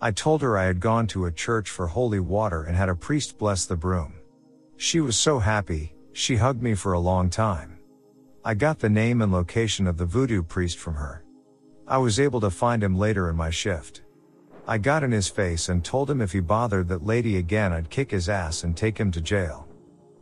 I 0.00 0.10
told 0.10 0.40
her 0.40 0.56
I 0.56 0.64
had 0.64 0.80
gone 0.80 1.06
to 1.08 1.26
a 1.26 1.30
church 1.30 1.68
for 1.68 1.86
holy 1.86 2.18
water 2.18 2.62
and 2.62 2.74
had 2.74 2.88
a 2.88 2.94
priest 2.94 3.36
bless 3.36 3.66
the 3.66 3.76
broom. 3.76 4.14
She 4.78 5.00
was 5.00 5.18
so 5.18 5.40
happy, 5.40 5.94
she 6.14 6.36
hugged 6.36 6.62
me 6.62 6.74
for 6.74 6.94
a 6.94 6.98
long 6.98 7.28
time. 7.28 7.78
I 8.42 8.54
got 8.54 8.78
the 8.78 8.88
name 8.88 9.20
and 9.20 9.30
location 9.30 9.86
of 9.86 9.98
the 9.98 10.06
voodoo 10.06 10.42
priest 10.42 10.78
from 10.78 10.94
her. 10.94 11.26
I 11.86 11.98
was 11.98 12.18
able 12.18 12.40
to 12.40 12.50
find 12.50 12.82
him 12.82 12.96
later 12.96 13.28
in 13.28 13.36
my 13.36 13.50
shift. 13.50 14.00
I 14.70 14.76
got 14.76 15.02
in 15.02 15.12
his 15.12 15.28
face 15.28 15.70
and 15.70 15.82
told 15.82 16.10
him 16.10 16.20
if 16.20 16.32
he 16.32 16.40
bothered 16.40 16.88
that 16.88 17.06
lady 17.06 17.38
again 17.38 17.72
I'd 17.72 17.88
kick 17.88 18.10
his 18.10 18.28
ass 18.28 18.64
and 18.64 18.76
take 18.76 18.98
him 18.98 19.10
to 19.12 19.20
jail. 19.22 19.66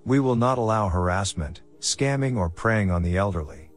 We 0.04 0.20
will 0.20 0.36
not 0.36 0.56
allow 0.56 0.88
harassment, 0.88 1.62
scamming 1.80 2.36
or 2.36 2.48
preying 2.48 2.92
on 2.92 3.02
the 3.02 3.16
elderly. 3.16 3.70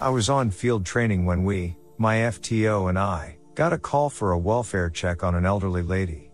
I 0.00 0.10
was 0.10 0.28
on 0.28 0.50
field 0.50 0.84
training 0.84 1.24
when 1.24 1.44
we, 1.44 1.76
my 1.96 2.16
FTO 2.16 2.88
and 2.88 2.98
I, 2.98 3.36
got 3.54 3.72
a 3.72 3.78
call 3.78 4.10
for 4.10 4.32
a 4.32 4.38
welfare 4.38 4.90
check 4.90 5.22
on 5.22 5.36
an 5.36 5.46
elderly 5.46 5.82
lady. 5.82 6.32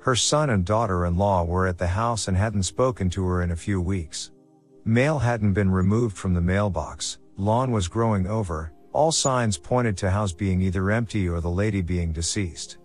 Her 0.00 0.14
son 0.14 0.50
and 0.50 0.62
daughter-in-law 0.62 1.44
were 1.44 1.66
at 1.66 1.78
the 1.78 1.86
house 1.86 2.28
and 2.28 2.36
hadn't 2.36 2.64
spoken 2.64 3.08
to 3.10 3.24
her 3.24 3.40
in 3.40 3.50
a 3.50 3.56
few 3.56 3.80
weeks. 3.80 4.30
Mail 4.84 5.18
hadn't 5.18 5.54
been 5.54 5.70
removed 5.70 6.18
from 6.18 6.34
the 6.34 6.40
mailbox, 6.42 7.18
lawn 7.40 7.72
was 7.72 7.88
growing 7.88 8.26
over, 8.26 8.72
all 8.92 9.12
signs 9.12 9.56
pointed 9.56 9.96
to 9.96 10.10
house 10.10 10.32
being 10.32 10.60
either 10.60 10.90
empty 10.90 11.28
or 11.28 11.40
the 11.40 11.50
lady 11.50 11.80
being 11.80 12.12
deceased. 12.12 12.78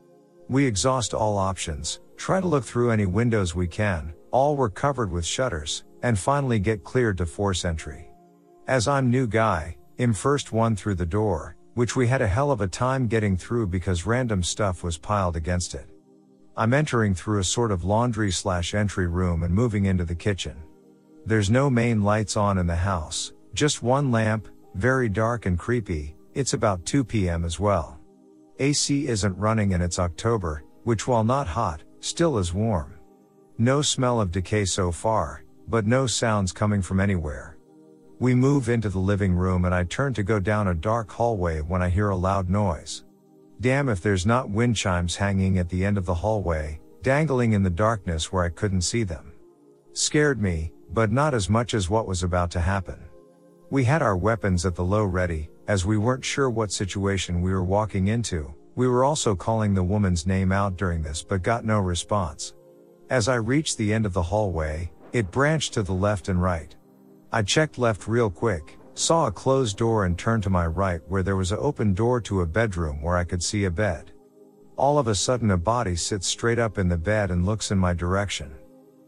We 0.47 0.65
exhaust 0.65 1.13
all 1.13 1.37
options, 1.37 1.99
try 2.15 2.39
to 2.39 2.47
look 2.47 2.63
through 2.63 2.91
any 2.91 3.05
windows 3.05 3.55
we 3.55 3.67
can, 3.67 4.13
all 4.31 4.55
were 4.55 4.69
covered 4.69 5.11
with 5.11 5.25
shutters, 5.25 5.83
and 6.03 6.17
finally 6.17 6.59
get 6.59 6.83
cleared 6.83 7.17
to 7.17 7.25
force 7.25 7.65
entry. 7.65 8.09
As 8.67 8.87
I'm 8.87 9.09
new 9.09 9.27
guy, 9.27 9.77
im 9.97 10.13
first 10.13 10.51
one 10.51 10.75
through 10.75 10.95
the 10.95 11.05
door, 11.05 11.55
which 11.73 11.95
we 11.95 12.07
had 12.07 12.21
a 12.21 12.27
hell 12.27 12.51
of 12.51 12.61
a 12.61 12.67
time 12.67 13.07
getting 13.07 13.35
through 13.35 13.67
because 13.67 14.05
random 14.05 14.41
stuff 14.43 14.83
was 14.83 14.97
piled 14.97 15.35
against 15.35 15.75
it. 15.75 15.87
I'm 16.55 16.73
entering 16.73 17.13
through 17.13 17.39
a 17.39 17.43
sort 17.43 17.71
of 17.71 17.83
laundry 17.83 18.31
slash 18.31 18.73
entry 18.73 19.07
room 19.07 19.43
and 19.43 19.53
moving 19.53 19.85
into 19.85 20.05
the 20.05 20.15
kitchen. 20.15 20.55
There's 21.25 21.49
no 21.49 21.69
main 21.69 22.03
lights 22.03 22.37
on 22.37 22.57
in 22.57 22.67
the 22.67 22.75
house, 22.75 23.33
just 23.55 23.81
one 23.81 24.11
lamp, 24.11 24.49
very 24.73 25.07
dark 25.07 25.45
and 25.45 25.57
creepy, 25.57 26.17
it's 26.33 26.53
about 26.53 26.85
2 26.85 27.05
p.m. 27.05 27.45
as 27.45 27.57
well. 27.57 27.97
AC 28.59 29.07
isn't 29.07 29.37
running 29.37 29.73
and 29.73 29.81
it's 29.81 29.97
October, 29.97 30.63
which 30.83 31.07
while 31.07 31.23
not 31.23 31.47
hot, 31.47 31.81
still 32.01 32.37
is 32.37 32.53
warm. 32.53 32.93
No 33.57 33.81
smell 33.81 34.19
of 34.19 34.31
decay 34.31 34.65
so 34.65 34.91
far, 34.91 35.45
but 35.69 35.87
no 35.87 36.05
sounds 36.05 36.51
coming 36.51 36.81
from 36.81 36.99
anywhere. 36.99 37.57
We 38.19 38.35
move 38.35 38.67
into 38.67 38.89
the 38.89 38.99
living 38.99 39.33
room 39.33 39.63
and 39.63 39.73
I 39.73 39.85
turn 39.85 40.13
to 40.15 40.23
go 40.23 40.39
down 40.39 40.67
a 40.67 40.73
dark 40.73 41.09
hallway 41.09 41.61
when 41.61 41.81
I 41.81 41.89
hear 41.89 42.09
a 42.09 42.15
loud 42.15 42.49
noise. 42.49 43.05
Damn 43.61 43.87
if 43.87 44.01
there's 44.01 44.25
not 44.25 44.49
wind 44.49 44.75
chimes 44.75 45.15
hanging 45.15 45.57
at 45.59 45.69
the 45.69 45.85
end 45.85 45.97
of 45.97 46.05
the 46.05 46.13
hallway, 46.13 46.81
dangling 47.03 47.53
in 47.53 47.63
the 47.63 47.69
darkness 47.69 48.33
where 48.33 48.43
I 48.43 48.49
couldn't 48.49 48.81
see 48.81 49.03
them. 49.03 49.31
Scared 49.93 50.41
me, 50.41 50.73
but 50.91 51.11
not 51.11 51.33
as 51.33 51.49
much 51.49 51.73
as 51.73 51.89
what 51.89 52.07
was 52.07 52.21
about 52.21 52.51
to 52.51 52.59
happen. 52.59 52.99
We 53.71 53.83
had 53.83 54.03
our 54.03 54.15
weapons 54.15 54.63
at 54.67 54.75
the 54.75 54.83
low 54.83 55.05
ready, 55.05 55.49
as 55.67 55.87
we 55.87 55.97
weren't 55.97 56.23
sure 56.23 56.51
what 56.51 56.71
situation 56.71 57.41
we 57.41 57.51
were 57.51 57.63
walking 57.63 58.09
into. 58.09 58.53
We 58.75 58.87
were 58.87 59.03
also 59.03 59.35
calling 59.35 59.73
the 59.73 59.83
woman's 59.83 60.27
name 60.27 60.51
out 60.51 60.77
during 60.77 61.01
this 61.01 61.23
but 61.23 61.41
got 61.41 61.65
no 61.65 61.79
response. 61.79 62.53
As 63.09 63.27
I 63.27 63.35
reached 63.35 63.77
the 63.77 63.91
end 63.91 64.05
of 64.05 64.13
the 64.13 64.21
hallway, 64.21 64.91
it 65.13 65.31
branched 65.31 65.73
to 65.73 65.83
the 65.83 65.93
left 65.93 66.29
and 66.29 66.39
right. 66.39 66.75
I 67.31 67.41
checked 67.41 67.79
left 67.79 68.07
real 68.07 68.29
quick, 68.29 68.77
saw 68.93 69.25
a 69.25 69.31
closed 69.31 69.77
door 69.77 70.05
and 70.05 70.15
turned 70.15 70.43
to 70.43 70.51
my 70.51 70.67
right 70.67 71.01
where 71.07 71.23
there 71.23 71.35
was 71.35 71.51
an 71.51 71.57
open 71.59 71.95
door 71.95 72.21
to 72.21 72.41
a 72.41 72.45
bedroom 72.45 73.01
where 73.01 73.17
I 73.17 73.23
could 73.23 73.41
see 73.41 73.65
a 73.65 73.71
bed. 73.71 74.11
All 74.77 74.99
of 74.99 75.07
a 75.07 75.15
sudden 75.15 75.49
a 75.49 75.57
body 75.57 75.95
sits 75.95 76.27
straight 76.27 76.59
up 76.59 76.77
in 76.77 76.87
the 76.87 76.97
bed 76.97 77.31
and 77.31 77.47
looks 77.47 77.71
in 77.71 77.79
my 77.79 77.93
direction. 77.93 78.53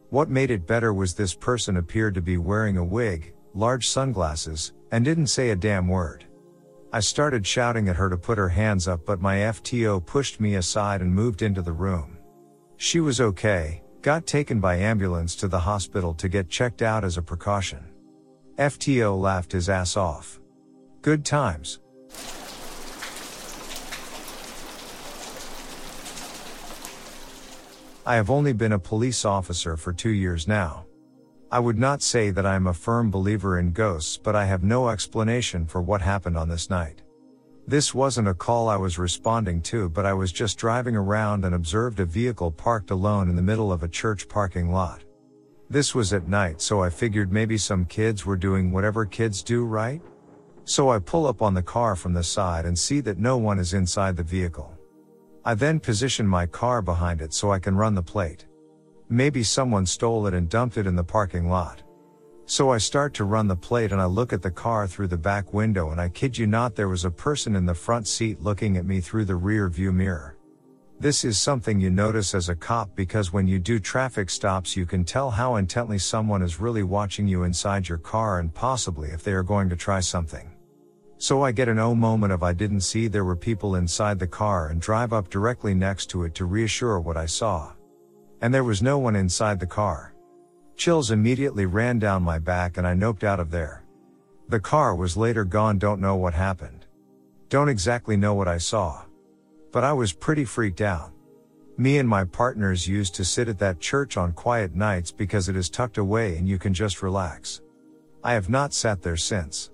What 0.10 0.30
made 0.30 0.50
it 0.50 0.65
better 0.65 0.93
was 0.93 1.13
this 1.13 1.36
person 1.36 1.78
appeared 1.78 2.15
to 2.15 2.22
be 2.22 2.38
wearing 2.38 2.78
a 2.78 2.84
wig, 2.84 3.34
large 3.58 3.89
sunglasses, 3.89 4.74
and 4.91 5.04
didn't 5.04 5.28
say 5.28 5.50
a 5.50 5.56
damn 5.56 5.88
word. 5.88 6.26
I 6.93 7.00
started 7.00 7.46
shouting 7.46 7.89
at 7.89 7.96
her 7.96 8.10
to 8.10 8.17
put 8.17 8.38
her 8.38 8.50
hands 8.50 8.88
up 8.88 9.06
but 9.06 9.20
my 9.20 9.38
FTO 9.38 10.06
pushed 10.06 10.39
me 10.39 10.56
aside 10.56 11.02
and 11.02 11.13
moved 11.13 11.41
into 11.41 11.62
the 11.62 11.74
room. 11.74 12.17
She 12.78 13.00
was 13.00 13.20
okay, 13.20 13.84
got 14.02 14.26
taken 14.26 14.60
by 14.60 14.78
ambulance 14.78 15.36
to 15.38 15.48
the 15.48 15.60
hospital 15.60 16.13
to 16.13 16.30
get 16.30 16.50
checked 16.50 16.82
out 16.82 17.04
as 17.04 17.17
a 17.17 17.22
precaution. 17.22 17.84
FTO 18.58 19.20
laughed 19.20 19.52
his 19.52 19.70
ass 19.70 19.98
off. 19.98 20.39
Good 21.02 21.26
times. 21.26 21.80
I 28.06 28.15
have 28.15 28.30
only 28.30 28.54
been 28.54 28.72
a 28.72 28.80
police 28.80 29.26
officer 29.26 29.76
for 29.76 29.91
two 29.91 30.12
years 30.12 30.48
now. 30.48 30.87
I 31.49 31.60
would 31.60 31.79
not 31.79 32.01
say 32.01 32.29
that 32.31 32.45
I 32.45 32.55
am 32.55 32.67
a 32.67 32.73
firm 32.73 33.10
believer 33.10 33.57
in 33.57 33.71
ghosts, 33.71 34.17
but 34.17 34.36
I 34.36 34.43
have 34.43 34.63
no 34.63 34.89
explanation 34.89 35.65
for 35.65 35.81
what 35.81 36.01
happened 36.01 36.38
on 36.38 36.49
this 36.49 36.69
night. 36.69 37.03
This 37.65 37.93
wasn't 37.93 38.27
a 38.27 38.33
call 38.33 38.67
I 38.67 38.75
was 38.75 38.99
responding 38.99 39.62
to, 39.63 39.88
but 39.88 40.05
I 40.05 40.13
was 40.13 40.33
just 40.33 40.57
driving 40.57 40.97
around 40.97 41.45
and 41.45 41.55
observed 41.55 42.01
a 42.01 42.05
vehicle 42.05 42.51
parked 42.51 42.91
alone 42.91 43.29
in 43.29 43.38
the 43.38 43.41
middle 43.41 43.71
of 43.71 43.83
a 43.83 43.88
church 43.88 44.27
parking 44.27 44.73
lot. 44.73 45.05
This 45.69 45.95
was 45.95 46.12
at 46.12 46.27
night, 46.27 46.62
so 46.62 46.83
I 46.83 46.89
figured 46.89 47.31
maybe 47.31 47.57
some 47.57 47.86
kids 47.86 48.25
were 48.25 48.38
doing 48.38 48.73
whatever 48.73 49.05
kids 49.05 49.41
do, 49.41 49.63
right? 49.63 50.01
So 50.65 50.89
I 50.89 50.99
pull 50.99 51.25
up 51.25 51.41
on 51.41 51.53
the 51.53 51.63
car 51.63 51.95
from 51.95 52.13
the 52.13 52.23
side 52.23 52.65
and 52.65 52.77
see 52.77 52.99
that 53.01 53.19
no 53.19 53.38
one 53.38 53.57
is 53.57 53.73
inside 53.73 54.17
the 54.17 54.23
vehicle. 54.23 54.77
I 55.45 55.53
then 55.53 55.79
position 55.79 56.27
my 56.27 56.45
car 56.45 56.81
behind 56.81 57.21
it 57.21 57.33
so 57.33 57.53
I 57.53 57.60
can 57.60 57.77
run 57.77 57.95
the 57.95 58.03
plate. 58.03 58.46
Maybe 59.10 59.41
someone 59.41 59.86
stole 59.86 60.28
it 60.28 60.34
and 60.34 60.50
dumped 60.50 60.78
it 60.78 60.86
in 60.86 60.96
the 60.96 61.04
parking 61.04 61.50
lot. 61.50 61.82
So 62.46 62.72
I 62.72 62.78
start 62.78 63.13
to 63.15 63.24
run 63.24 63.48
the 63.48 63.56
plate 63.56 63.91
and 63.91 64.02
I 64.02 64.06
look 64.06 64.34
at 64.34 64.41
the 64.41 64.52
car 64.52 64.88
through 64.88 65.08
the 65.08 65.17
back 65.17 65.54
window 65.54 65.91
and 65.91 66.00
I 66.00 66.10
kid 66.10 66.38
you 66.38 66.48
not 66.48 66.76
there 66.76 66.89
was 66.89 67.06
a 67.06 67.12
person 67.12 67.56
in 67.56 67.65
the 67.65 67.74
front 67.74 68.08
seat 68.08 68.41
looking 68.41 68.76
at 68.76 68.86
me 68.86 69.00
through 69.00 69.26
the 69.26 69.36
rear 69.36 69.70
view 69.70 69.91
mirror. 69.91 70.38
This 71.00 71.24
is 71.24 71.38
something 71.38 71.80
you 71.80 71.89
notice 71.89 72.34
as 72.34 72.50
a 72.50 72.56
cop 72.56 72.96
because 72.96 73.32
when 73.32 73.48
you 73.48 73.60
do 73.60 73.80
traffic 73.80 74.30
stops, 74.30 74.76
you 74.76 74.86
can 74.86 75.06
tell 75.06 75.30
how 75.30 75.56
intently 75.56 76.00
someone 76.00 76.41
is 76.41 76.60
really 76.60 76.84
watching 76.84 77.28
you 77.28 77.43
inside 77.43 77.88
your 77.88 78.00
car 78.00 78.39
and 78.39 78.54
possibly 78.54 79.10
if 79.10 79.24
they 79.24 79.34
are 79.34 79.43
going 79.43 79.70
to 79.70 79.76
try 79.76 80.00
something. 80.00 80.50
So 81.17 81.43
I 81.43 81.52
get 81.52 81.70
an 81.70 81.80
oh 81.80 81.96
moment 81.96 82.34
of 82.34 82.43
I 82.43 82.54
didn't 82.54 82.82
see 82.82 83.08
there 83.08 83.26
were 83.26 83.36
people 83.36 83.76
inside 83.76 84.20
the 84.20 84.28
car 84.28 84.67
and 84.67 84.82
drive 84.82 85.13
up 85.13 85.30
directly 85.30 85.74
next 85.74 86.08
to 86.12 86.24
it 86.24 86.36
to 86.36 86.46
reassure 86.46 87.00
what 87.00 87.15
I 87.15 87.26
saw. 87.26 87.74
And 88.41 88.54
there 88.54 88.63
was 88.63 88.82
no 88.82 88.97
one 88.97 89.15
inside 89.15 89.60
the 89.60 89.65
car. 89.65 90.13
Chills 90.76 91.12
immediately 91.12 91.65
ran 91.65 92.00
down 92.00 92.21
my 92.21 92.38
back 92.38 92.78
and 92.78 92.86
I 92.86 92.93
noped 92.93 93.23
out 93.23 93.39
of 93.39 93.50
there. 93.50 93.84
The 94.47 94.60
car 94.60 94.95
was 94.95 95.17
later 95.17 95.43
gone, 95.43 95.80
don't 95.80 96.00
know 96.00 96.15
what 96.15 96.34
happened. 96.34 96.86
Don't 97.50 97.69
exactly 97.69 98.15
know 98.15 98.34
what 98.34 98.47
I 98.47 98.60
saw. 98.60 99.04
But 99.71 99.84
I 99.84 99.93
was 99.93 100.13
pretty 100.13 100.45
freaked 100.45 100.82
out. 100.82 101.12
Me 101.78 101.97
and 101.97 102.08
my 102.10 102.23
partners 102.23 102.88
used 102.88 103.13
to 103.15 103.26
sit 103.26 103.47
at 103.47 103.60
that 103.60 103.80
church 103.80 104.17
on 104.17 104.34
quiet 104.34 104.76
nights 104.76 105.12
because 105.12 105.50
it 105.50 105.56
is 105.56 105.69
tucked 105.69 105.97
away 105.97 106.38
and 106.38 106.47
you 106.47 106.58
can 106.58 106.73
just 106.73 107.02
relax. 107.04 107.62
I 108.23 108.34
have 108.34 108.50
not 108.50 108.73
sat 108.73 109.02
there 109.02 109.17
since. 109.17 109.69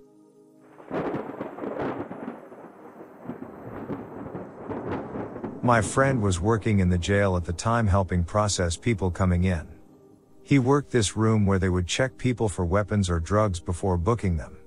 My 5.63 5.81
friend 5.81 6.21
was 6.21 6.41
working 6.41 6.79
in 6.79 6.89
the 6.89 6.97
jail 6.97 7.37
at 7.37 7.45
the 7.45 7.53
time 7.53 7.87
helping 7.87 8.25
process 8.25 8.75
people 8.75 9.09
coming 9.09 9.45
in. 9.45 9.65
He 10.43 10.59
worked 10.59 10.91
this 10.91 11.15
room 11.15 11.45
where 11.45 11.57
they 11.57 11.69
would 11.69 11.87
check 11.87 12.17
people 12.17 12.49
for 12.49 12.65
weapons 12.65 13.09
or 13.09 13.21
drugs 13.21 13.61
before 13.61 13.97
booking 13.97 14.35
them. 14.35 14.57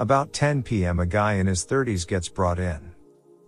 About 0.00 0.32
10 0.32 0.64
p.m. 0.64 0.98
a 0.98 1.06
guy 1.06 1.34
in 1.34 1.46
his 1.46 1.64
30s 1.64 2.04
gets 2.04 2.28
brought 2.28 2.58
in. 2.58 2.96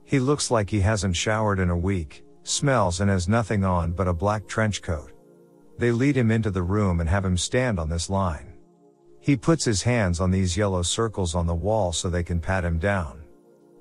He 0.04 0.20
looks 0.20 0.48
like 0.48 0.70
he 0.70 0.78
hasn't 0.78 1.16
showered 1.16 1.58
in 1.58 1.70
a 1.70 1.76
week, 1.76 2.22
smells 2.44 3.00
and 3.00 3.10
has 3.10 3.28
nothing 3.28 3.64
on 3.64 3.90
but 3.90 4.06
a 4.06 4.12
black 4.12 4.46
trench 4.46 4.80
coat. 4.80 5.10
They 5.78 5.90
lead 5.90 6.16
him 6.16 6.30
into 6.30 6.52
the 6.52 6.62
room 6.62 7.00
and 7.00 7.10
have 7.10 7.24
him 7.24 7.36
stand 7.36 7.80
on 7.80 7.88
this 7.88 8.08
line. 8.08 8.52
He 9.18 9.36
puts 9.36 9.64
his 9.64 9.82
hands 9.82 10.20
on 10.20 10.30
these 10.30 10.56
yellow 10.56 10.82
circles 10.82 11.34
on 11.34 11.48
the 11.48 11.52
wall 11.54 11.92
so 11.92 12.08
they 12.08 12.22
can 12.22 12.38
pat 12.38 12.64
him 12.64 12.78
down. 12.78 13.24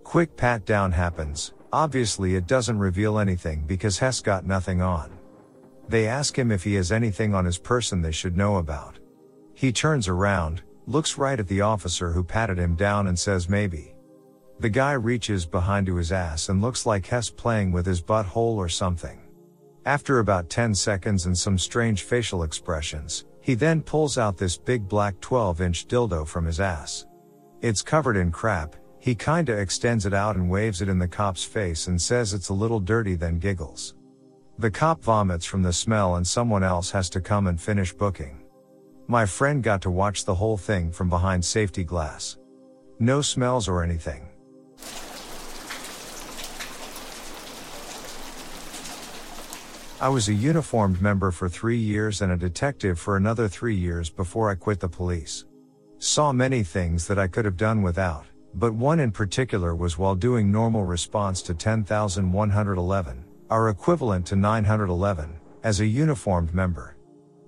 Quick 0.04 0.36
pat 0.36 0.65
down 0.65 0.91
happens, 0.91 1.54
obviously 1.71 2.36
it 2.36 2.47
doesn't 2.47 2.80
reveal 2.80 3.19
anything 3.19 3.63
because 3.67 3.99
Hess 3.99 4.21
got 4.21 4.45
nothing 4.45 4.82
on. 4.82 5.12
They 5.88 6.08
ask 6.08 6.38
him 6.38 6.51
if 6.51 6.63
he 6.63 6.73
has 6.75 6.91
anything 6.91 7.36
on 7.36 7.45
his 7.45 7.58
person 7.58 8.01
they 8.01 8.12
should 8.12 8.38
know 8.38 8.58
about. 8.58 8.99
He 9.54 9.71
turns 9.71 10.08
around, 10.08 10.63
looks 10.88 11.17
right 11.17 11.39
at 11.39 11.47
the 11.47 11.62
officer 11.62 12.12
who 12.12 12.23
patted 12.23 12.58
him 12.58 12.75
down 12.75 13.08
and 13.08 13.17
says 13.17 13.49
maybe. 13.49 13.95
The 14.60 14.69
guy 14.69 14.93
reaches 14.93 15.45
behind 15.45 15.88
to 15.88 15.95
his 15.95 16.12
ass 16.12 16.49
and 16.49 16.62
looks 16.62 16.86
like 16.86 17.06
Hess 17.06 17.30
playing 17.30 17.71
with 17.71 17.86
his 17.86 18.01
butthole 18.01 18.56
or 18.56 18.69
something. 18.69 19.19
After 19.86 20.19
about 20.19 20.49
10 20.49 20.73
seconds 20.73 21.25
and 21.25 21.38
some 21.38 21.58
strange 21.58 22.04
facial 22.04 22.43
expressions, 22.43 23.25
he 23.41 23.54
then 23.54 23.82
pulls 23.82 24.17
out 24.17 24.38
this 24.38 24.58
big 24.58 24.88
black 24.88 25.19
12 25.19 25.62
inch 25.62 25.88
dildo 25.88 26.28
from 26.28 26.45
his 26.45 26.60
ass. 26.60 27.06
It's 27.62 27.82
covered 27.82 28.17
in 28.17 28.32
crap, 28.32 28.75
he 29.06 29.13
kinda 29.13 29.56
extends 29.56 30.08
it 30.08 30.15
out 30.15 30.36
and 30.36 30.50
waves 30.50 30.82
it 30.82 30.89
in 30.89 30.98
the 30.98 31.08
cop's 31.08 31.44
face 31.44 31.86
and 31.86 32.02
says 32.02 32.34
it's 32.34 32.50
a 32.50 32.54
little 32.54 32.80
dirty 32.80 33.13
then 33.13 33.38
giggles. 33.38 33.94
The 34.58 34.72
cop 34.72 35.04
vomits 35.04 35.46
from 35.46 35.62
the 35.62 35.72
smell 35.72 36.15
and 36.15 36.26
someone 36.26 36.63
else 36.63 36.89
has 36.89 37.08
to 37.12 37.22
come 37.22 37.46
and 37.46 37.62
finish 37.62 37.94
booking. 37.94 38.41
My 39.06 39.28
friend 39.28 39.62
got 39.62 39.84
to 39.84 39.91
watch 39.91 40.26
the 40.26 40.34
whole 40.34 40.58
thing 40.58 40.91
from 40.91 41.08
behind 41.08 41.46
safety 41.46 41.84
glass. 41.84 42.39
No 42.98 43.22
smells 43.22 43.68
or 43.68 43.84
anything. 43.84 44.28
I 50.02 50.10
was 50.10 50.30
a 50.30 50.34
uniformed 50.34 51.00
member 51.00 51.30
for 51.30 51.48
three 51.48 51.78
years 51.78 52.24
and 52.24 52.32
a 52.32 52.38
detective 52.38 52.98
for 52.98 53.18
another 53.18 53.48
three 53.48 53.76
years 53.76 54.10
before 54.10 54.50
I 54.50 54.56
quit 54.56 54.80
the 54.80 54.89
police. 54.89 55.46
Saw 56.00 56.32
many 56.32 56.63
things 56.63 57.06
that 57.06 57.20
I 57.20 57.28
could 57.28 57.46
have 57.46 57.56
done 57.56 57.84
without, 57.84 58.26
but 58.56 58.74
one 58.74 59.02
in 59.02 59.12
particular 59.12 59.76
was 59.76 59.98
while 59.98 60.15
doing 60.15 60.50
normal 60.50 60.86
response 60.86 61.41
to 61.41 61.54
10,111, 61.54 63.26
our 63.50 63.70
equivalent 63.70 64.26
to 64.26 64.36
911, 64.36 65.38
as 65.63 65.82
a 65.82 65.86
uniformed 65.86 66.54
member. 66.54 66.96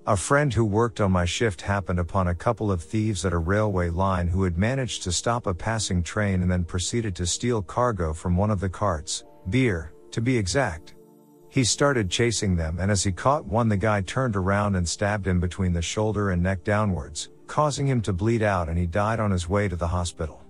A 0.06 0.18
friend 0.18 0.54
who 0.54 0.66
worked 0.66 1.00
on 1.00 1.12
my 1.12 1.24
shift 1.24 1.62
happened 1.62 2.00
upon 2.00 2.28
a 2.28 2.36
couple 2.36 2.72
of 2.72 2.82
thieves 2.82 3.26
at 3.26 3.34
a 3.34 3.38
railway 3.38 3.90
line 3.90 4.28
who 4.28 4.44
had 4.44 4.58
managed 4.58 5.04
to 5.04 5.12
stop 5.12 5.48
a 5.48 5.54
passing 5.54 6.04
train 6.04 6.42
and 6.42 6.52
then 6.52 6.64
proceeded 6.66 7.16
to 7.16 7.26
steal 7.26 7.62
cargo 7.62 8.14
from 8.14 8.36
one 8.36 8.52
of 8.52 8.60
the 8.60 8.70
carts, 8.70 9.24
beer, 9.50 9.94
to 10.12 10.22
be 10.22 10.38
exact. 10.38 10.96
He 11.50 11.64
started 11.64 12.10
chasing 12.10 12.56
them 12.56 12.80
and 12.80 12.92
as 12.92 13.04
he 13.04 13.12
caught 13.12 13.46
one 13.46 13.70
the 13.70 13.78
guy 13.78 14.02
turned 14.02 14.36
around 14.36 14.76
and 14.76 14.88
stabbed 14.88 15.28
him 15.28 15.40
between 15.40 15.74
the 15.74 15.82
shoulder 15.82 16.32
and 16.32 16.44
neck 16.44 16.64
downwards, 16.66 17.30
causing 17.48 17.88
him 17.88 18.02
to 18.02 18.14
bleed 18.14 18.44
out 18.44 18.68
and 18.68 18.78
he 18.78 18.86
died 18.86 19.20
on 19.20 19.32
his 19.32 19.48
way 19.48 19.68
to 19.68 19.76
the 19.76 19.88
hospital. 19.88 20.42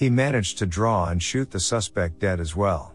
He 0.00 0.08
managed 0.08 0.56
to 0.56 0.66
draw 0.66 1.10
and 1.10 1.22
shoot 1.22 1.50
the 1.50 1.60
suspect 1.60 2.20
dead 2.20 2.40
as 2.40 2.56
well. 2.56 2.94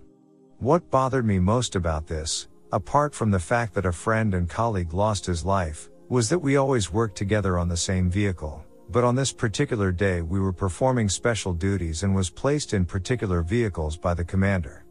What 0.58 0.90
bothered 0.90 1.24
me 1.24 1.38
most 1.38 1.76
about 1.76 2.08
this, 2.08 2.48
apart 2.72 3.14
from 3.14 3.30
the 3.30 3.38
fact 3.38 3.76
that 3.76 3.86
a 3.86 3.92
friend 3.92 4.34
and 4.34 4.50
colleague 4.50 4.92
lost 4.92 5.24
his 5.24 5.46
life, 5.46 5.92
was 6.10 6.30
that 6.30 6.40
we 6.40 6.56
always 6.56 6.92
worked 6.92 7.16
together 7.16 7.60
on 7.60 7.68
the 7.68 7.78
same 7.78 8.10
vehicle, 8.10 8.66
but 8.90 9.04
on 9.04 9.14
this 9.14 9.32
particular 9.32 9.92
day 9.92 10.24
we 10.24 10.40
were 10.40 10.52
performing 10.52 11.08
special 11.08 11.54
duties 11.54 12.02
and 12.02 12.16
was 12.16 12.32
placed 12.32 12.74
in 12.74 12.86
particular 12.86 13.44
vehicles 13.44 13.98
by 13.98 14.16
the 14.16 14.26
commander. 14.26 14.84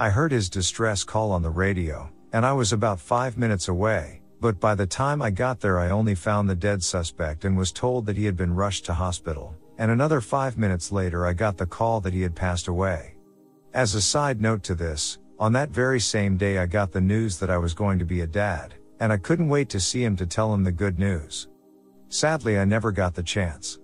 I 0.00 0.10
heard 0.10 0.32
his 0.32 0.50
distress 0.50 1.04
call 1.04 1.30
on 1.30 1.42
the 1.42 1.50
radio, 1.50 2.10
and 2.32 2.44
I 2.44 2.54
was 2.54 2.72
about 2.72 2.98
five 2.98 3.38
minutes 3.38 3.68
away, 3.68 4.20
but 4.40 4.58
by 4.58 4.74
the 4.74 4.88
time 4.88 5.22
I 5.22 5.30
got 5.30 5.60
there 5.60 5.78
I 5.78 5.90
only 5.90 6.16
found 6.16 6.50
the 6.50 6.56
dead 6.56 6.82
suspect 6.82 7.44
and 7.44 7.56
was 7.56 7.70
told 7.70 8.06
that 8.06 8.16
he 8.16 8.24
had 8.24 8.36
been 8.36 8.52
rushed 8.52 8.84
to 8.86 8.94
hospital, 8.94 9.54
and 9.78 9.90
another 9.90 10.20
five 10.20 10.58
minutes 10.58 10.92
later 10.92 11.26
I 11.26 11.32
got 11.32 11.56
the 11.56 11.66
call 11.66 12.00
that 12.00 12.12
he 12.12 12.22
had 12.22 12.34
passed 12.34 12.68
away. 12.68 13.14
As 13.74 13.94
a 13.94 14.02
side 14.02 14.40
note 14.40 14.62
to 14.64 14.74
this, 14.74 15.18
on 15.38 15.52
that 15.54 15.70
very 15.70 16.00
same 16.00 16.36
day 16.36 16.58
I 16.58 16.66
got 16.66 16.92
the 16.92 17.00
news 17.00 17.38
that 17.38 17.50
I 17.50 17.58
was 17.58 17.74
going 17.74 17.98
to 17.98 18.04
be 18.04 18.20
a 18.20 18.26
dad, 18.26 18.74
and 19.00 19.12
I 19.12 19.16
couldn't 19.16 19.48
wait 19.48 19.68
to 19.70 19.80
see 19.80 20.04
him 20.04 20.16
to 20.16 20.26
tell 20.26 20.52
him 20.52 20.62
the 20.62 20.72
good 20.72 20.98
news. 20.98 21.48
Sadly 22.08 22.58
I 22.58 22.64
never 22.64 22.92
got 22.92 23.14
the 23.14 23.22
chance. 23.22 23.78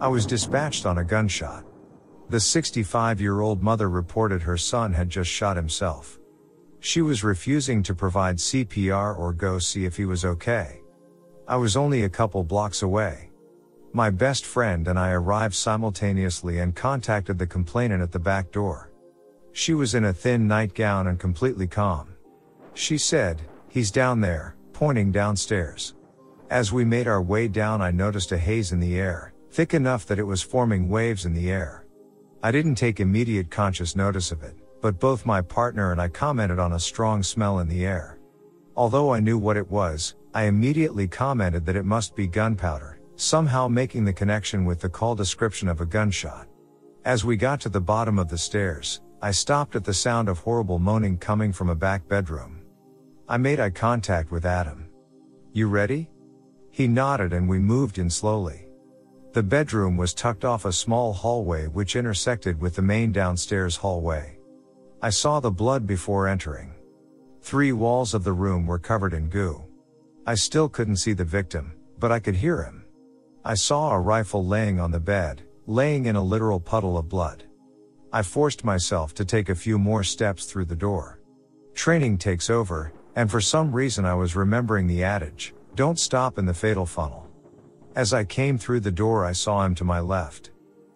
I 0.00 0.08
was 0.08 0.26
dispatched 0.26 0.84
on 0.86 0.98
a 0.98 1.04
gunshot. 1.04 1.64
The 2.28 2.40
65 2.40 3.20
year 3.20 3.40
old 3.40 3.62
mother 3.62 3.88
reported 3.88 4.42
her 4.42 4.56
son 4.56 4.92
had 4.92 5.08
just 5.08 5.30
shot 5.30 5.56
himself. 5.56 6.18
She 6.84 7.00
was 7.00 7.24
refusing 7.24 7.82
to 7.84 7.94
provide 7.94 8.36
CPR 8.36 9.18
or 9.18 9.32
go 9.32 9.58
see 9.58 9.86
if 9.86 9.96
he 9.96 10.04
was 10.04 10.22
okay. 10.22 10.82
I 11.48 11.56
was 11.56 11.78
only 11.78 12.02
a 12.02 12.10
couple 12.10 12.44
blocks 12.44 12.82
away. 12.82 13.30
My 13.94 14.10
best 14.10 14.44
friend 14.44 14.86
and 14.86 14.98
I 14.98 15.12
arrived 15.12 15.54
simultaneously 15.54 16.58
and 16.58 16.76
contacted 16.76 17.38
the 17.38 17.46
complainant 17.46 18.02
at 18.02 18.12
the 18.12 18.18
back 18.18 18.52
door. 18.52 18.92
She 19.52 19.72
was 19.72 19.94
in 19.94 20.04
a 20.04 20.12
thin 20.12 20.46
nightgown 20.46 21.06
and 21.06 21.18
completely 21.18 21.66
calm. 21.66 22.16
She 22.74 22.98
said, 22.98 23.40
He's 23.70 23.90
down 23.90 24.20
there, 24.20 24.54
pointing 24.74 25.10
downstairs. 25.10 25.94
As 26.50 26.70
we 26.70 26.84
made 26.84 27.08
our 27.08 27.22
way 27.22 27.48
down, 27.48 27.80
I 27.80 27.92
noticed 27.92 28.30
a 28.32 28.36
haze 28.36 28.72
in 28.72 28.80
the 28.80 28.98
air, 28.98 29.32
thick 29.50 29.72
enough 29.72 30.04
that 30.04 30.18
it 30.18 30.26
was 30.26 30.42
forming 30.42 30.90
waves 30.90 31.24
in 31.24 31.32
the 31.32 31.50
air. 31.50 31.86
I 32.42 32.52
didn't 32.52 32.74
take 32.74 33.00
immediate 33.00 33.50
conscious 33.50 33.96
notice 33.96 34.30
of 34.30 34.42
it, 34.42 34.58
but 34.84 35.00
both 35.00 35.24
my 35.24 35.40
partner 35.40 35.92
and 35.92 36.00
I 36.02 36.08
commented 36.08 36.58
on 36.58 36.74
a 36.74 36.78
strong 36.78 37.22
smell 37.22 37.60
in 37.60 37.68
the 37.68 37.86
air. 37.86 38.18
Although 38.76 39.14
I 39.14 39.18
knew 39.18 39.38
what 39.38 39.56
it 39.56 39.70
was, 39.70 40.14
I 40.34 40.42
immediately 40.42 41.08
commented 41.08 41.64
that 41.64 41.74
it 41.74 41.86
must 41.86 42.14
be 42.14 42.26
gunpowder, 42.26 43.00
somehow 43.16 43.66
making 43.66 44.04
the 44.04 44.12
connection 44.12 44.66
with 44.66 44.80
the 44.80 44.90
call 44.90 45.14
description 45.14 45.68
of 45.68 45.80
a 45.80 45.86
gunshot. 45.86 46.48
As 47.06 47.24
we 47.24 47.34
got 47.38 47.62
to 47.62 47.70
the 47.70 47.80
bottom 47.80 48.18
of 48.18 48.28
the 48.28 48.36
stairs, 48.36 49.00
I 49.22 49.30
stopped 49.30 49.74
at 49.74 49.84
the 49.84 49.94
sound 49.94 50.28
of 50.28 50.40
horrible 50.40 50.78
moaning 50.78 51.16
coming 51.16 51.50
from 51.50 51.70
a 51.70 51.74
back 51.74 52.06
bedroom. 52.06 52.60
I 53.26 53.38
made 53.38 53.60
eye 53.60 53.70
contact 53.70 54.30
with 54.30 54.44
Adam. 54.44 54.90
You 55.54 55.68
ready? 55.68 56.10
He 56.70 56.88
nodded 56.88 57.32
and 57.32 57.48
we 57.48 57.58
moved 57.58 57.96
in 57.96 58.10
slowly. 58.10 58.66
The 59.32 59.42
bedroom 59.42 59.96
was 59.96 60.12
tucked 60.12 60.44
off 60.44 60.66
a 60.66 60.72
small 60.72 61.14
hallway 61.14 61.68
which 61.68 61.96
intersected 61.96 62.60
with 62.60 62.76
the 62.76 62.82
main 62.82 63.12
downstairs 63.12 63.76
hallway. 63.76 64.33
I 65.04 65.10
saw 65.10 65.38
the 65.38 65.50
blood 65.50 65.86
before 65.86 66.26
entering. 66.26 66.72
Three 67.42 67.72
walls 67.72 68.14
of 68.14 68.24
the 68.24 68.32
room 68.32 68.64
were 68.64 68.78
covered 68.78 69.12
in 69.12 69.28
goo. 69.28 69.62
I 70.26 70.34
still 70.34 70.66
couldn't 70.66 70.96
see 70.96 71.12
the 71.12 71.26
victim, 71.26 71.74
but 71.98 72.10
I 72.10 72.20
could 72.20 72.36
hear 72.36 72.62
him. 72.62 72.86
I 73.44 73.52
saw 73.52 73.90
a 73.90 74.00
rifle 74.00 74.46
laying 74.46 74.80
on 74.80 74.92
the 74.92 75.00
bed, 75.00 75.42
laying 75.66 76.06
in 76.06 76.16
a 76.16 76.22
literal 76.22 76.58
puddle 76.58 76.96
of 76.96 77.10
blood. 77.10 77.44
I 78.14 78.22
forced 78.22 78.64
myself 78.64 79.12
to 79.16 79.26
take 79.26 79.50
a 79.50 79.54
few 79.54 79.78
more 79.78 80.04
steps 80.04 80.46
through 80.46 80.64
the 80.64 80.74
door. 80.74 81.20
Training 81.74 82.16
takes 82.16 82.48
over, 82.48 82.90
and 83.14 83.30
for 83.30 83.42
some 83.42 83.76
reason 83.76 84.06
I 84.06 84.14
was 84.14 84.34
remembering 84.34 84.86
the 84.86 85.04
adage, 85.04 85.52
don't 85.74 85.98
stop 85.98 86.38
in 86.38 86.46
the 86.46 86.54
fatal 86.54 86.86
funnel. 86.86 87.28
As 87.94 88.14
I 88.14 88.24
came 88.24 88.56
through 88.56 88.80
the 88.80 88.90
door 88.90 89.26
I 89.26 89.32
saw 89.32 89.66
him 89.66 89.74
to 89.74 89.84
my 89.84 90.00
left. 90.00 90.50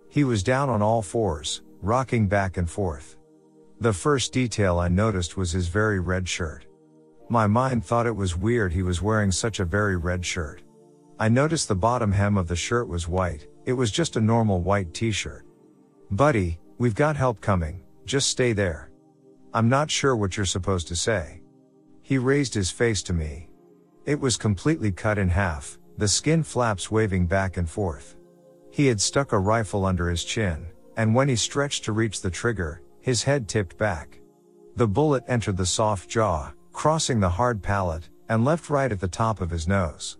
He 0.08 0.24
was 0.24 0.42
down 0.42 0.70
on 0.70 0.80
all 0.80 1.02
fours, 1.02 1.60
rocking 1.82 2.26
back 2.26 2.56
and 2.56 2.70
forth. 2.70 3.17
The 3.80 3.92
first 3.92 4.32
detail 4.32 4.80
I 4.80 4.88
noticed 4.88 5.36
was 5.36 5.52
his 5.52 5.68
very 5.68 6.00
red 6.00 6.28
shirt. 6.28 6.66
My 7.28 7.46
mind 7.46 7.84
thought 7.84 8.08
it 8.08 8.16
was 8.16 8.36
weird 8.36 8.72
he 8.72 8.82
was 8.82 9.00
wearing 9.00 9.30
such 9.30 9.60
a 9.60 9.64
very 9.64 9.96
red 9.96 10.26
shirt. 10.26 10.62
I 11.20 11.28
noticed 11.28 11.68
the 11.68 11.76
bottom 11.76 12.10
hem 12.10 12.36
of 12.36 12.48
the 12.48 12.56
shirt 12.56 12.88
was 12.88 13.06
white, 13.06 13.46
it 13.66 13.72
was 13.72 13.92
just 13.92 14.16
a 14.16 14.20
normal 14.20 14.62
white 14.62 14.92
t-shirt. 14.94 15.44
Buddy, 16.10 16.58
we've 16.78 16.94
got 16.96 17.16
help 17.16 17.40
coming, 17.40 17.84
just 18.04 18.30
stay 18.30 18.52
there. 18.52 18.90
I'm 19.54 19.68
not 19.68 19.92
sure 19.92 20.16
what 20.16 20.36
you're 20.36 20.46
supposed 20.46 20.88
to 20.88 20.96
say. 20.96 21.42
He 22.02 22.18
raised 22.18 22.54
his 22.54 22.72
face 22.72 23.02
to 23.04 23.12
me. 23.12 23.48
It 24.06 24.18
was 24.18 24.36
completely 24.36 24.90
cut 24.90 25.18
in 25.18 25.28
half, 25.28 25.78
the 25.98 26.08
skin 26.08 26.42
flaps 26.42 26.90
waving 26.90 27.26
back 27.26 27.56
and 27.56 27.68
forth. 27.68 28.16
He 28.72 28.86
had 28.86 29.00
stuck 29.00 29.32
a 29.32 29.38
rifle 29.38 29.84
under 29.84 30.08
his 30.08 30.24
chin, 30.24 30.66
and 30.96 31.14
when 31.14 31.28
he 31.28 31.36
stretched 31.36 31.84
to 31.84 31.92
reach 31.92 32.22
the 32.22 32.30
trigger, 32.30 32.82
his 33.08 33.22
head 33.22 33.48
tipped 33.48 33.78
back. 33.78 34.18
The 34.76 34.86
bullet 34.86 35.24
entered 35.28 35.56
the 35.56 35.64
soft 35.64 36.10
jaw, 36.10 36.52
crossing 36.74 37.20
the 37.20 37.30
hard 37.30 37.62
palate, 37.62 38.10
and 38.28 38.44
left 38.44 38.68
right 38.68 38.92
at 38.92 39.00
the 39.00 39.08
top 39.08 39.40
of 39.40 39.48
his 39.48 39.66
nose. 39.66 40.18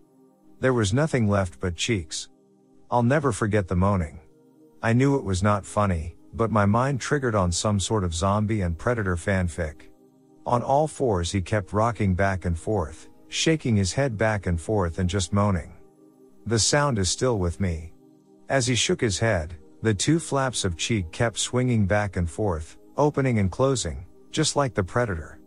There 0.61 0.73
was 0.73 0.95
nothing 0.95 1.29
left 1.29 1.61
but 1.61 1.77
cheeks. 1.77 2.31
I'll 2.91 3.03
never 3.03 3.31
forget 3.31 3.69
the 3.69 3.77
moaning. 3.77 4.21
I 4.83 4.95
knew 4.95 5.17
it 5.17 5.23
was 5.23 5.43
not 5.43 5.67
funny, 5.67 6.17
but 6.33 6.51
my 6.51 6.65
mind 6.65 6.99
triggered 6.99 7.35
on 7.35 7.53
some 7.53 7.79
sort 7.79 8.05
of 8.05 8.15
zombie 8.15 8.63
and 8.63 8.79
predator 8.79 9.17
fanfic. 9.17 9.91
On 10.47 10.63
all 10.63 10.89
fours 10.89 11.31
he 11.31 11.43
kept 11.43 11.75
rocking 11.75 12.15
back 12.15 12.47
and 12.47 12.59
forth, 12.59 13.11
shaking 13.29 13.77
his 13.77 13.93
head 13.93 14.17
back 14.17 14.47
and 14.47 14.59
forth 14.59 14.99
and 14.99 15.11
just 15.11 15.35
moaning. 15.35 15.75
The 16.47 16.59
sound 16.59 16.99
is 16.99 17.11
still 17.11 17.39
with 17.39 17.61
me. 17.61 17.93
As 18.49 18.67
he 18.67 18.75
shook 18.75 19.03
his 19.03 19.19
head, 19.19 19.57
the 19.83 19.93
two 19.93 20.19
flaps 20.19 20.65
of 20.65 20.79
cheek 20.79 21.13
kept 21.13 21.39
swinging 21.39 21.85
back 21.85 22.17
and 22.17 22.29
forth, 22.29 22.78
opening 22.99 23.39
and 23.39 23.51
closing, 23.51 24.05
just 24.31 24.57
like 24.57 24.75
the 24.75 24.83
predator. 24.85 25.41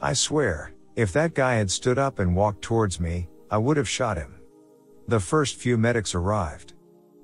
I 0.00 0.14
swear, 0.14 0.72
if 0.96 1.12
that 1.12 1.34
guy 1.34 1.56
had 1.56 1.70
stood 1.70 1.98
up 1.98 2.20
and 2.20 2.34
walked 2.34 2.62
towards 2.62 3.00
me, 3.00 3.28
I 3.50 3.58
would 3.58 3.76
have 3.76 3.88
shot 3.88 4.16
him. 4.16 4.40
The 5.08 5.20
first 5.20 5.56
few 5.56 5.76
medics 5.76 6.14
arrived. 6.14 6.74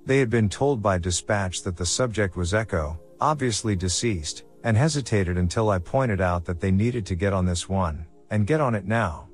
They 0.04 0.18
had 0.18 0.30
been 0.30 0.48
told 0.48 0.82
by 0.82 0.98
dispatch 0.98 1.62
that 1.62 1.76
the 1.76 1.86
subject 1.86 2.36
was 2.36 2.52
Echo, 2.52 2.98
obviously 3.20 3.76
deceased, 3.76 4.44
and 4.64 4.76
hesitated 4.76 5.38
until 5.38 5.70
I 5.70 5.78
pointed 5.78 6.20
out 6.20 6.44
that 6.46 6.60
they 6.60 6.70
needed 6.70 7.06
to 7.06 7.14
get 7.14 7.32
on 7.32 7.46
this 7.46 7.68
one, 7.68 8.06
and 8.30 8.46
get 8.46 8.60
on 8.60 8.74
it 8.74 8.84
now. 8.84 9.28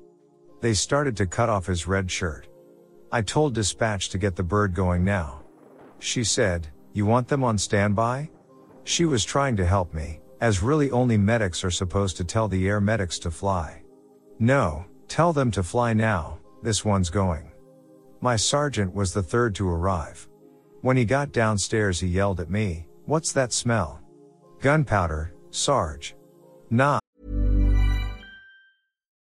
They 0.61 0.73
started 0.73 1.17
to 1.17 1.25
cut 1.25 1.49
off 1.49 1.65
his 1.65 1.87
red 1.87 2.09
shirt. 2.09 2.47
I 3.11 3.21
told 3.21 3.53
dispatch 3.53 4.09
to 4.09 4.17
get 4.17 4.35
the 4.35 4.43
bird 4.43 4.73
going 4.73 5.03
now. 5.03 5.41
She 5.99 6.23
said, 6.23 6.67
you 6.93 7.05
want 7.05 7.27
them 7.27 7.43
on 7.43 7.57
standby? 7.57 8.29
She 8.83 9.05
was 9.05 9.25
trying 9.25 9.55
to 9.57 9.65
help 9.65 9.93
me, 9.93 10.19
as 10.45 10.61
really 10.61 10.91
only 10.91 11.17
medics 11.17 11.63
are 11.63 11.71
supposed 11.71 12.17
to 12.17 12.23
tell 12.23 12.47
the 12.47 12.67
air 12.67 12.79
medics 12.79 13.17
to 13.17 13.31
fly. 13.31 13.81
No, 14.37 14.85
tell 15.07 15.33
them 15.33 15.49
to 15.49 15.63
fly 15.63 15.91
now, 15.91 16.37
this 16.61 16.85
one's 16.85 17.09
going. 17.09 17.51
My 18.21 18.35
sergeant 18.35 18.93
was 18.93 19.11
the 19.11 19.23
third 19.23 19.55
to 19.55 19.67
arrive. 19.67 20.29
When 20.81 20.97
he 20.97 21.03
got 21.03 21.31
downstairs 21.31 21.99
he 21.99 22.05
yelled 22.05 22.39
at 22.39 22.51
me, 22.51 22.85
what's 23.05 23.31
that 23.31 23.53
smell? 23.53 23.99
Gunpowder, 24.61 25.33
Sarge. 25.49 26.15
Nah, 26.69 26.99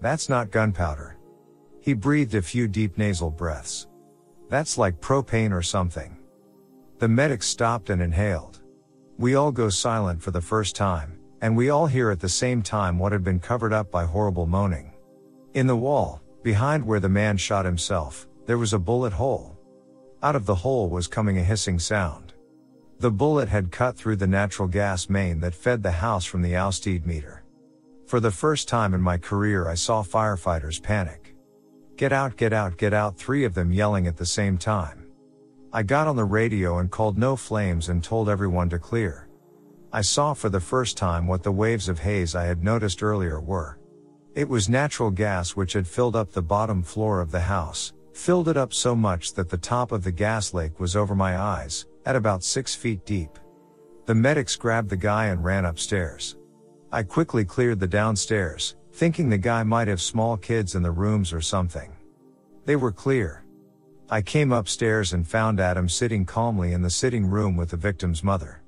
That's 0.00 0.28
not 0.28 0.50
gunpowder. 0.50 1.16
He 1.80 1.92
breathed 1.92 2.34
a 2.34 2.42
few 2.42 2.68
deep 2.68 2.98
nasal 2.98 3.30
breaths. 3.30 3.88
That's 4.48 4.78
like 4.78 5.00
propane 5.00 5.52
or 5.52 5.62
something. 5.62 6.16
The 6.98 7.08
medic 7.08 7.42
stopped 7.42 7.90
and 7.90 8.00
inhaled. 8.00 8.60
We 9.18 9.34
all 9.34 9.50
go 9.50 9.68
silent 9.68 10.22
for 10.22 10.30
the 10.30 10.40
first 10.40 10.76
time, 10.76 11.18
and 11.40 11.56
we 11.56 11.70
all 11.70 11.86
hear 11.86 12.10
at 12.10 12.20
the 12.20 12.28
same 12.28 12.62
time 12.62 12.98
what 12.98 13.12
had 13.12 13.24
been 13.24 13.40
covered 13.40 13.72
up 13.72 13.90
by 13.90 14.04
horrible 14.04 14.46
moaning. 14.46 14.92
In 15.54 15.66
the 15.66 15.76
wall, 15.76 16.22
behind 16.42 16.86
where 16.86 17.00
the 17.00 17.08
man 17.08 17.36
shot 17.36 17.64
himself, 17.64 18.28
there 18.46 18.58
was 18.58 18.72
a 18.72 18.78
bullet 18.78 19.12
hole. 19.12 19.58
Out 20.22 20.36
of 20.36 20.46
the 20.46 20.54
hole 20.54 20.88
was 20.88 21.06
coming 21.06 21.38
a 21.38 21.42
hissing 21.42 21.78
sound. 21.78 22.32
The 22.98 23.10
bullet 23.10 23.48
had 23.48 23.70
cut 23.70 23.96
through 23.96 24.16
the 24.16 24.26
natural 24.26 24.68
gas 24.68 25.08
main 25.08 25.40
that 25.40 25.54
fed 25.54 25.82
the 25.82 25.92
house 25.92 26.24
from 26.24 26.42
the 26.42 26.52
Alsteed 26.54 27.06
meter. 27.06 27.37
For 28.08 28.20
the 28.20 28.30
first 28.30 28.68
time 28.68 28.94
in 28.94 29.02
my 29.02 29.18
career, 29.18 29.68
I 29.68 29.74
saw 29.74 30.02
firefighters 30.02 30.82
panic. 30.82 31.34
Get 31.98 32.10
out, 32.10 32.38
get 32.38 32.54
out, 32.54 32.78
get 32.78 32.94
out, 32.94 33.18
three 33.18 33.44
of 33.44 33.52
them 33.52 33.70
yelling 33.70 34.06
at 34.06 34.16
the 34.16 34.24
same 34.24 34.56
time. 34.56 35.10
I 35.74 35.82
got 35.82 36.06
on 36.06 36.16
the 36.16 36.24
radio 36.24 36.78
and 36.78 36.90
called 36.90 37.18
no 37.18 37.36
flames 37.36 37.90
and 37.90 38.02
told 38.02 38.30
everyone 38.30 38.70
to 38.70 38.78
clear. 38.78 39.28
I 39.92 40.00
saw 40.00 40.32
for 40.32 40.48
the 40.48 40.58
first 40.58 40.96
time 40.96 41.26
what 41.26 41.42
the 41.42 41.52
waves 41.52 41.86
of 41.86 41.98
haze 41.98 42.34
I 42.34 42.44
had 42.44 42.64
noticed 42.64 43.02
earlier 43.02 43.42
were. 43.42 43.78
It 44.34 44.48
was 44.48 44.70
natural 44.70 45.10
gas 45.10 45.54
which 45.54 45.74
had 45.74 45.86
filled 45.86 46.16
up 46.16 46.32
the 46.32 46.40
bottom 46.40 46.82
floor 46.82 47.20
of 47.20 47.30
the 47.30 47.40
house, 47.40 47.92
filled 48.14 48.48
it 48.48 48.56
up 48.56 48.72
so 48.72 48.96
much 48.96 49.34
that 49.34 49.50
the 49.50 49.58
top 49.58 49.92
of 49.92 50.02
the 50.02 50.12
gas 50.12 50.54
lake 50.54 50.80
was 50.80 50.96
over 50.96 51.14
my 51.14 51.38
eyes, 51.38 51.84
at 52.06 52.16
about 52.16 52.42
six 52.42 52.74
feet 52.74 53.04
deep. 53.04 53.38
The 54.06 54.14
medics 54.14 54.56
grabbed 54.56 54.88
the 54.88 54.96
guy 54.96 55.26
and 55.26 55.44
ran 55.44 55.66
upstairs. 55.66 56.37
I 56.90 57.02
quickly 57.02 57.44
cleared 57.44 57.80
the 57.80 57.86
downstairs, 57.86 58.76
thinking 58.92 59.28
the 59.28 59.36
guy 59.36 59.62
might 59.62 59.88
have 59.88 60.00
small 60.00 60.38
kids 60.38 60.74
in 60.74 60.82
the 60.82 60.90
rooms 60.90 61.34
or 61.34 61.40
something. 61.42 61.92
They 62.64 62.76
were 62.76 62.92
clear. 62.92 63.44
I 64.08 64.22
came 64.22 64.52
upstairs 64.52 65.12
and 65.12 65.28
found 65.28 65.60
Adam 65.60 65.86
sitting 65.86 66.24
calmly 66.24 66.72
in 66.72 66.80
the 66.80 66.88
sitting 66.88 67.26
room 67.26 67.56
with 67.56 67.68
the 67.70 67.76
victim's 67.76 68.24
mother. 68.24 68.62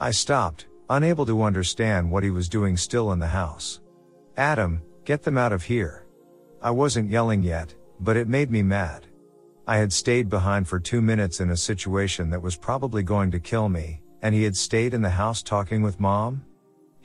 I 0.00 0.12
stopped, 0.12 0.66
unable 0.88 1.26
to 1.26 1.42
understand 1.42 2.10
what 2.10 2.22
he 2.22 2.30
was 2.30 2.48
doing 2.48 2.76
still 2.78 3.12
in 3.12 3.18
the 3.18 3.26
house. 3.26 3.80
Adam, 4.38 4.80
get 5.04 5.22
them 5.22 5.36
out 5.36 5.52
of 5.52 5.62
here. 5.62 6.06
I 6.62 6.70
wasn't 6.70 7.10
yelling 7.10 7.42
yet, 7.42 7.74
but 8.00 8.16
it 8.16 8.28
made 8.28 8.50
me 8.50 8.62
mad. 8.62 9.06
I 9.66 9.76
had 9.76 9.92
stayed 9.92 10.30
behind 10.30 10.66
for 10.66 10.80
two 10.80 11.02
minutes 11.02 11.40
in 11.40 11.50
a 11.50 11.56
situation 11.56 12.30
that 12.30 12.40
was 12.40 12.56
probably 12.56 13.02
going 13.02 13.30
to 13.32 13.40
kill 13.40 13.68
me, 13.68 14.00
and 14.22 14.34
he 14.34 14.44
had 14.44 14.56
stayed 14.56 14.94
in 14.94 15.02
the 15.02 15.10
house 15.10 15.42
talking 15.42 15.82
with 15.82 16.00
mom? 16.00 16.46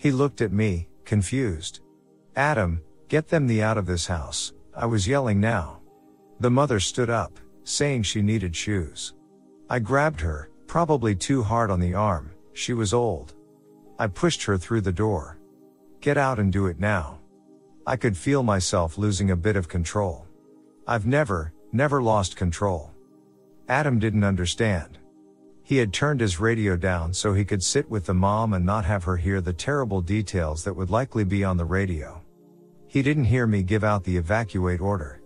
He 0.04 0.12
looked 0.12 0.42
at 0.42 0.52
me, 0.52 0.90
confused. 1.06 1.80
Adam, 2.36 2.82
get 3.08 3.30
them 3.30 3.48
the 3.48 3.64
out 3.64 3.78
of 3.78 3.86
this 3.86 4.06
house, 4.06 4.52
I 4.76 4.86
was 4.86 5.08
yelling 5.08 5.40
now. 5.40 5.80
The 6.42 6.52
mother 6.52 6.82
stood 6.82 7.10
up, 7.10 7.40
saying 7.64 8.04
she 8.04 8.22
needed 8.22 8.54
shoes. 8.54 9.14
I 9.70 9.80
grabbed 9.80 10.20
her, 10.20 10.50
probably 10.68 11.16
too 11.16 11.42
hard 11.42 11.72
on 11.72 11.80
the 11.80 11.94
arm, 11.94 12.32
she 12.52 12.74
was 12.74 12.94
old. 12.94 13.36
I 13.98 14.08
pushed 14.08 14.44
her 14.44 14.58
through 14.58 14.82
the 14.82 14.92
door. 14.92 15.38
Get 16.02 16.18
out 16.18 16.38
and 16.38 16.52
do 16.52 16.66
it 16.66 16.82
now. 16.82 17.20
I 17.88 17.96
could 17.96 18.18
feel 18.18 18.44
myself 18.44 18.98
losing 18.98 19.32
a 19.32 19.38
bit 19.38 19.56
of 19.56 19.70
control. 19.70 20.28
I've 20.86 21.06
never, 21.06 21.54
never 21.72 22.02
lost 22.02 22.36
control. 22.36 22.92
Adam 23.70 24.00
didn't 24.00 24.26
understand. 24.26 24.98
He 25.64 25.78
had 25.78 25.94
turned 25.94 26.20
his 26.20 26.42
radio 26.42 26.76
down 26.76 27.14
so 27.14 27.34
he 27.34 27.46
could 27.46 27.64
sit 27.64 27.90
with 27.90 28.06
the 28.06 28.14
mom 28.14 28.54
and 28.54 28.66
not 28.66 28.84
have 28.84 29.06
her 29.06 29.16
hear 29.16 29.40
the 29.40 29.54
terrible 29.54 30.02
details 30.02 30.64
that 30.66 30.76
would 30.76 30.90
likely 30.90 31.24
be 31.24 31.44
on 31.44 31.56
the 31.56 31.66
radio. 31.66 32.22
He 32.88 33.02
didn't 33.02 33.24
hear 33.24 33.48
me 33.48 33.64
give 33.64 33.84
out 33.84 34.04
the 34.04 34.18
evacuate 34.18 34.82
order. 34.82 35.22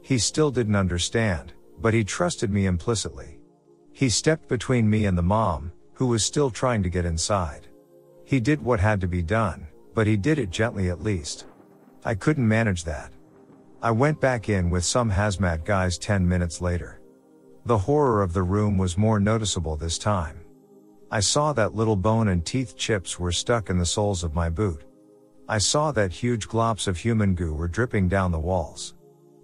He 0.00 0.16
still 0.16 0.50
didn't 0.50 0.76
understand, 0.76 1.52
but 1.80 1.92
he 1.92 2.04
trusted 2.04 2.50
me 2.50 2.66
implicitly. 2.66 3.40
He 3.92 4.08
stepped 4.08 4.48
between 4.48 4.88
me 4.88 5.06
and 5.06 5.18
the 5.18 5.22
mom, 5.22 5.72
who 5.94 6.06
was 6.06 6.24
still 6.24 6.50
trying 6.50 6.82
to 6.84 6.88
get 6.88 7.04
inside. 7.04 7.66
He 8.24 8.38
did 8.38 8.62
what 8.62 8.80
had 8.80 9.00
to 9.00 9.08
be 9.08 9.22
done, 9.22 9.66
but 9.92 10.06
he 10.06 10.16
did 10.16 10.38
it 10.38 10.50
gently 10.50 10.88
at 10.88 11.02
least. 11.02 11.46
I 12.04 12.14
couldn't 12.14 12.46
manage 12.46 12.84
that. 12.84 13.12
I 13.82 13.90
went 13.90 14.20
back 14.20 14.48
in 14.48 14.70
with 14.70 14.84
some 14.84 15.10
hazmat 15.10 15.64
guys 15.64 15.98
10 15.98 16.26
minutes 16.26 16.60
later. 16.60 16.99
The 17.66 17.78
horror 17.78 18.22
of 18.22 18.32
the 18.32 18.42
room 18.42 18.78
was 18.78 18.96
more 18.96 19.20
noticeable 19.20 19.76
this 19.76 19.98
time. 19.98 20.40
I 21.10 21.20
saw 21.20 21.52
that 21.52 21.74
little 21.74 21.96
bone 21.96 22.28
and 22.28 22.44
teeth 22.44 22.76
chips 22.76 23.18
were 23.18 23.32
stuck 23.32 23.68
in 23.68 23.78
the 23.78 23.84
soles 23.84 24.24
of 24.24 24.34
my 24.34 24.48
boot. 24.48 24.84
I 25.48 25.58
saw 25.58 25.92
that 25.92 26.12
huge 26.12 26.48
glops 26.48 26.86
of 26.86 26.96
human 26.96 27.34
goo 27.34 27.52
were 27.52 27.68
dripping 27.68 28.08
down 28.08 28.30
the 28.30 28.38
walls. 28.38 28.94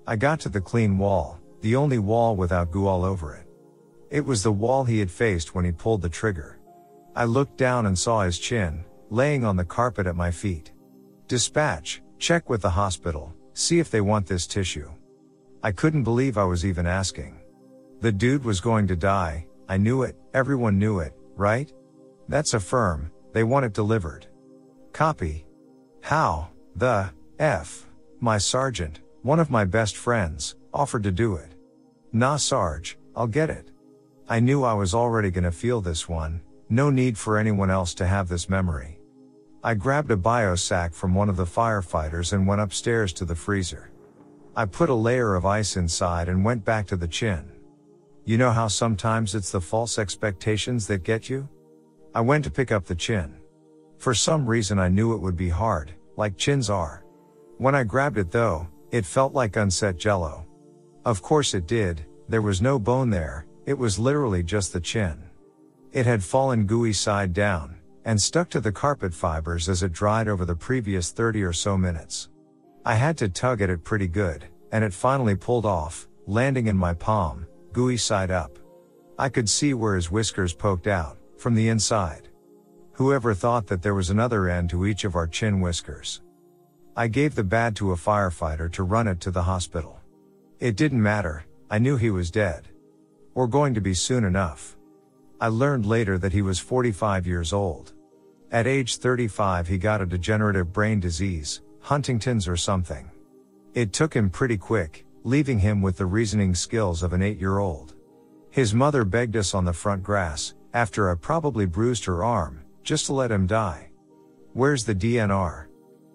I 0.06 0.16
got 0.16 0.40
to 0.40 0.48
the 0.48 0.60
clean 0.60 0.96
wall, 0.96 1.40
the 1.60 1.76
only 1.76 1.98
wall 1.98 2.36
without 2.36 2.70
goo 2.70 2.86
all 2.86 3.04
over 3.04 3.34
it. 3.34 3.46
It 4.10 4.24
was 4.24 4.42
the 4.42 4.52
wall 4.52 4.84
he 4.84 5.00
had 5.00 5.10
faced 5.10 5.54
when 5.54 5.64
he 5.64 5.72
pulled 5.72 6.02
the 6.02 6.08
trigger. 6.08 6.58
I 7.16 7.24
looked 7.24 7.56
down 7.56 7.86
and 7.86 7.98
saw 7.98 8.22
his 8.22 8.38
chin, 8.38 8.84
laying 9.10 9.44
on 9.44 9.56
the 9.56 9.64
carpet 9.64 10.06
at 10.06 10.16
my 10.16 10.30
feet. 10.30 10.72
Dispatch, 11.26 12.02
check 12.18 12.48
with 12.48 12.62
the 12.62 12.70
hospital, 12.70 13.34
see 13.52 13.80
if 13.80 13.90
they 13.90 14.00
want 14.00 14.26
this 14.26 14.46
tissue. 14.46 14.90
I 15.62 15.72
couldn't 15.72 16.04
believe 16.04 16.38
I 16.38 16.44
was 16.44 16.64
even 16.64 16.86
asking. 16.86 17.40
The 18.00 18.12
dude 18.12 18.44
was 18.44 18.60
going 18.60 18.86
to 18.88 18.96
die, 18.96 19.46
I 19.68 19.78
knew 19.78 20.02
it, 20.02 20.16
everyone 20.34 20.78
knew 20.78 21.00
it, 21.00 21.14
right? 21.34 21.72
That's 22.28 22.54
a 22.54 22.60
firm, 22.60 23.10
they 23.32 23.42
want 23.42 23.64
it 23.64 23.72
delivered. 23.72 24.26
Copy. 24.92 25.46
How, 26.02 26.48
the, 26.74 27.10
F, 27.38 27.86
my 28.20 28.38
sergeant, 28.38 29.00
one 29.22 29.40
of 29.40 29.50
my 29.50 29.64
best 29.64 29.96
friends, 29.96 30.56
offered 30.72 31.02
to 31.04 31.10
do 31.10 31.36
it. 31.36 31.54
Nah 32.12 32.36
Sarge, 32.36 32.98
I'll 33.14 33.26
get 33.26 33.50
it. 33.50 33.70
I 34.28 34.40
knew 34.40 34.62
I 34.62 34.74
was 34.74 34.94
already 34.94 35.30
gonna 35.30 35.50
feel 35.50 35.80
this 35.80 36.08
one, 36.08 36.42
no 36.68 36.90
need 36.90 37.16
for 37.16 37.38
anyone 37.38 37.70
else 37.70 37.94
to 37.94 38.06
have 38.06 38.28
this 38.28 38.48
memory. 38.48 38.98
I 39.64 39.74
grabbed 39.74 40.10
a 40.10 40.16
bio 40.16 40.54
sack 40.54 40.92
from 40.92 41.14
one 41.14 41.28
of 41.28 41.36
the 41.36 41.44
firefighters 41.44 42.32
and 42.32 42.46
went 42.46 42.60
upstairs 42.60 43.12
to 43.14 43.24
the 43.24 43.34
freezer. 43.34 43.90
I 44.54 44.66
put 44.66 44.90
a 44.90 44.94
layer 44.94 45.34
of 45.34 45.44
ice 45.44 45.76
inside 45.76 46.28
and 46.28 46.44
went 46.44 46.64
back 46.64 46.86
to 46.88 46.96
the 46.96 47.08
chin. 47.08 47.50
You 48.28 48.36
know 48.36 48.50
how 48.50 48.66
sometimes 48.66 49.36
it's 49.36 49.52
the 49.52 49.60
false 49.60 50.00
expectations 50.00 50.88
that 50.88 51.04
get 51.04 51.30
you? 51.30 51.48
I 52.12 52.22
went 52.22 52.42
to 52.42 52.50
pick 52.50 52.72
up 52.72 52.84
the 52.84 52.96
chin. 52.96 53.36
For 53.98 54.14
some 54.14 54.44
reason 54.44 54.80
I 54.80 54.88
knew 54.88 55.14
it 55.14 55.20
would 55.20 55.36
be 55.36 55.48
hard, 55.48 55.94
like 56.16 56.36
chins 56.36 56.68
are. 56.68 57.04
When 57.58 57.76
I 57.76 57.84
grabbed 57.84 58.18
it 58.18 58.32
though, 58.32 58.66
it 58.90 59.06
felt 59.06 59.32
like 59.32 59.54
unset 59.54 59.96
jello. 59.96 60.44
Of 61.04 61.22
course 61.22 61.54
it 61.54 61.68
did, 61.68 62.04
there 62.28 62.42
was 62.42 62.60
no 62.60 62.80
bone 62.80 63.10
there, 63.10 63.46
it 63.64 63.78
was 63.78 63.96
literally 63.96 64.42
just 64.42 64.72
the 64.72 64.80
chin. 64.80 65.22
It 65.92 66.04
had 66.04 66.24
fallen 66.24 66.66
gooey 66.66 66.94
side 66.94 67.32
down, 67.32 67.76
and 68.04 68.20
stuck 68.20 68.50
to 68.50 68.60
the 68.60 68.72
carpet 68.72 69.14
fibers 69.14 69.68
as 69.68 69.84
it 69.84 69.92
dried 69.92 70.26
over 70.26 70.44
the 70.44 70.56
previous 70.56 71.12
30 71.12 71.44
or 71.44 71.52
so 71.52 71.78
minutes. 71.78 72.28
I 72.84 72.96
had 72.96 73.16
to 73.18 73.28
tug 73.28 73.60
at 73.60 73.70
it 73.70 73.84
pretty 73.84 74.08
good, 74.08 74.46
and 74.72 74.82
it 74.82 74.92
finally 74.92 75.36
pulled 75.36 75.64
off, 75.64 76.08
landing 76.26 76.66
in 76.66 76.76
my 76.76 76.92
palm, 76.92 77.46
gooey 77.76 77.98
side 77.98 78.30
up. 78.30 78.58
I 79.18 79.28
could 79.28 79.50
see 79.50 79.74
where 79.74 79.96
his 79.96 80.10
whiskers 80.10 80.54
poked 80.54 80.86
out, 80.86 81.18
from 81.36 81.54
the 81.54 81.68
inside. 81.68 82.30
Whoever 82.92 83.34
thought 83.34 83.66
that 83.66 83.82
there 83.82 83.94
was 83.94 84.08
another 84.08 84.48
end 84.48 84.70
to 84.70 84.86
each 84.86 85.04
of 85.04 85.14
our 85.14 85.26
chin 85.26 85.60
whiskers? 85.60 86.22
I 86.96 87.08
gave 87.08 87.34
the 87.34 87.44
bad 87.44 87.76
to 87.76 87.92
a 87.92 87.96
firefighter 87.96 88.72
to 88.72 88.82
run 88.82 89.06
it 89.06 89.20
to 89.20 89.30
the 89.30 89.42
hospital. 89.42 90.00
It 90.58 90.76
didn't 90.76 91.02
matter, 91.02 91.44
I 91.70 91.78
knew 91.78 91.98
he 91.98 92.08
was 92.08 92.30
dead. 92.30 92.66
Or 93.34 93.46
going 93.46 93.74
to 93.74 93.82
be 93.82 93.92
soon 93.92 94.24
enough. 94.24 94.78
I 95.38 95.48
learned 95.48 95.84
later 95.84 96.16
that 96.16 96.32
he 96.32 96.40
was 96.40 96.58
45 96.58 97.26
years 97.26 97.52
old. 97.52 97.92
At 98.50 98.66
age 98.66 98.96
35 98.96 99.68
he 99.68 99.76
got 99.76 100.00
a 100.00 100.06
degenerative 100.06 100.72
brain 100.72 100.98
disease, 100.98 101.60
Huntington's 101.80 102.48
or 102.48 102.56
something. 102.56 103.10
It 103.74 103.92
took 103.92 104.14
him 104.14 104.30
pretty 104.30 104.56
quick, 104.56 105.05
leaving 105.26 105.58
him 105.58 105.82
with 105.82 105.96
the 105.96 106.06
reasoning 106.06 106.54
skills 106.54 107.02
of 107.02 107.12
an 107.12 107.20
8 107.20 107.40
year 107.40 107.58
old. 107.58 107.94
His 108.50 108.72
mother 108.72 109.04
begged 109.04 109.36
us 109.36 109.54
on 109.54 109.64
the 109.64 109.72
front 109.72 110.04
grass, 110.04 110.54
after 110.72 111.10
I 111.10 111.16
probably 111.16 111.66
bruised 111.66 112.04
her 112.04 112.22
arm, 112.22 112.62
just 112.84 113.06
to 113.06 113.12
let 113.12 113.32
him 113.32 113.48
die. 113.48 113.90
Where's 114.52 114.84
the 114.84 114.94
DNR? 114.94 115.66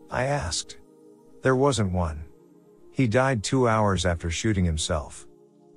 I 0.10 0.24
asked. 0.24 0.78
There 1.42 1.58
wasn't 1.58 1.92
one. 1.92 2.24
He 2.92 3.06
died 3.06 3.44
two 3.44 3.68
hours 3.68 4.06
after 4.06 4.32
shooting 4.32 4.64
himself. 4.64 5.28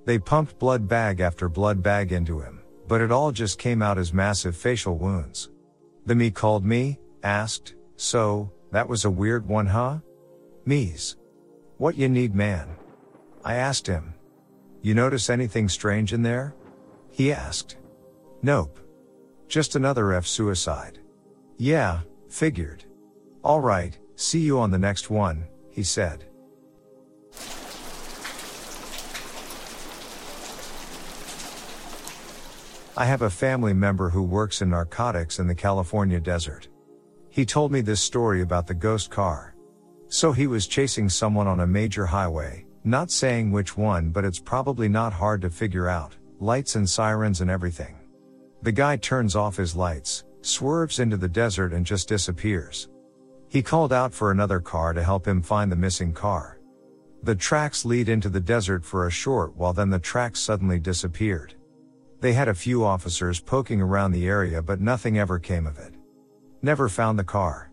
They 0.05 0.19
pumped 0.19 0.61
blood 0.61 0.87
bag 0.87 1.19
after 1.19 1.49
blood 1.49 1.83
bag 1.83 2.13
into 2.13 2.39
him, 2.39 2.63
but 2.87 3.01
it 3.01 3.11
all 3.11 3.33
just 3.33 3.59
came 3.59 3.83
out 3.83 3.99
as 3.99 4.13
massive 4.13 4.57
facial 4.57 4.97
wounds. 4.97 5.51
The 6.07 6.15
ME 6.15 6.31
called 6.31 6.65
me, 6.65 7.01
asked, 7.25 7.75
so, 7.97 8.53
that 8.71 8.89
was 8.89 9.05
a 9.05 9.11
weird 9.11 9.49
one 9.49 9.67
huh? 9.67 9.99
Me's. 10.67 11.17
What 11.79 11.97
you 11.97 12.09
need 12.09 12.35
man? 12.35 12.77
I 13.45 13.55
asked 13.55 13.87
him. 13.87 14.15
You 14.83 14.95
notice 14.95 15.31
anything 15.31 15.69
strange 15.69 16.13
in 16.13 16.23
there? 16.23 16.55
He 17.11 17.33
asked. 17.33 17.77
Nope. 18.43 18.81
Just 19.47 19.77
another 19.77 20.13
F 20.13 20.27
suicide. 20.27 20.99
Yeah, 21.57 22.01
Figured. 22.35 22.85
Alright, 23.45 23.99
see 24.17 24.41
you 24.41 24.59
on 24.59 24.73
the 24.73 24.79
next 24.79 25.09
one, 25.09 25.47
he 25.71 25.85
said. 25.85 26.25
I 32.97 33.05
have 33.05 33.23
a 33.23 33.31
family 33.31 33.73
member 33.73 34.11
who 34.11 34.25
works 34.25 34.63
in 34.63 34.71
narcotics 34.71 35.39
in 35.39 35.47
the 35.47 35.55
California 35.55 36.19
desert. 36.19 36.67
He 37.31 37.45
told 37.45 37.71
me 37.71 37.81
this 37.83 38.01
story 38.01 38.41
about 38.41 38.67
the 38.67 38.75
ghost 38.75 39.13
car. 39.13 39.55
So 40.09 40.33
he 40.33 40.49
was 40.49 40.67
chasing 40.67 41.09
someone 41.09 41.47
on 41.47 41.61
a 41.61 41.67
major 41.69 42.07
highway, 42.07 42.67
not 42.85 43.11
saying 43.11 43.51
which 43.51 43.79
one, 43.79 44.11
but 44.11 44.25
it's 44.25 44.39
probably 44.39 44.89
not 44.89 45.13
hard 45.13 45.41
to 45.41 45.51
figure 45.51 45.89
out, 45.89 46.15
lights 46.39 46.77
and 46.77 46.89
sirens 46.89 47.41
and 47.41 47.51
everything. 47.51 47.97
The 48.61 48.73
guy 48.73 48.97
turns 48.97 49.35
off 49.35 49.57
his 49.57 49.75
lights, 49.75 50.25
swerves 50.43 50.99
into 50.99 51.17
the 51.17 51.29
desert 51.29 51.73
and 51.73 51.87
just 51.87 52.09
disappears. 52.09 52.89
He 53.49 53.63
called 53.63 53.93
out 53.93 54.13
for 54.13 54.31
another 54.31 54.61
car 54.61 54.93
to 54.93 55.03
help 55.03 55.27
him 55.27 55.41
find 55.41 55.73
the 55.73 55.77
missing 55.77 56.13
car. 56.13 56.59
The 57.23 57.35
tracks 57.35 57.87
lead 57.87 58.11
into 58.11 58.29
the 58.29 58.41
desert 58.41 58.85
for 58.85 59.07
a 59.07 59.11
short 59.11 59.57
while 59.57 59.73
then 59.73 59.89
the 59.89 59.99
tracks 59.99 60.41
suddenly 60.41 60.79
disappeared. 60.79 61.55
They 62.21 62.35
had 62.35 62.49
a 62.49 62.55
few 62.55 62.85
officers 62.85 63.41
poking 63.41 63.81
around 63.81 64.13
the 64.13 64.27
area 64.27 64.61
but 64.61 64.81
nothing 64.81 65.19
ever 65.19 65.39
came 65.39 65.67
of 65.67 65.79
it. 65.79 65.95
Never 66.61 66.89
found 66.89 67.19
the 67.19 67.25
car. 67.25 67.71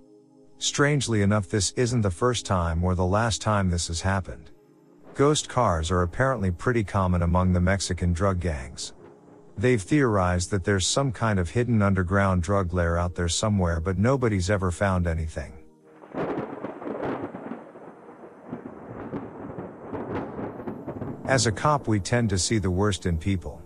Strangely 0.57 1.21
enough 1.21 1.49
this 1.49 1.71
isn't 1.71 2.01
the 2.01 2.11
first 2.11 2.45
time 2.45 2.81
or 2.83 2.95
the 2.95 3.05
last 3.05 3.41
time 3.41 3.69
this 3.69 3.87
has 3.87 4.01
happened. 4.01 4.50
Ghost 5.15 5.49
cars 5.49 5.91
are 5.91 6.03
apparently 6.03 6.51
pretty 6.51 6.85
common 6.85 7.21
among 7.21 7.51
the 7.51 7.59
Mexican 7.59 8.13
drug 8.13 8.39
gangs. 8.39 8.93
They've 9.57 9.81
theorized 9.81 10.51
that 10.51 10.63
there's 10.63 10.87
some 10.87 11.11
kind 11.11 11.37
of 11.37 11.49
hidden 11.49 11.81
underground 11.81 12.43
drug 12.43 12.73
lair 12.73 12.97
out 12.97 13.15
there 13.15 13.27
somewhere, 13.27 13.81
but 13.81 13.97
nobody's 13.97 14.49
ever 14.49 14.71
found 14.71 15.07
anything. 15.07 15.53
As 21.25 21.45
a 21.45 21.51
cop, 21.51 21.87
we 21.87 21.99
tend 21.99 22.29
to 22.29 22.37
see 22.37 22.57
the 22.57 22.71
worst 22.71 23.05
in 23.05 23.17
people. 23.17 23.61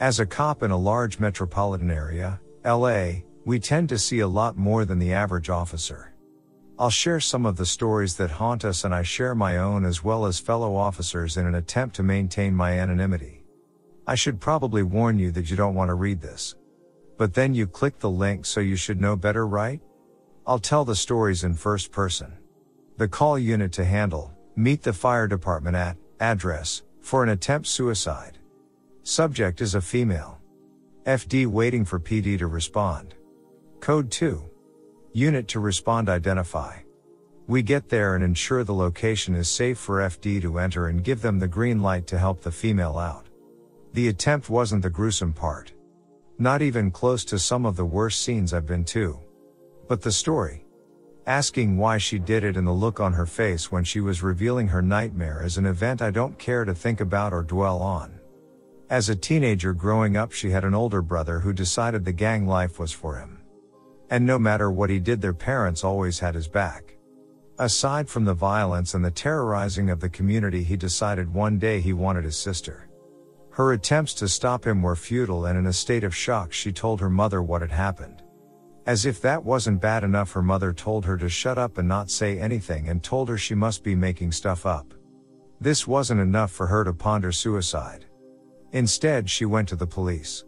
As 0.00 0.20
a 0.20 0.26
cop 0.26 0.62
in 0.62 0.70
a 0.70 0.76
large 0.76 1.18
metropolitan 1.18 1.90
area, 1.90 2.40
LA, 2.64 3.22
we 3.44 3.58
tend 3.58 3.88
to 3.90 3.98
see 3.98 4.20
a 4.20 4.28
lot 4.28 4.56
more 4.56 4.84
than 4.84 4.98
the 4.98 5.12
average 5.12 5.50
officer. 5.50 6.07
I'll 6.80 6.90
share 6.90 7.18
some 7.18 7.44
of 7.44 7.56
the 7.56 7.66
stories 7.66 8.16
that 8.18 8.30
haunt 8.30 8.64
us 8.64 8.84
and 8.84 8.94
I 8.94 9.02
share 9.02 9.34
my 9.34 9.56
own 9.56 9.84
as 9.84 10.04
well 10.04 10.26
as 10.26 10.38
fellow 10.38 10.76
officers 10.76 11.36
in 11.36 11.44
an 11.44 11.56
attempt 11.56 11.96
to 11.96 12.04
maintain 12.04 12.54
my 12.54 12.78
anonymity. 12.78 13.42
I 14.06 14.14
should 14.14 14.40
probably 14.40 14.84
warn 14.84 15.18
you 15.18 15.32
that 15.32 15.50
you 15.50 15.56
don't 15.56 15.74
want 15.74 15.88
to 15.88 15.94
read 15.94 16.20
this. 16.20 16.54
But 17.16 17.34
then 17.34 17.52
you 17.52 17.66
click 17.66 17.98
the 17.98 18.08
link 18.08 18.46
so 18.46 18.60
you 18.60 18.76
should 18.76 19.00
know 19.00 19.16
better, 19.16 19.44
right? 19.44 19.80
I'll 20.46 20.60
tell 20.60 20.84
the 20.84 20.94
stories 20.94 21.42
in 21.42 21.54
first 21.54 21.90
person. 21.90 22.32
The 22.96 23.08
call 23.08 23.40
unit 23.40 23.72
to 23.72 23.84
handle, 23.84 24.32
meet 24.54 24.82
the 24.84 24.92
fire 24.92 25.26
department 25.26 25.74
at, 25.74 25.96
address, 26.20 26.82
for 27.00 27.24
an 27.24 27.30
attempt 27.30 27.66
suicide. 27.66 28.38
Subject 29.02 29.60
is 29.60 29.74
a 29.74 29.80
female. 29.80 30.38
FD 31.06 31.48
waiting 31.48 31.84
for 31.84 31.98
PD 31.98 32.38
to 32.38 32.46
respond. 32.46 33.16
Code 33.80 34.12
2. 34.12 34.47
Unit 35.12 35.48
to 35.48 35.60
respond 35.60 36.08
identify. 36.08 36.76
We 37.46 37.62
get 37.62 37.88
there 37.88 38.14
and 38.14 38.22
ensure 38.22 38.62
the 38.62 38.74
location 38.74 39.34
is 39.34 39.48
safe 39.48 39.78
for 39.78 40.00
FD 40.00 40.42
to 40.42 40.58
enter 40.58 40.88
and 40.88 41.02
give 41.02 41.22
them 41.22 41.38
the 41.38 41.48
green 41.48 41.80
light 41.80 42.06
to 42.08 42.18
help 42.18 42.42
the 42.42 42.52
female 42.52 42.98
out. 42.98 43.26
The 43.94 44.08
attempt 44.08 44.50
wasn't 44.50 44.82
the 44.82 44.90
gruesome 44.90 45.32
part. 45.32 45.72
Not 46.38 46.60
even 46.60 46.90
close 46.90 47.24
to 47.24 47.38
some 47.38 47.64
of 47.64 47.74
the 47.74 47.86
worst 47.86 48.22
scenes 48.22 48.52
I've 48.52 48.66
been 48.66 48.84
to. 48.84 49.18
But 49.88 50.02
the 50.02 50.12
story. 50.12 50.66
Asking 51.26 51.78
why 51.78 51.96
she 51.96 52.18
did 52.18 52.44
it 52.44 52.58
and 52.58 52.66
the 52.66 52.72
look 52.72 53.00
on 53.00 53.14
her 53.14 53.26
face 53.26 53.72
when 53.72 53.84
she 53.84 54.00
was 54.00 54.22
revealing 54.22 54.68
her 54.68 54.82
nightmare 54.82 55.42
is 55.42 55.56
an 55.56 55.64
event 55.64 56.02
I 56.02 56.10
don't 56.10 56.38
care 56.38 56.66
to 56.66 56.74
think 56.74 57.00
about 57.00 57.32
or 57.32 57.42
dwell 57.42 57.78
on. 57.78 58.20
As 58.90 59.08
a 59.08 59.16
teenager 59.16 59.72
growing 59.72 60.18
up, 60.18 60.32
she 60.32 60.50
had 60.50 60.64
an 60.64 60.74
older 60.74 61.00
brother 61.00 61.40
who 61.40 61.54
decided 61.54 62.04
the 62.04 62.12
gang 62.12 62.46
life 62.46 62.78
was 62.78 62.92
for 62.92 63.18
him. 63.18 63.37
And 64.10 64.24
no 64.24 64.38
matter 64.38 64.70
what 64.70 64.90
he 64.90 64.98
did, 64.98 65.20
their 65.20 65.34
parents 65.34 65.84
always 65.84 66.18
had 66.18 66.34
his 66.34 66.48
back. 66.48 66.96
Aside 67.58 68.08
from 68.08 68.24
the 68.24 68.34
violence 68.34 68.94
and 68.94 69.04
the 69.04 69.10
terrorizing 69.10 69.90
of 69.90 70.00
the 70.00 70.08
community, 70.08 70.62
he 70.62 70.76
decided 70.76 71.32
one 71.32 71.58
day 71.58 71.80
he 71.80 71.92
wanted 71.92 72.24
his 72.24 72.36
sister. 72.36 72.88
Her 73.50 73.72
attempts 73.72 74.14
to 74.14 74.28
stop 74.28 74.64
him 74.64 74.82
were 74.82 74.94
futile 74.94 75.46
and 75.46 75.58
in 75.58 75.66
a 75.66 75.72
state 75.72 76.04
of 76.04 76.14
shock 76.14 76.52
she 76.52 76.70
told 76.70 77.00
her 77.00 77.10
mother 77.10 77.42
what 77.42 77.60
had 77.60 77.72
happened. 77.72 78.22
As 78.86 79.04
if 79.04 79.20
that 79.22 79.44
wasn't 79.44 79.80
bad 79.80 80.04
enough 80.04 80.30
her 80.30 80.42
mother 80.42 80.72
told 80.72 81.04
her 81.04 81.16
to 81.18 81.28
shut 81.28 81.58
up 81.58 81.76
and 81.76 81.88
not 81.88 82.08
say 82.08 82.38
anything 82.38 82.88
and 82.88 83.02
told 83.02 83.28
her 83.28 83.36
she 83.36 83.56
must 83.56 83.82
be 83.82 83.96
making 83.96 84.30
stuff 84.30 84.64
up. 84.64 84.94
This 85.60 85.88
wasn't 85.88 86.20
enough 86.20 86.52
for 86.52 86.68
her 86.68 86.84
to 86.84 86.94
ponder 86.94 87.32
suicide. 87.32 88.06
Instead 88.70 89.28
she 89.28 89.44
went 89.44 89.68
to 89.68 89.76
the 89.76 89.86
police. 89.86 90.44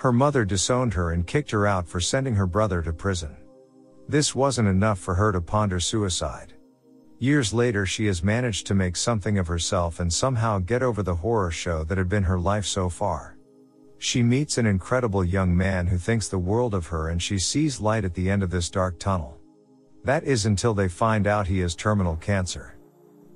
Her 0.00 0.12
mother 0.12 0.46
disowned 0.46 0.94
her 0.94 1.10
and 1.10 1.26
kicked 1.26 1.50
her 1.50 1.66
out 1.66 1.86
for 1.86 2.00
sending 2.00 2.34
her 2.34 2.46
brother 2.46 2.80
to 2.80 2.90
prison. 2.90 3.36
This 4.08 4.34
wasn't 4.34 4.68
enough 4.68 4.98
for 4.98 5.14
her 5.14 5.30
to 5.30 5.42
ponder 5.42 5.78
suicide. 5.78 6.54
Years 7.18 7.52
later, 7.52 7.84
she 7.84 8.06
has 8.06 8.24
managed 8.24 8.66
to 8.66 8.74
make 8.74 8.96
something 8.96 9.36
of 9.36 9.46
herself 9.46 10.00
and 10.00 10.10
somehow 10.10 10.58
get 10.58 10.82
over 10.82 11.02
the 11.02 11.16
horror 11.16 11.50
show 11.50 11.84
that 11.84 11.98
had 11.98 12.08
been 12.08 12.22
her 12.22 12.38
life 12.38 12.64
so 12.64 12.88
far. 12.88 13.36
She 13.98 14.22
meets 14.22 14.56
an 14.56 14.64
incredible 14.64 15.22
young 15.22 15.54
man 15.54 15.86
who 15.86 15.98
thinks 15.98 16.28
the 16.28 16.38
world 16.38 16.72
of 16.72 16.86
her 16.86 17.10
and 17.10 17.22
she 17.22 17.38
sees 17.38 17.78
light 17.78 18.06
at 18.06 18.14
the 18.14 18.30
end 18.30 18.42
of 18.42 18.48
this 18.48 18.70
dark 18.70 18.98
tunnel. 18.98 19.36
That 20.02 20.24
is 20.24 20.46
until 20.46 20.72
they 20.72 20.88
find 20.88 21.26
out 21.26 21.46
he 21.46 21.58
has 21.58 21.74
terminal 21.74 22.16
cancer. 22.16 22.78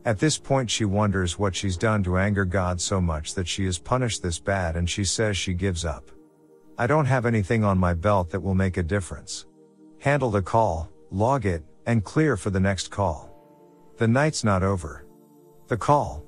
At 0.07 0.19
this 0.19 0.39
point, 0.39 0.71
she 0.71 0.87
wonders 0.87 1.39
what 1.39 1.55
she's 1.55 1.77
done 1.77 2.03
to 2.05 2.17
anger 2.17 2.47
God 2.47 2.81
so 2.81 3.03
much 3.03 3.35
that 3.35 3.49
she 3.49 3.67
is 3.67 3.79
punished 3.79 4.23
this 4.23 4.39
bad 4.39 4.77
and 4.77 4.89
she 4.89 5.05
says 5.05 5.37
she 5.37 5.53
gives 5.53 5.85
up. 5.85 6.11
I 6.77 6.89
don't 6.89 7.07
have 7.07 7.25
anything 7.25 7.63
on 7.63 7.79
my 7.79 7.95
belt 7.95 8.31
that 8.31 8.41
will 8.41 8.57
make 8.57 8.77
a 8.79 8.83
difference. 8.83 9.47
Handle 10.01 10.31
the 10.31 10.43
call, 10.43 10.91
log 11.11 11.47
it, 11.47 11.63
and 11.87 12.03
clear 12.03 12.37
for 12.37 12.51
the 12.51 12.59
next 12.59 12.91
call. 12.91 13.31
The 13.99 14.09
night's 14.09 14.43
not 14.43 14.65
over. 14.65 15.07
The 15.69 15.77
call. 15.77 16.25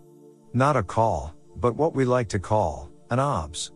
Not 0.53 0.76
a 0.76 0.84
call, 0.84 1.34
but 1.57 1.74
what 1.74 1.97
we 1.97 2.05
like 2.05 2.28
to 2.28 2.38
call, 2.38 2.90
an 3.11 3.18
OBS. 3.18 3.72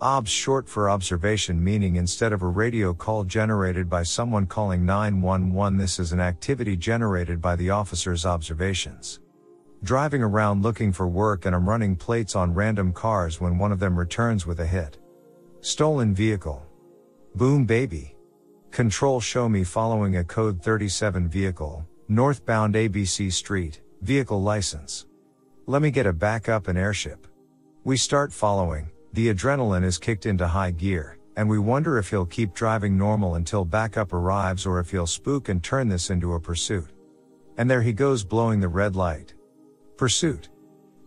OBS 0.00 0.30
short 0.30 0.68
for 0.68 0.88
observation 0.88 1.62
meaning 1.62 1.96
instead 1.96 2.32
of 2.32 2.42
a 2.42 2.46
radio 2.46 2.94
call 2.94 3.24
generated 3.24 3.90
by 3.90 4.04
someone 4.04 4.46
calling 4.46 4.86
911 4.86 5.78
this 5.78 5.98
is 5.98 6.12
an 6.12 6.20
activity 6.20 6.76
generated 6.76 7.40
by 7.40 7.56
the 7.56 7.70
officer's 7.70 8.24
observations. 8.24 9.18
Driving 9.82 10.22
around 10.22 10.62
looking 10.62 10.92
for 10.92 11.08
work 11.08 11.44
and 11.44 11.56
I'm 11.56 11.68
running 11.68 11.96
plates 11.96 12.36
on 12.36 12.54
random 12.54 12.92
cars 12.92 13.40
when 13.40 13.58
one 13.58 13.72
of 13.72 13.80
them 13.80 13.98
returns 13.98 14.46
with 14.46 14.60
a 14.60 14.66
hit. 14.66 14.98
Stolen 15.64 16.14
vehicle. 16.14 16.62
Boom 17.36 17.64
baby. 17.64 18.14
Control 18.70 19.18
show 19.18 19.48
me 19.48 19.64
following 19.64 20.18
a 20.18 20.24
code 20.24 20.62
37 20.62 21.26
vehicle, 21.26 21.86
Northbound 22.06 22.74
ABC 22.74 23.32
Street, 23.32 23.80
vehicle 24.02 24.42
license. 24.42 25.06
Let 25.64 25.80
me 25.80 25.90
get 25.90 26.04
a 26.04 26.12
backup 26.12 26.68
and 26.68 26.76
airship. 26.76 27.26
We 27.82 27.96
start 27.96 28.30
following, 28.30 28.90
the 29.14 29.32
adrenaline 29.32 29.84
is 29.84 29.96
kicked 29.96 30.26
into 30.26 30.46
high 30.46 30.72
gear, 30.72 31.16
and 31.34 31.48
we 31.48 31.58
wonder 31.58 31.96
if 31.96 32.10
he'll 32.10 32.26
keep 32.26 32.52
driving 32.52 32.98
normal 32.98 33.36
until 33.36 33.64
backup 33.64 34.12
arrives 34.12 34.66
or 34.66 34.80
if 34.80 34.90
he'll 34.90 35.06
spook 35.06 35.48
and 35.48 35.64
turn 35.64 35.88
this 35.88 36.10
into 36.10 36.34
a 36.34 36.40
pursuit. 36.40 36.90
And 37.56 37.70
there 37.70 37.80
he 37.80 37.94
goes 37.94 38.22
blowing 38.22 38.60
the 38.60 38.68
red 38.68 38.96
light. 38.96 39.32
Pursuit. 39.96 40.50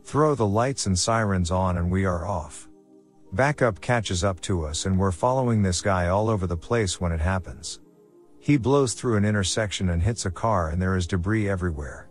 Throw 0.04 0.34
the 0.34 0.48
lights 0.48 0.88
and 0.88 0.98
sirens 0.98 1.52
on 1.52 1.78
and 1.78 1.92
we 1.92 2.06
are 2.06 2.26
off. 2.28 2.67
Backup 3.34 3.82
catches 3.82 4.24
up 4.24 4.40
to 4.42 4.66
us 4.66 4.86
and 4.86 4.98
we're 4.98 5.12
following 5.12 5.62
this 5.62 5.82
guy 5.82 6.08
all 6.08 6.30
over 6.30 6.48
the 6.48 6.56
place 6.56 7.02
when 7.02 7.12
it 7.12 7.20
happens. 7.20 7.82
He 8.40 8.56
blows 8.56 8.94
through 8.94 9.18
an 9.18 9.26
intersection 9.26 9.90
and 9.90 10.02
hits 10.02 10.26
a 10.26 10.32
car 10.32 10.70
and 10.70 10.82
there 10.82 10.96
is 10.96 11.08
debris 11.08 11.50
everywhere. 11.50 12.10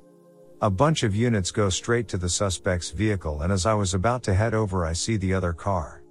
A 0.60 0.70
bunch 0.70 1.04
of 1.04 1.16
units 1.16 1.50
go 1.50 1.70
straight 1.70 2.06
to 2.08 2.18
the 2.18 2.28
suspect's 2.28 2.90
vehicle 2.90 3.40
and 3.40 3.50
as 3.50 3.64
I 3.64 3.72
was 3.72 3.94
about 3.94 4.22
to 4.24 4.34
head 4.34 4.52
over 4.52 4.84
I 4.84 4.92
see 4.92 5.16
the 5.16 5.32
other 5.32 5.54
car. 5.54 6.02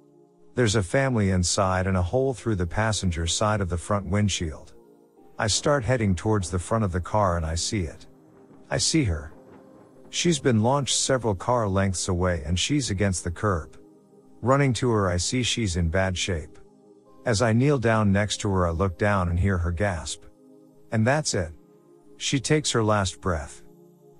There's 0.56 0.74
a 0.74 0.82
family 0.82 1.30
inside 1.30 1.86
and 1.86 1.96
a 1.96 2.02
hole 2.02 2.34
through 2.34 2.56
the 2.56 2.66
passenger 2.66 3.28
side 3.28 3.60
of 3.60 3.68
the 3.68 3.78
front 3.78 4.06
windshield. 4.06 4.74
I 5.38 5.46
start 5.46 5.84
heading 5.84 6.16
towards 6.16 6.50
the 6.50 6.58
front 6.58 6.82
of 6.82 6.90
the 6.90 7.00
car 7.00 7.36
and 7.36 7.46
I 7.46 7.54
see 7.54 7.82
it. 7.82 8.06
I 8.70 8.78
see 8.78 9.04
her. 9.04 9.32
She's 10.10 10.40
been 10.40 10.64
launched 10.64 10.96
several 10.96 11.36
car 11.36 11.68
lengths 11.68 12.08
away 12.08 12.42
and 12.44 12.58
she's 12.58 12.90
against 12.90 13.22
the 13.22 13.30
curb. 13.30 13.78
Running 14.42 14.72
to 14.74 14.90
her, 14.90 15.08
I 15.08 15.16
see 15.16 15.42
she's 15.42 15.76
in 15.76 15.88
bad 15.88 16.16
shape. 16.16 16.58
As 17.24 17.42
I 17.42 17.52
kneel 17.52 17.78
down 17.78 18.12
next 18.12 18.36
to 18.38 18.50
her, 18.50 18.66
I 18.66 18.70
look 18.70 18.98
down 18.98 19.28
and 19.28 19.38
hear 19.38 19.58
her 19.58 19.72
gasp. 19.72 20.22
And 20.92 21.06
that's 21.06 21.34
it. 21.34 21.52
She 22.16 22.38
takes 22.38 22.70
her 22.70 22.84
last 22.84 23.20
breath. 23.20 23.62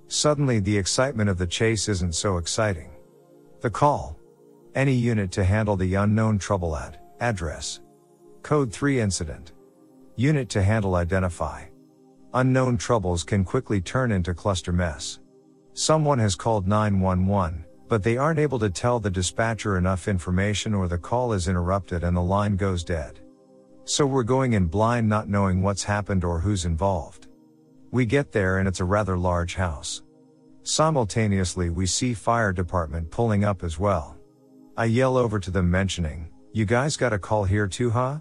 Suddenly, 0.09 0.61
the 0.61 0.77
excitement 0.77 1.31
of 1.31 1.39
the 1.39 1.47
chase 1.47 1.89
isn't 1.89 2.14
so 2.14 2.37
exciting. 2.37 2.91
The 3.61 3.71
call. 3.71 4.19
Any 4.75 4.95
unit 4.95 5.31
to 5.33 5.45
handle 5.45 5.77
the 5.77 5.95
unknown 5.95 6.39
trouble 6.39 6.77
at 6.77 7.03
address. 7.21 7.81
Code 8.43 8.73
3 8.73 9.01
incident. 9.01 9.53
Unit 10.17 10.49
to 10.51 10.62
handle 10.62 10.95
identify. 10.95 11.64
Unknown 12.35 12.77
troubles 12.77 13.25
can 13.25 13.45
quickly 13.45 13.81
turn 13.81 14.12
into 14.12 14.35
cluster 14.35 14.73
mess. 14.73 15.21
Someone 15.73 16.19
has 16.19 16.35
called 16.35 16.67
911, 16.67 17.64
but 17.89 18.03
they 18.03 18.16
aren't 18.16 18.39
able 18.39 18.59
to 18.59 18.70
tell 18.70 18.99
the 18.99 19.11
dispatcher 19.11 19.78
enough 19.78 20.09
information 20.09 20.74
or 20.74 20.89
the 20.89 20.99
call 20.99 21.32
is 21.32 21.49
interrupted 21.49 22.03
and 22.03 22.16
the 22.16 22.22
line 22.22 22.57
goes 22.57 22.82
dead. 22.82 23.20
So 23.84 24.05
we're 24.05 24.24
going 24.24 24.55
in 24.55 24.66
blind 24.66 25.09
not 25.09 25.28
knowing 25.28 25.62
what's 25.62 25.84
happened 25.84 26.24
or 26.24 26.41
who's 26.41 26.64
involved. 26.64 27.28
We 27.93 28.05
get 28.05 28.32
there 28.32 28.59
and 28.59 28.66
it's 28.66 28.80
a 28.80 28.84
rather 28.84 29.16
large 29.16 29.55
house. 29.55 30.03
Simultaneously 30.64 31.70
we 31.70 31.87
see 31.87 32.12
fire 32.12 32.53
department 32.53 33.11
pulling 33.11 33.45
up 33.45 33.62
as 33.62 33.78
well. 33.78 34.16
I 34.76 34.87
yell 34.87 35.16
over 35.16 35.39
to 35.39 35.51
them 35.51 35.70
mentioning, 35.70 36.28
you 36.53 36.64
guys 36.64 36.97
got 36.97 37.12
a 37.12 37.18
call 37.18 37.45
here 37.45 37.68
too 37.68 37.91
huh? 37.91 38.18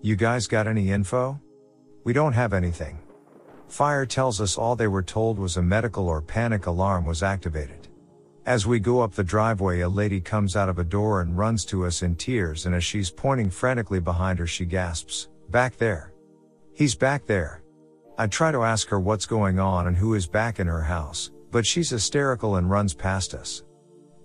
You 0.00 0.14
guys 0.14 0.46
got 0.46 0.68
any 0.68 0.90
info? 0.90 1.40
We 2.04 2.12
don't 2.12 2.32
have 2.32 2.52
anything. 2.52 2.98
Fire 3.68 4.06
tells 4.06 4.40
us 4.40 4.58
all 4.58 4.76
they 4.76 4.86
were 4.86 5.02
told 5.02 5.38
was 5.38 5.56
a 5.56 5.62
medical 5.62 6.08
or 6.08 6.20
panic 6.20 6.66
alarm 6.66 7.04
was 7.04 7.22
activated. 7.22 7.81
As 8.44 8.66
we 8.66 8.80
go 8.80 9.00
up 9.00 9.12
the 9.12 9.22
driveway, 9.22 9.80
a 9.80 9.88
lady 9.88 10.20
comes 10.20 10.56
out 10.56 10.68
of 10.68 10.80
a 10.80 10.84
door 10.84 11.20
and 11.20 11.38
runs 11.38 11.64
to 11.66 11.86
us 11.86 12.02
in 12.02 12.16
tears, 12.16 12.66
and 12.66 12.74
as 12.74 12.82
she's 12.82 13.08
pointing 13.08 13.48
frantically 13.50 14.00
behind 14.00 14.40
her, 14.40 14.48
she 14.48 14.64
gasps, 14.64 15.28
Back 15.50 15.76
there. 15.76 16.12
He's 16.72 16.96
back 16.96 17.24
there. 17.26 17.62
I 18.18 18.26
try 18.26 18.50
to 18.50 18.64
ask 18.64 18.88
her 18.88 18.98
what's 18.98 19.26
going 19.26 19.60
on 19.60 19.86
and 19.86 19.96
who 19.96 20.14
is 20.14 20.26
back 20.26 20.58
in 20.58 20.66
her 20.66 20.82
house, 20.82 21.30
but 21.52 21.64
she's 21.64 21.90
hysterical 21.90 22.56
and 22.56 22.68
runs 22.68 22.94
past 22.94 23.32
us. 23.34 23.62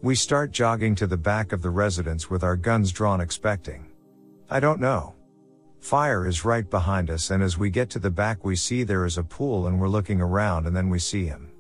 We 0.02 0.16
start 0.16 0.52
jogging 0.52 0.96
to 0.96 1.06
the 1.06 1.18
back 1.18 1.52
of 1.52 1.62
the 1.62 1.70
residence 1.70 2.30
with 2.30 2.44
our 2.44 2.56
guns 2.56 2.92
drawn, 2.92 3.22
expecting. 3.22 3.92
I 4.50 4.60
don't 4.60 4.80
know. 4.80 5.14
Fire 5.80 6.26
is 6.26 6.46
right 6.46 6.68
behind 6.68 7.12
us, 7.12 7.30
and 7.30 7.44
as 7.44 7.58
we 7.58 7.70
get 7.70 7.90
to 7.92 8.00
the 8.00 8.10
back, 8.10 8.44
we 8.44 8.56
see 8.56 8.84
there 8.84 9.06
is 9.06 9.18
a 9.20 9.24
pool 9.24 9.68
and 9.68 9.80
we're 9.80 9.90
looking 9.90 10.22
around, 10.22 10.66
and 10.66 10.76
then 10.76 10.90
we 10.90 10.98
see 10.98 11.26
him. 11.26 11.52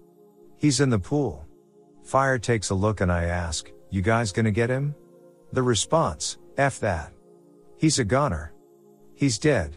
He's 0.58 0.80
in 0.80 0.89
the 0.89 0.97
pool. 0.97 1.47
Fire 2.08 2.39
takes 2.39 2.70
a 2.70 2.74
look, 2.74 3.01
and 3.01 3.12
I 3.12 3.26
ask, 3.26 3.70
You 3.89 4.01
guys 4.01 4.32
gonna 4.32 4.49
get 4.49 4.70
him? 4.70 4.95
The 5.51 5.62
response, 5.62 6.38
F 6.55 6.80
that. 6.80 7.12
He's 7.76 7.99
a 7.99 8.05
goner. 8.05 8.53
He's 9.14 9.38
dead. 9.38 9.76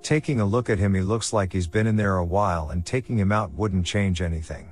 Taking 0.00 0.38
a 0.38 0.44
look 0.44 0.70
at 0.70 0.78
him, 0.78 0.94
he 0.94 1.00
looks 1.00 1.32
like 1.32 1.52
he's 1.52 1.66
been 1.66 1.88
in 1.88 1.96
there 1.96 2.18
a 2.18 2.24
while, 2.24 2.70
and 2.70 2.86
taking 2.86 3.18
him 3.18 3.32
out 3.32 3.50
wouldn't 3.50 3.84
change 3.84 4.22
anything. 4.22 4.70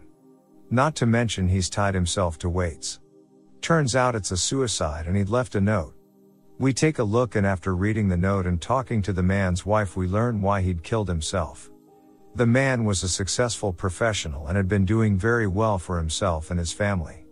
Not 0.70 0.94
to 0.94 1.06
mention, 1.06 1.48
he's 1.48 1.68
tied 1.68 1.94
himself 1.94 2.38
to 2.38 2.48
weights. 2.48 3.00
Turns 3.60 3.96
out 3.96 4.14
it's 4.14 4.30
a 4.30 4.36
suicide, 4.36 5.08
and 5.08 5.16
he'd 5.16 5.28
left 5.28 5.56
a 5.56 5.60
note. 5.60 5.94
We 6.60 6.72
take 6.72 7.00
a 7.00 7.02
look 7.02 7.34
and 7.34 7.44
after 7.44 7.74
reading 7.74 8.08
the 8.08 8.16
note 8.16 8.46
and 8.46 8.62
talking 8.62 9.02
to 9.02 9.12
the 9.12 9.20
man's 9.20 9.66
wife 9.66 9.96
we 9.96 10.06
learn 10.06 10.40
why 10.40 10.60
he'd 10.62 10.84
killed 10.84 11.08
himself. 11.08 11.72
The 12.36 12.46
man 12.46 12.84
was 12.84 13.04
a 13.04 13.08
successful 13.08 13.72
professional 13.72 14.48
and 14.48 14.56
had 14.56 14.66
been 14.66 14.84
doing 14.84 15.16
very 15.16 15.46
well 15.46 15.78
for 15.78 15.98
himself 15.98 16.50
and 16.50 16.58
his 16.58 16.72
family. 16.72 17.26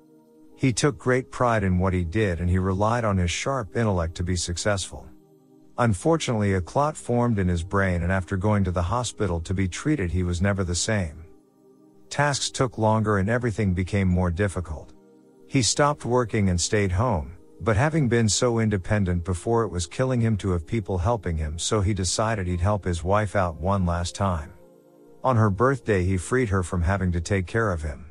He 0.55 0.73
took 0.73 0.97
great 0.97 1.33
pride 1.33 1.65
in 1.65 1.81
what 1.81 1.93
he 1.93 2.05
did 2.05 2.39
and 2.39 2.49
he 2.49 2.59
relied 2.59 3.05
on 3.05 3.19
his 3.19 3.31
sharp 3.31 3.77
intellect 3.77 4.15
to 4.17 4.23
be 4.23 4.37
successful. 4.37 5.09
Unfortunately, 5.77 6.55
a 6.55 6.61
clot 6.61 6.97
formed 6.97 7.41
in 7.41 7.49
his 7.49 7.65
brain 7.65 8.05
and 8.05 8.13
after 8.13 8.37
going 8.37 8.63
to 8.63 8.71
the 8.71 8.83
hospital 8.83 9.41
to 9.41 9.53
be 9.53 9.67
treated, 9.67 10.13
he 10.13 10.23
was 10.23 10.41
never 10.41 10.63
the 10.63 10.75
same. 10.75 11.25
Tasks 12.09 12.49
took 12.49 12.79
longer 12.79 13.19
and 13.19 13.29
everything 13.29 13.75
became 13.75 14.07
more 14.07 14.31
difficult. 14.31 14.93
He 15.49 15.63
stopped 15.63 16.05
working 16.05 16.49
and 16.49 16.61
stayed 16.61 16.93
home, 16.93 17.33
but 17.61 17.77
having 17.77 18.09
been 18.09 18.29
so 18.29 18.61
independent 18.61 19.25
before 19.25 19.65
it 19.65 19.69
was 19.69 19.87
killing 19.89 20.21
him 20.21 20.37
to 20.37 20.51
have 20.51 20.65
people 20.65 20.99
helping 20.99 21.37
him, 21.37 21.59
so 21.59 21.81
he 21.81 21.93
decided 21.93 22.47
he'd 22.47 22.61
help 22.61 22.85
his 22.85 23.03
wife 23.03 23.35
out 23.35 23.57
one 23.57 23.85
last 23.85 24.15
time. 24.15 24.52
On 25.25 25.37
her 25.37 25.51
birthday, 25.51 26.05
he 26.05 26.17
freed 26.17 26.49
her 26.49 26.63
from 26.63 26.83
having 26.83 27.13
to 27.13 27.21
take 27.21 27.47
care 27.47 27.71
of 27.71 27.83
him. 27.83 28.07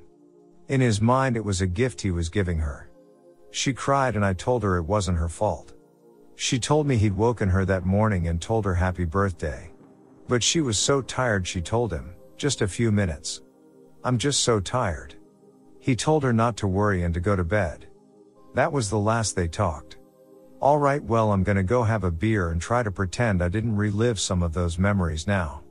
In 0.69 0.79
his 0.79 1.01
mind, 1.01 1.35
it 1.35 1.43
was 1.43 1.59
a 1.59 1.67
gift 1.67 2.01
he 2.01 2.11
was 2.11 2.29
giving 2.29 2.59
her. 2.59 2.89
She 3.51 3.73
cried 3.73 4.15
and 4.15 4.23
I 4.23 4.33
told 4.33 4.63
her 4.63 4.77
it 4.77 4.83
wasn't 4.83 5.17
her 5.17 5.27
fault. 5.27 5.73
She 6.35 6.57
told 6.57 6.87
me 6.87 6.95
he'd 6.95 7.17
woken 7.17 7.49
her 7.49 7.65
that 7.65 7.85
morning 7.85 8.27
and 8.27 8.41
told 8.41 8.63
her 8.63 8.75
happy 8.75 9.03
birthday. 9.03 9.71
But 10.29 10.41
she 10.41 10.61
was 10.61 10.77
so 10.77 11.01
tired 11.01 11.45
she 11.45 11.61
told 11.61 11.91
him, 11.91 12.15
just 12.37 12.61
a 12.61 12.67
few 12.67 12.91
minutes. 12.91 13.41
I'm 14.03 14.17
just 14.17 14.41
so 14.41 14.61
tired. 14.61 15.15
He 15.79 15.95
told 15.95 16.23
her 16.23 16.31
not 16.31 16.55
to 16.57 16.67
worry 16.67 17.03
and 17.03 17.13
to 17.13 17.19
go 17.19 17.35
to 17.35 17.43
bed. 17.43 17.87
That 18.53 18.71
was 18.71 18.89
the 18.89 18.97
last 18.97 19.35
they 19.35 19.47
talked. 19.49 19.97
Alright, 20.61 21.03
well, 21.03 21.33
I'm 21.33 21.43
gonna 21.43 21.63
go 21.63 21.83
have 21.83 22.05
a 22.05 22.11
beer 22.11 22.51
and 22.51 22.61
try 22.61 22.83
to 22.83 22.91
pretend 22.91 23.41
I 23.41 23.49
didn't 23.49 23.75
relive 23.75 24.19
some 24.19 24.41
of 24.41 24.53
those 24.53 24.79
memories 24.79 25.27
now. 25.27 25.61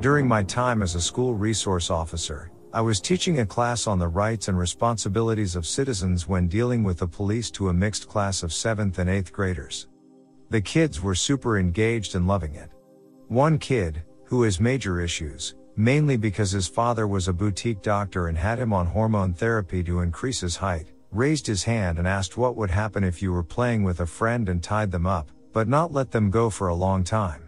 During 0.00 0.28
my 0.28 0.44
time 0.44 0.80
as 0.82 0.94
a 0.94 1.00
school 1.00 1.34
resource 1.34 1.90
officer, 1.90 2.52
I 2.72 2.80
was 2.80 3.00
teaching 3.00 3.40
a 3.40 3.46
class 3.46 3.88
on 3.88 3.98
the 3.98 4.06
rights 4.06 4.46
and 4.46 4.56
responsibilities 4.56 5.56
of 5.56 5.66
citizens 5.66 6.28
when 6.28 6.46
dealing 6.46 6.84
with 6.84 6.98
the 6.98 7.08
police 7.08 7.50
to 7.52 7.70
a 7.70 7.74
mixed 7.74 8.08
class 8.08 8.44
of 8.44 8.50
7th 8.50 8.98
and 8.98 9.10
8th 9.10 9.32
graders. 9.32 9.88
The 10.50 10.60
kids 10.60 11.02
were 11.02 11.16
super 11.16 11.58
engaged 11.58 12.14
and 12.14 12.28
loving 12.28 12.54
it. 12.54 12.70
One 13.26 13.58
kid, 13.58 14.04
who 14.22 14.44
has 14.44 14.60
major 14.60 15.00
issues, 15.00 15.56
mainly 15.74 16.16
because 16.16 16.52
his 16.52 16.68
father 16.68 17.08
was 17.08 17.26
a 17.26 17.32
boutique 17.32 17.82
doctor 17.82 18.28
and 18.28 18.38
had 18.38 18.60
him 18.60 18.72
on 18.72 18.86
hormone 18.86 19.34
therapy 19.34 19.82
to 19.82 20.02
increase 20.02 20.40
his 20.40 20.54
height, 20.54 20.92
raised 21.10 21.48
his 21.48 21.64
hand 21.64 21.98
and 21.98 22.06
asked 22.06 22.36
what 22.36 22.54
would 22.54 22.70
happen 22.70 23.02
if 23.02 23.20
you 23.20 23.32
were 23.32 23.42
playing 23.42 23.82
with 23.82 23.98
a 23.98 24.06
friend 24.06 24.48
and 24.48 24.62
tied 24.62 24.92
them 24.92 25.08
up, 25.08 25.32
but 25.52 25.66
not 25.66 25.92
let 25.92 26.12
them 26.12 26.30
go 26.30 26.50
for 26.50 26.68
a 26.68 26.74
long 26.74 27.02
time. 27.02 27.47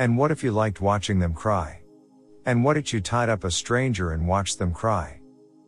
And 0.00 0.16
what 0.16 0.30
if 0.30 0.42
you 0.42 0.50
liked 0.50 0.80
watching 0.80 1.18
them 1.18 1.34
cry? 1.34 1.82
And 2.46 2.64
what 2.64 2.78
if 2.78 2.90
you 2.94 3.02
tied 3.02 3.28
up 3.28 3.44
a 3.44 3.50
stranger 3.50 4.12
and 4.12 4.26
watched 4.26 4.58
them 4.58 4.72
cry? 4.72 5.20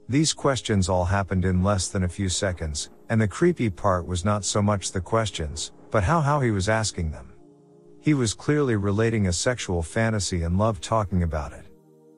These 0.09 0.33
questions 0.33 0.89
all 0.89 1.05
happened 1.05 1.45
in 1.45 1.63
less 1.63 1.89
than 1.89 2.05
a 2.05 2.09
few 2.09 2.31
seconds, 2.31 2.89
and 3.11 3.21
the 3.21 3.29
creepy 3.29 3.69
part 3.69 4.07
was 4.07 4.25
not 4.25 4.47
so 4.47 4.63
much 4.63 4.91
the 4.91 5.03
questions, 5.03 5.73
but 5.91 6.03
how 6.03 6.23
how 6.23 6.41
he 6.41 6.51
was 6.51 6.71
asking 6.71 7.11
them. 7.11 7.35
He 8.01 8.15
was 8.15 8.33
clearly 8.33 8.75
relating 8.75 9.27
a 9.27 9.35
sexual 9.35 9.83
fantasy 9.83 10.45
and 10.45 10.57
loved 10.57 10.83
talking 10.83 11.25
about 11.25 11.53
it. 11.53 11.67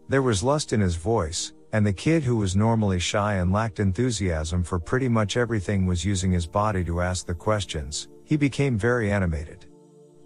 There 0.08 0.22
was 0.22 0.44
lust 0.44 0.72
in 0.72 0.80
his 0.80 0.94
voice, 0.94 1.52
and 1.72 1.84
the 1.84 1.92
kid 1.92 2.22
who 2.22 2.36
was 2.36 2.54
normally 2.54 3.00
shy 3.00 3.38
and 3.38 3.52
lacked 3.52 3.80
enthusiasm 3.80 4.62
for 4.62 4.78
pretty 4.78 5.08
much 5.08 5.36
everything 5.36 5.84
was 5.84 6.04
using 6.04 6.30
his 6.30 6.46
body 6.46 6.84
to 6.84 7.00
ask 7.00 7.26
the 7.26 7.34
questions. 7.34 8.06
He 8.22 8.36
became 8.36 8.78
very 8.78 9.10
animated. 9.10 9.66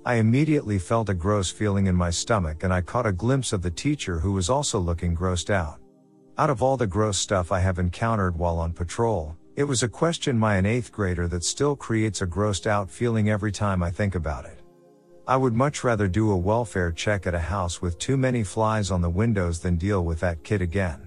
I 0.08 0.14
immediately 0.14 0.78
felt 0.78 1.10
a 1.10 1.14
gross 1.14 1.50
feeling 1.50 1.86
in 1.86 1.94
my 1.94 2.08
stomach 2.08 2.64
and 2.64 2.72
I 2.72 2.80
caught 2.80 3.04
a 3.04 3.12
glimpse 3.12 3.52
of 3.52 3.60
the 3.60 3.70
teacher 3.70 4.18
who 4.18 4.32
was 4.32 4.48
also 4.48 4.78
looking 4.78 5.14
grossed 5.14 5.50
out. 5.50 5.80
Out 6.38 6.48
of 6.48 6.62
all 6.62 6.78
the 6.78 6.86
gross 6.86 7.18
stuff 7.18 7.52
I 7.52 7.60
have 7.60 7.78
encountered 7.78 8.34
while 8.34 8.58
on 8.58 8.72
patrol, 8.72 9.36
it 9.54 9.64
was 9.64 9.82
a 9.82 9.88
question 9.88 10.40
by 10.40 10.56
an 10.56 10.64
eighth 10.64 10.92
grader 10.92 11.28
that 11.28 11.44
still 11.44 11.76
creates 11.76 12.22
a 12.22 12.26
grossed 12.26 12.66
out 12.66 12.90
feeling 12.90 13.28
every 13.28 13.52
time 13.52 13.82
I 13.82 13.90
think 13.90 14.14
about 14.14 14.46
it. 14.46 14.62
I 15.26 15.36
would 15.36 15.52
much 15.52 15.84
rather 15.84 16.08
do 16.08 16.30
a 16.30 16.36
welfare 16.38 16.90
check 16.90 17.26
at 17.26 17.34
a 17.34 17.38
house 17.38 17.82
with 17.82 17.98
too 17.98 18.16
many 18.16 18.42
flies 18.42 18.90
on 18.90 19.02
the 19.02 19.10
windows 19.10 19.60
than 19.60 19.76
deal 19.76 20.06
with 20.06 20.20
that 20.20 20.42
kid 20.42 20.62
again. 20.62 21.06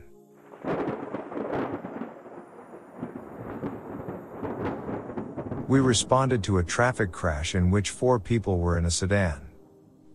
We 5.72 5.80
responded 5.80 6.44
to 6.44 6.58
a 6.58 6.64
traffic 6.66 7.14
crash 7.14 7.56
in 7.56 7.72
which 7.72 7.92
four 7.92 8.20
people 8.20 8.60
were 8.60 8.78
in 8.78 8.84
a 8.84 8.92
sedan. 8.92 9.40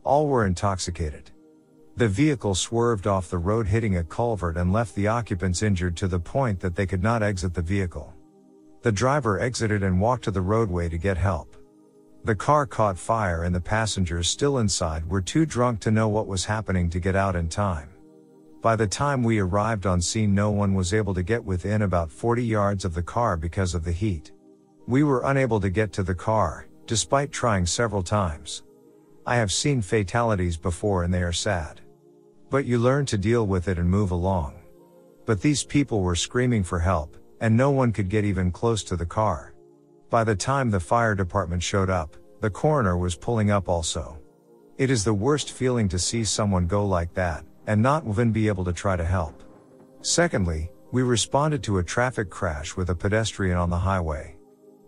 All 0.05 0.29
were 0.29 0.45
intoxicated. 0.45 1.31
The 1.97 2.09
vehicle 2.09 2.55
swerved 2.55 3.07
off 3.07 3.31
the 3.31 3.39
road 3.39 3.67
hitting 3.67 3.97
a 3.97 4.05
culvert 4.05 4.59
and 4.59 4.71
left 4.71 4.95
the 4.95 5.09
occupants 5.09 5.63
injured 5.63 5.97
to 5.97 6.09
the 6.09 6.19
point 6.19 6.61
that 6.61 6.77
they 6.77 6.85
could 6.85 7.03
not 7.03 7.23
exit 7.23 7.55
the 7.55 7.63
vehicle. 7.63 8.13
The 8.83 8.93
driver 8.93 9.41
exited 9.41 9.83
and 9.83 9.99
walked 9.99 10.25
to 10.25 10.31
the 10.31 10.43
roadway 10.43 10.91
to 10.91 10.99
get 10.99 11.17
help. 11.17 11.57
The 12.25 12.35
car 12.35 12.67
caught 12.67 12.99
fire 12.99 13.45
and 13.45 13.55
the 13.55 13.59
passengers 13.59 14.29
still 14.29 14.59
inside 14.59 15.09
were 15.09 15.23
too 15.23 15.47
drunk 15.47 15.81
to 15.81 15.91
know 15.91 16.07
what 16.07 16.27
was 16.27 16.45
happening 16.45 16.91
to 16.91 17.01
get 17.01 17.17
out 17.17 17.35
in 17.35 17.49
time. 17.49 17.89
By 18.61 18.77
the 18.77 18.87
time 18.87 19.23
we 19.23 19.39
arrived 19.39 19.87
on 19.87 20.03
scene 20.03 20.35
no 20.35 20.51
one 20.51 20.75
was 20.75 20.93
able 20.93 21.15
to 21.15 21.23
get 21.23 21.43
within 21.43 21.81
about 21.81 22.13
40 22.13 22.45
yards 22.45 22.85
of 22.85 22.93
the 22.93 23.03
car 23.03 23.39
because 23.39 23.75
of 23.75 23.85
the 23.85 23.93
heat. 23.93 24.33
We 24.89 25.03
were 25.03 25.23
unable 25.25 25.59
to 25.61 25.69
get 25.69 25.93
to 25.95 26.05
the 26.05 26.15
car, 26.15 26.69
despite 26.87 27.33
trying 27.33 27.67
several 27.67 28.05
times. 28.05 28.63
I 29.27 29.35
have 29.35 29.51
seen 29.51 29.83
fatalities 29.83 30.57
before 30.57 31.03
and 31.03 31.13
they 31.13 31.25
are 31.25 31.33
sad. 31.33 31.81
But 32.51 32.67
you 32.67 32.79
learn 32.79 33.05
to 33.07 33.19
deal 33.19 33.49
with 33.49 33.67
it 33.67 33.79
and 33.79 33.91
move 33.91 34.13
along. 34.13 34.55
But 35.25 35.41
these 35.41 35.65
people 35.65 36.03
were 36.03 36.15
screaming 36.15 36.63
for 36.63 36.79
help, 36.79 37.17
and 37.41 37.57
no 37.57 37.73
one 37.73 37.91
could 37.91 38.09
get 38.09 38.25
even 38.25 38.53
close 38.53 38.85
to 38.85 38.95
the 38.97 39.05
car. 39.05 39.55
By 40.09 40.23
the 40.23 40.37
time 40.37 40.71
the 40.71 40.79
fire 40.79 41.17
department 41.17 41.65
showed 41.65 41.91
up, 41.91 42.17
the 42.41 42.49
coroner 42.49 42.97
was 42.97 43.17
pulling 43.17 43.51
up 43.51 43.69
also. 43.69 44.21
It 44.79 44.89
is 44.89 45.03
the 45.03 45.13
worst 45.13 45.51
feeling 45.51 45.89
to 45.89 45.99
see 45.99 46.23
someone 46.23 46.69
go 46.69 46.87
like 46.87 47.13
that, 47.15 47.45
and 47.67 47.83
not 47.83 48.05
even 48.07 48.31
be 48.31 48.47
able 48.47 48.65
to 48.65 48.73
try 48.73 48.95
to 48.95 49.05
help. 49.05 49.43
Secondly, 50.03 50.71
we 50.93 51.03
responded 51.03 51.65
to 51.65 51.79
a 51.79 51.83
traffic 51.83 52.31
crash 52.31 52.77
with 52.77 52.91
a 52.91 52.95
pedestrian 52.95 53.59
on 53.59 53.71
the 53.71 53.79
highway. 53.79 54.36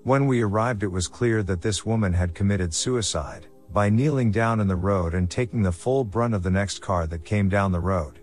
When 0.05 0.26
we 0.26 0.42
arrived 0.42 0.82
it 0.82 0.92
was 0.92 1.09
clear 1.09 1.42
that 1.42 1.61
this 1.61 1.84
woman 1.84 2.12
had 2.12 2.34
committed 2.34 2.72
suicide, 2.72 3.46
by 3.72 3.90
kneeling 3.90 4.30
down 4.30 4.61
in 4.61 4.68
the 4.68 4.76
road 4.76 5.14
and 5.14 5.30
taking 5.30 5.62
the 5.62 5.72
full 5.72 6.05
brunt 6.05 6.34
of 6.34 6.42
the 6.42 6.51
next 6.51 6.80
car 6.80 7.07
that 7.07 7.24
came 7.24 7.49
down 7.49 7.72
the 7.72 7.80
road. 7.80 8.20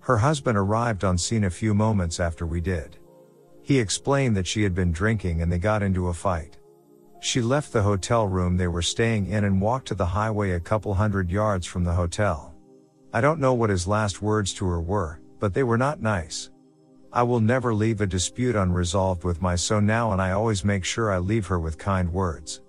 Her 0.00 0.18
husband 0.18 0.58
arrived 0.58 1.04
on 1.04 1.16
scene 1.16 1.44
a 1.44 1.50
few 1.50 1.72
moments 1.72 2.20
after 2.20 2.46
we 2.46 2.60
did. 2.60 2.98
He 3.62 3.78
explained 3.78 4.36
that 4.36 4.46
she 4.46 4.62
had 4.62 4.74
been 4.74 4.92
drinking 4.92 5.40
and 5.40 5.50
they 5.50 5.58
got 5.58 5.82
into 5.82 6.08
a 6.08 6.14
fight. 6.14 6.58
She 7.20 7.40
left 7.40 7.72
the 7.72 7.82
hotel 7.82 8.28
room 8.28 8.58
they 8.58 8.68
were 8.68 8.82
staying 8.82 9.28
in 9.28 9.44
and 9.44 9.62
walked 9.62 9.88
to 9.88 9.94
the 9.94 10.04
highway 10.04 10.50
a 10.50 10.60
couple 10.60 10.92
hundred 10.92 11.30
yards 11.30 11.66
from 11.66 11.84
the 11.84 11.94
hotel. 11.94 12.54
I 13.14 13.22
don't 13.22 13.40
know 13.40 13.54
what 13.54 13.70
his 13.70 13.88
last 13.88 14.20
words 14.20 14.52
to 14.54 14.66
her 14.66 14.80
were, 14.80 15.20
but 15.38 15.54
they 15.54 15.62
were 15.62 15.78
not 15.78 16.02
nice. 16.02 16.50
I 17.14 17.22
will 17.22 17.38
never 17.38 17.72
leave 17.72 18.00
a 18.00 18.08
dispute 18.08 18.56
unresolved 18.56 19.22
with 19.22 19.40
my 19.40 19.54
so 19.54 19.78
now 19.78 20.10
and 20.10 20.20
I 20.20 20.32
always 20.32 20.64
make 20.64 20.84
sure 20.84 21.12
I 21.12 21.18
leave 21.18 21.46
her 21.46 21.60
with 21.60 21.78
kind 21.78 22.12
words. 22.12 22.60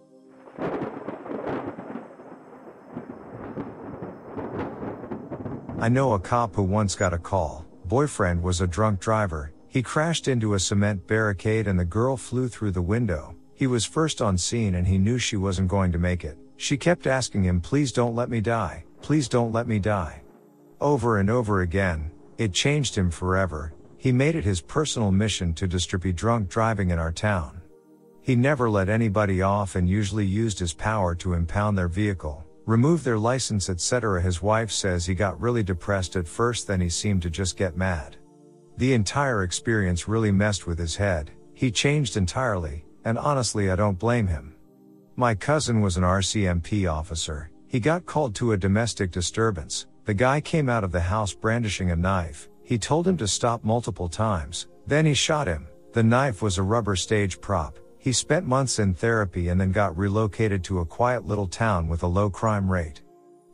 I 5.79 5.89
know 5.89 6.13
a 6.13 6.19
cop 6.19 6.53
who 6.53 6.61
once 6.61 6.93
got 6.93 7.11
a 7.11 7.17
call. 7.17 7.65
Boyfriend 7.85 8.43
was 8.43 8.61
a 8.61 8.67
drunk 8.67 8.99
driver. 8.99 9.51
He 9.67 9.81
crashed 9.81 10.27
into 10.27 10.53
a 10.53 10.59
cement 10.59 11.07
barricade 11.07 11.67
and 11.67 11.79
the 11.79 11.83
girl 11.83 12.15
flew 12.15 12.47
through 12.47 12.71
the 12.71 12.83
window. 12.83 13.35
He 13.55 13.65
was 13.65 13.83
first 13.83 14.21
on 14.21 14.37
scene 14.37 14.75
and 14.75 14.85
he 14.85 14.99
knew 14.99 15.17
she 15.17 15.37
wasn't 15.37 15.69
going 15.69 15.91
to 15.91 15.97
make 15.97 16.23
it. 16.23 16.37
She 16.57 16.77
kept 16.77 17.07
asking 17.07 17.43
him, 17.43 17.61
please 17.61 17.91
don't 17.91 18.13
let 18.13 18.29
me 18.29 18.41
die. 18.41 18.83
Please 19.01 19.27
don't 19.27 19.53
let 19.53 19.67
me 19.67 19.79
die. 19.79 20.21
Over 20.79 21.17
and 21.17 21.31
over 21.31 21.61
again. 21.61 22.11
It 22.37 22.53
changed 22.53 22.95
him 22.95 23.09
forever. 23.09 23.74
He 24.05 24.11
made 24.11 24.35
it 24.35 24.45
his 24.45 24.61
personal 24.61 25.11
mission 25.11 25.51
to 25.55 25.67
distribute 25.67 26.15
drunk 26.15 26.47
driving 26.47 26.91
in 26.91 26.99
our 26.99 27.11
town. 27.11 27.59
He 28.21 28.35
never 28.35 28.69
let 28.69 28.87
anybody 28.87 29.41
off 29.41 29.73
and 29.73 29.89
usually 29.89 30.27
used 30.27 30.59
his 30.59 30.73
power 30.73 31.15
to 31.15 31.33
impound 31.33 31.75
their 31.75 31.87
vehicle 31.87 32.45
remove 32.67 33.03
their 33.03 33.17
license, 33.17 33.67
etc. 33.67 34.21
His 34.21 34.43
wife 34.43 34.69
says 34.69 35.07
he 35.07 35.15
got 35.15 35.41
really 35.41 35.63
depressed 35.63 36.15
at 36.15 36.27
first, 36.27 36.67
then 36.67 36.79
he 36.79 36.89
seemed 36.89 37.23
to 37.23 37.31
just 37.31 37.57
get 37.57 37.77
mad. 37.77 38.17
The 38.77 38.93
entire 38.93 39.41
experience 39.41 40.07
really 40.07 40.31
messed 40.31 40.67
with 40.67 40.77
his 40.77 40.95
head. 40.95 41.31
He 41.55 41.71
changed 41.71 42.15
entirely, 42.15 42.85
and 43.05 43.17
honestly, 43.17 43.71
I 43.71 43.75
don't 43.75 43.97
blame 43.97 44.27
him. 44.27 44.53
My 45.15 45.33
cousin 45.33 45.81
was 45.81 45.97
an 45.97 46.03
RCMP 46.03 46.91
officer. 46.91 47.49
He 47.67 47.79
got 47.79 48.05
called 48.05 48.35
to 48.35 48.51
a 48.51 48.57
domestic 48.57 49.09
disturbance. 49.09 49.87
The 50.05 50.13
guy 50.13 50.41
came 50.41 50.69
out 50.69 50.83
of 50.83 50.91
the 50.91 51.01
house 51.01 51.33
brandishing 51.33 51.89
a 51.89 51.95
knife. 51.95 52.49
He 52.65 52.79
told 52.79 53.07
him 53.07 53.15
to 53.17 53.27
stop 53.27 53.63
multiple 53.63 54.09
times. 54.09 54.67
Then 54.87 55.05
he 55.05 55.13
shot 55.13 55.47
him. 55.47 55.67
The 55.93 56.03
knife 56.03 56.41
was 56.41 56.57
a 56.57 56.63
rubber 56.63 56.95
stage 56.95 57.39
prop. 57.39 57.77
He 57.99 58.11
spent 58.11 58.45
months 58.45 58.79
in 58.79 58.93
therapy 58.93 59.49
and 59.49 59.61
then 59.61 59.71
got 59.71 59.97
relocated 59.97 60.63
to 60.65 60.79
a 60.79 60.85
quiet 60.85 61.25
little 61.25 61.47
town 61.47 61.87
with 61.87 62.03
a 62.03 62.07
low 62.07 62.29
crime 62.29 62.69
rate. 62.69 63.01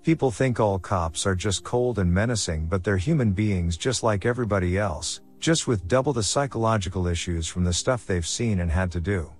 People 0.03 0.31
think 0.31 0.59
all 0.59 0.79
cops 0.79 1.25
are 1.25 1.35
just 1.35 1.63
cold 1.63 1.99
and 1.99 2.11
menacing, 2.11 2.65
but 2.65 2.83
they're 2.83 2.97
human 2.97 3.33
beings 3.33 3.77
just 3.77 4.01
like 4.01 4.25
everybody 4.25 4.77
else, 4.77 5.21
just 5.39 5.67
with 5.67 5.87
double 5.87 6.13
the 6.13 6.23
psychological 6.23 7.05
issues 7.05 7.47
from 7.47 7.63
the 7.63 7.73
stuff 7.73 8.05
they've 8.05 8.25
seen 8.25 8.61
and 8.61 8.71
had 8.71 8.91
to 8.91 8.99
do. 8.99 9.31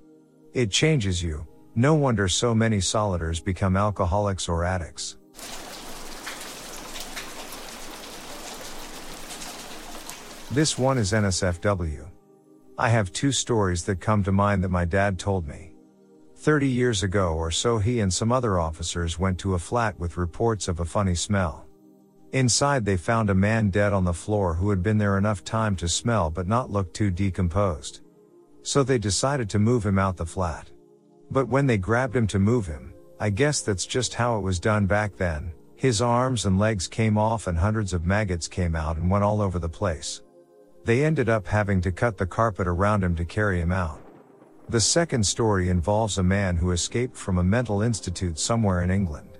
It 0.53 0.69
changes 0.69 1.23
you. 1.23 1.47
No 1.75 1.95
wonder 1.95 2.27
so 2.27 2.53
many 2.53 2.81
soliders 2.81 3.39
become 3.39 3.77
alcoholics 3.77 4.49
or 4.49 4.65
addicts. 4.65 5.17
This 10.53 10.77
one 10.77 10.97
is 10.97 11.13
NSFW. 11.13 12.05
I 12.77 12.89
have 12.89 13.13
two 13.13 13.31
stories 13.31 13.85
that 13.85 14.01
come 14.01 14.21
to 14.23 14.33
mind 14.33 14.61
that 14.65 14.69
my 14.69 14.83
dad 14.83 15.17
told 15.17 15.47
me. 15.47 15.71
30 16.35 16.67
years 16.67 17.03
ago 17.03 17.35
or 17.35 17.51
so, 17.51 17.77
he 17.77 18.01
and 18.01 18.13
some 18.13 18.33
other 18.33 18.59
officers 18.59 19.17
went 19.17 19.39
to 19.39 19.53
a 19.53 19.59
flat 19.59 19.97
with 19.97 20.17
reports 20.17 20.67
of 20.67 20.81
a 20.81 20.85
funny 20.85 21.15
smell. 21.15 21.67
Inside, 22.33 22.83
they 22.83 22.97
found 22.97 23.29
a 23.29 23.33
man 23.33 23.69
dead 23.69 23.93
on 23.93 24.03
the 24.03 24.11
floor 24.11 24.53
who 24.53 24.69
had 24.71 24.83
been 24.83 24.97
there 24.97 25.17
enough 25.17 25.45
time 25.45 25.73
to 25.77 25.87
smell 25.87 26.29
but 26.29 26.49
not 26.49 26.69
look 26.69 26.93
too 26.93 27.11
decomposed. 27.11 28.01
So 28.61 28.83
they 28.83 28.97
decided 28.97 29.49
to 29.51 29.59
move 29.59 29.85
him 29.85 29.97
out 29.97 30.17
the 30.17 30.25
flat. 30.25 30.69
But 31.29 31.47
when 31.47 31.65
they 31.65 31.77
grabbed 31.77 32.17
him 32.17 32.27
to 32.27 32.39
move 32.39 32.67
him, 32.67 32.93
I 33.21 33.29
guess 33.29 33.61
that's 33.61 33.85
just 33.85 34.15
how 34.15 34.37
it 34.37 34.41
was 34.41 34.59
done 34.59 34.85
back 34.85 35.15
then, 35.15 35.53
his 35.77 36.01
arms 36.01 36.45
and 36.45 36.59
legs 36.59 36.89
came 36.89 37.17
off 37.17 37.47
and 37.47 37.57
hundreds 37.57 37.93
of 37.93 38.05
maggots 38.05 38.49
came 38.49 38.75
out 38.75 38.97
and 38.97 39.09
went 39.09 39.23
all 39.23 39.41
over 39.41 39.57
the 39.57 39.69
place. 39.69 40.21
They 40.83 41.05
ended 41.05 41.29
up 41.29 41.47
having 41.47 41.81
to 41.81 41.91
cut 41.91 42.17
the 42.17 42.25
carpet 42.25 42.67
around 42.67 43.03
him 43.03 43.15
to 43.15 43.25
carry 43.25 43.61
him 43.61 43.71
out. 43.71 44.01
The 44.69 44.79
second 44.79 45.25
story 45.25 45.69
involves 45.69 46.17
a 46.17 46.23
man 46.23 46.55
who 46.55 46.71
escaped 46.71 47.15
from 47.15 47.37
a 47.37 47.43
mental 47.43 47.81
institute 47.81 48.39
somewhere 48.39 48.81
in 48.81 48.89
England. 48.89 49.37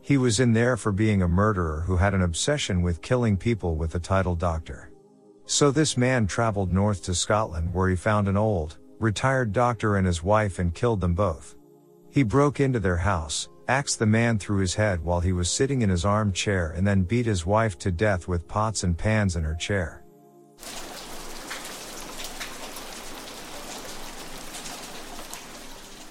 He 0.00 0.16
was 0.16 0.40
in 0.40 0.52
there 0.52 0.76
for 0.76 0.92
being 0.92 1.22
a 1.22 1.28
murderer 1.28 1.82
who 1.86 1.96
had 1.96 2.14
an 2.14 2.22
obsession 2.22 2.80
with 2.80 3.02
killing 3.02 3.36
people 3.36 3.76
with 3.76 3.90
the 3.90 3.98
title 3.98 4.34
doctor. 4.34 4.90
So 5.44 5.70
this 5.70 5.96
man 5.96 6.26
traveled 6.26 6.72
north 6.72 7.02
to 7.04 7.14
Scotland 7.14 7.74
where 7.74 7.88
he 7.88 7.96
found 7.96 8.28
an 8.28 8.36
old, 8.36 8.78
retired 8.98 9.52
doctor 9.52 9.96
and 9.96 10.06
his 10.06 10.22
wife 10.22 10.58
and 10.58 10.74
killed 10.74 11.00
them 11.00 11.14
both. 11.14 11.56
He 12.10 12.22
broke 12.22 12.60
into 12.60 12.80
their 12.80 12.96
house, 12.96 13.48
axed 13.68 13.98
the 13.98 14.06
man 14.06 14.38
through 14.38 14.58
his 14.58 14.74
head 14.74 15.04
while 15.04 15.20
he 15.20 15.32
was 15.32 15.50
sitting 15.50 15.82
in 15.82 15.90
his 15.90 16.04
armchair 16.04 16.70
and 16.70 16.86
then 16.86 17.02
beat 17.02 17.26
his 17.26 17.44
wife 17.44 17.78
to 17.80 17.92
death 17.92 18.26
with 18.26 18.48
pots 18.48 18.82
and 18.82 18.96
pans 18.96 19.36
in 19.36 19.44
her 19.44 19.54
chair. 19.54 19.99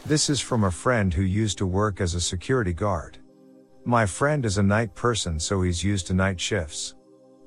This 0.06 0.28
is 0.28 0.40
from 0.40 0.64
a 0.64 0.72
friend 0.72 1.14
who 1.14 1.22
used 1.22 1.60
to 1.60 1.68
work 1.68 2.02
as 2.02 2.16
a 2.16 2.22
security 2.22 2.74
guard. 2.74 3.20
My 3.86 4.08
friend 4.08 4.44
is 4.44 4.58
a 4.58 4.64
night 4.64 4.96
person 4.96 5.40
so 5.40 5.62
he's 5.62 5.84
used 5.84 6.08
to 6.08 6.16
night 6.16 6.40
shifts. 6.40 6.96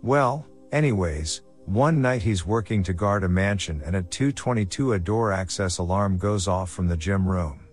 Well, 0.01 0.47
anyways, 0.71 1.43
one 1.65 2.01
night 2.01 2.23
he's 2.23 2.47
working 2.47 2.83
to 2.85 2.93
guard 2.93 3.25
a 3.25 3.29
mansion 3.29 3.83
and 3.85 3.97
at 3.97 4.11
222 4.13 4.93
a 4.93 4.99
door 4.99 5.33
access 5.33 5.79
alarm 5.79 6.19
goes 6.19 6.47
off 6.47 6.71
from 6.71 6.87
the 6.87 6.97
gym 6.97 7.27
room. 7.27 7.67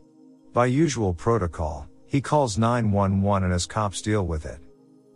By 0.53 0.65
usual 0.65 1.13
protocol, 1.13 1.87
he 2.07 2.19
calls 2.19 2.57
911 2.57 3.43
and 3.43 3.53
his 3.53 3.67
cops 3.67 4.01
deal 4.01 4.25
with 4.25 4.47
it. 4.47 4.59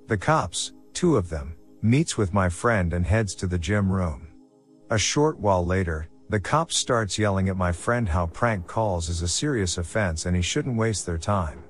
The 0.07 0.17
cops, 0.17 0.73
two 0.93 1.17
of 1.17 1.29
them, 1.29 1.55
meets 1.83 2.17
with 2.17 2.33
my 2.33 2.47
friend 2.47 2.93
and 2.93 3.05
heads 3.05 3.35
to 3.35 3.45
the 3.45 3.59
gym 3.59 3.91
room. 3.91 4.25
A 4.89 4.97
short 4.97 5.37
while 5.37 5.65
later, 5.65 6.07
the 6.29 6.39
cop 6.39 6.71
starts 6.71 7.19
yelling 7.19 7.49
at 7.49 7.57
my 7.57 7.73
friend 7.73 8.07
how 8.07 8.27
prank 8.27 8.65
calls 8.67 9.09
is 9.09 9.21
a 9.21 9.27
serious 9.27 9.77
offense 9.77 10.25
and 10.25 10.33
he 10.33 10.41
shouldn't 10.41 10.77
waste 10.77 11.05
their 11.05 11.17
time. 11.17 11.61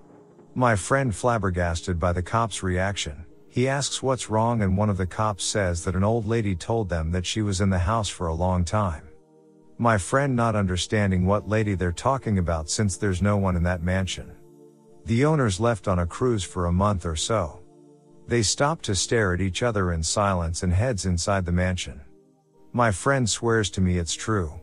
My 0.53 0.75
friend 0.75 1.15
flabbergasted 1.15 1.99
by 1.99 2.13
the 2.13 2.21
cop's 2.21 2.61
reaction. 2.61 3.25
He 3.49 3.67
asks 3.67 4.03
what's 4.03 4.29
wrong 4.29 4.61
and 4.61 4.77
one 4.77 4.91
of 4.91 4.97
the 4.97 5.07
cops 5.07 5.43
says 5.43 5.83
that 5.83 5.95
an 5.95 6.03
old 6.03 6.27
lady 6.27 6.55
told 6.55 6.89
them 6.89 7.09
that 7.11 7.25
she 7.25 7.41
was 7.41 7.59
in 7.59 7.71
the 7.71 7.79
house 7.79 8.07
for 8.07 8.27
a 8.27 8.35
long 8.35 8.63
time. 8.63 9.09
My 9.79 9.97
friend 9.97 10.35
not 10.35 10.55
understanding 10.55 11.25
what 11.25 11.49
lady 11.49 11.73
they're 11.73 11.91
talking 11.91 12.37
about 12.37 12.69
since 12.69 12.97
there's 12.97 13.23
no 13.23 13.37
one 13.37 13.55
in 13.55 13.63
that 13.63 13.81
mansion. 13.81 14.31
The 15.05 15.25
owners 15.25 15.59
left 15.59 15.87
on 15.87 15.97
a 15.97 16.05
cruise 16.05 16.43
for 16.43 16.67
a 16.67 16.71
month 16.71 17.03
or 17.03 17.15
so. 17.15 17.62
They 18.27 18.41
stop 18.41 18.81
to 18.83 18.95
stare 18.95 19.33
at 19.33 19.41
each 19.41 19.63
other 19.63 19.91
in 19.91 20.03
silence 20.03 20.63
and 20.63 20.73
heads 20.73 21.05
inside 21.05 21.45
the 21.45 21.51
mansion. 21.51 22.01
My 22.71 22.91
friend 22.91 23.29
swears 23.29 23.69
to 23.71 23.81
me 23.81 23.97
it's 23.97 24.13
true. 24.13 24.59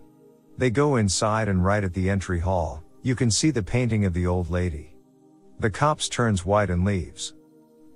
They 0.59 0.71
go 0.71 0.97
inside 0.97 1.49
and 1.49 1.65
right 1.65 1.85
at 1.85 1.95
the 1.95 2.11
entry 2.11 2.41
hall, 2.41 2.83
you 3.03 3.15
can 3.15 3.31
see 3.31 3.51
the 3.51 3.63
painting 3.63 4.05
of 4.05 4.13
the 4.13 4.27
old 4.27 4.51
lady. 4.51 4.95
The 5.59 5.71
cops 5.71 6.09
turns 6.09 6.45
white 6.45 6.71
and 6.71 6.85
leaves. 6.85 7.35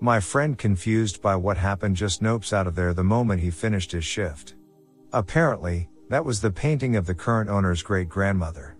My 0.00 0.20
friend, 0.20 0.56
confused 0.58 1.22
by 1.22 1.36
what 1.36 1.56
happened, 1.56 1.96
just 1.96 2.22
nopes 2.22 2.52
out 2.52 2.66
of 2.66 2.74
there 2.74 2.92
the 2.92 3.04
moment 3.04 3.40
he 3.40 3.50
finished 3.50 3.92
his 3.92 4.04
shift. 4.04 4.54
Apparently, 5.12 5.88
that 6.10 6.24
was 6.24 6.40
the 6.40 6.50
painting 6.50 6.96
of 6.96 7.06
the 7.06 7.14
current 7.14 7.48
owner's 7.48 7.82
great 7.82 8.08
grandmother. 8.08 8.73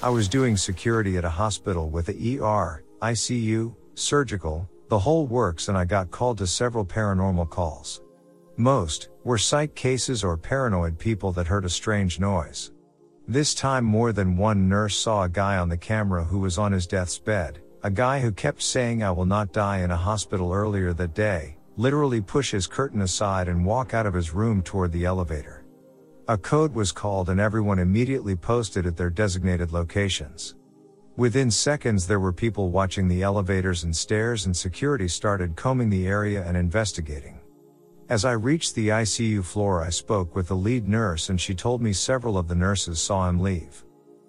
I 0.00 0.10
was 0.10 0.28
doing 0.28 0.56
security 0.56 1.16
at 1.16 1.24
a 1.24 1.28
hospital 1.28 1.90
with 1.90 2.08
a 2.08 2.12
ER, 2.12 2.84
ICU, 3.02 3.74
surgical, 3.94 4.70
the 4.88 4.98
whole 4.98 5.26
works, 5.26 5.66
and 5.66 5.76
I 5.76 5.86
got 5.86 6.12
called 6.12 6.38
to 6.38 6.46
several 6.46 6.86
paranormal 6.86 7.50
calls. 7.50 8.00
Most 8.56 9.08
were 9.24 9.38
psych 9.38 9.74
cases 9.74 10.22
or 10.22 10.36
paranoid 10.36 11.00
people 11.00 11.32
that 11.32 11.48
heard 11.48 11.64
a 11.64 11.68
strange 11.68 12.20
noise. 12.20 12.70
This 13.26 13.54
time, 13.54 13.84
more 13.84 14.12
than 14.12 14.36
one 14.36 14.68
nurse 14.68 14.96
saw 14.96 15.24
a 15.24 15.28
guy 15.28 15.58
on 15.58 15.68
the 15.68 15.76
camera 15.76 16.22
who 16.22 16.38
was 16.38 16.58
on 16.58 16.70
his 16.70 16.86
death's 16.86 17.18
bed, 17.18 17.60
a 17.82 17.90
guy 17.90 18.20
who 18.20 18.30
kept 18.30 18.62
saying, 18.62 19.02
I 19.02 19.10
will 19.10 19.26
not 19.26 19.52
die 19.52 19.78
in 19.78 19.90
a 19.90 19.96
hospital 19.96 20.52
earlier 20.52 20.92
that 20.92 21.14
day, 21.14 21.56
literally 21.76 22.20
push 22.20 22.52
his 22.52 22.68
curtain 22.68 23.02
aside 23.02 23.48
and 23.48 23.66
walk 23.66 23.94
out 23.94 24.06
of 24.06 24.14
his 24.14 24.32
room 24.32 24.62
toward 24.62 24.92
the 24.92 25.06
elevator. 25.06 25.57
A 26.30 26.36
code 26.36 26.74
was 26.74 26.92
called 26.92 27.30
and 27.30 27.40
everyone 27.40 27.78
immediately 27.78 28.36
posted 28.36 28.84
at 28.84 28.98
their 28.98 29.08
designated 29.08 29.72
locations. 29.72 30.56
Within 31.16 31.50
seconds, 31.50 32.06
there 32.06 32.20
were 32.20 32.34
people 32.34 32.68
watching 32.68 33.08
the 33.08 33.22
elevators 33.22 33.84
and 33.84 33.96
stairs, 33.96 34.44
and 34.44 34.54
security 34.54 35.08
started 35.08 35.56
combing 35.56 35.88
the 35.88 36.06
area 36.06 36.44
and 36.46 36.54
investigating. 36.54 37.40
As 38.10 38.26
I 38.26 38.32
reached 38.32 38.74
the 38.74 38.88
ICU 38.88 39.42
floor, 39.42 39.82
I 39.82 39.88
spoke 39.88 40.36
with 40.36 40.48
the 40.48 40.54
lead 40.54 40.86
nurse, 40.86 41.30
and 41.30 41.40
she 41.40 41.54
told 41.54 41.80
me 41.80 41.94
several 41.94 42.36
of 42.36 42.46
the 42.46 42.54
nurses 42.54 43.00
saw 43.00 43.26
him 43.26 43.40
leave. 43.40 43.86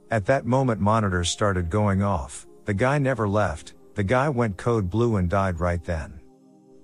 At 0.10 0.26
that 0.28 0.45
moment, 0.45 0.80
monitors 0.80 1.30
started 1.30 1.70
going 1.70 2.02
off. 2.02 2.47
The 2.64 2.74
guy 2.74 2.97
never 2.97 3.28
left, 3.28 3.74
the 3.95 4.04
guy 4.04 4.30
went 4.30 4.56
code 4.56 4.89
blue 4.89 5.18
and 5.18 5.30
died 5.30 5.60
right 5.60 5.84
then. 5.84 6.19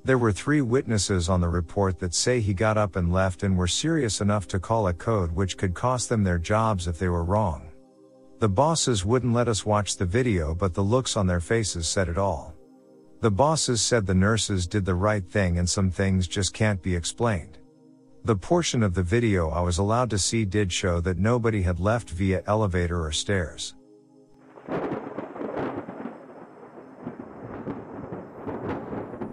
There 0.06 0.20
were 0.20 0.32
three 0.32 0.62
witnesses 0.62 1.30
on 1.30 1.42
the 1.42 1.50
report 1.50 1.98
that 1.98 2.14
say 2.14 2.40
he 2.40 2.54
got 2.54 2.78
up 2.78 2.96
and 2.96 3.12
left 3.12 3.42
and 3.42 3.58
were 3.58 3.66
serious 3.66 4.22
enough 4.22 4.48
to 4.50 4.60
call 4.60 4.88
a 4.88 4.94
code 4.94 5.32
which 5.32 5.58
could 5.58 5.74
cost 5.74 6.10
them 6.10 6.24
their 6.24 6.38
jobs 6.38 6.88
if 6.88 7.00
they 7.00 7.10
were 7.10 7.24
wrong. 7.24 7.72
The 8.38 8.48
bosses 8.48 9.04
wouldn't 9.04 9.34
let 9.34 9.48
us 9.48 9.66
watch 9.66 9.98
the 9.98 10.06
video, 10.06 10.54
but 10.54 10.76
the 10.76 10.84
looks 10.84 11.18
on 11.18 11.26
their 11.26 11.40
faces 11.40 11.88
said 11.88 12.08
it 12.08 12.20
all. 12.20 12.54
The 13.22 13.32
bosses 13.32 13.82
said 13.82 14.06
the 14.06 14.14
nurses 14.14 14.68
did 14.68 14.86
the 14.86 14.94
right 14.94 15.26
thing 15.28 15.58
and 15.58 15.68
some 15.68 15.90
things 15.90 16.28
just 16.28 16.54
can't 16.54 16.84
be 16.84 16.96
explained. 16.96 17.58
The 18.26 18.36
portion 18.36 18.84
of 18.84 18.94
the 18.94 19.02
video 19.02 19.50
I 19.50 19.62
was 19.62 19.80
allowed 19.80 20.12
to 20.12 20.20
see 20.20 20.46
did 20.46 20.72
show 20.72 21.02
that 21.02 21.18
nobody 21.18 21.64
had 21.64 21.80
left 21.80 22.12
via 22.12 22.44
elevator 22.46 23.04
or 23.04 23.12
stairs. 23.12 23.74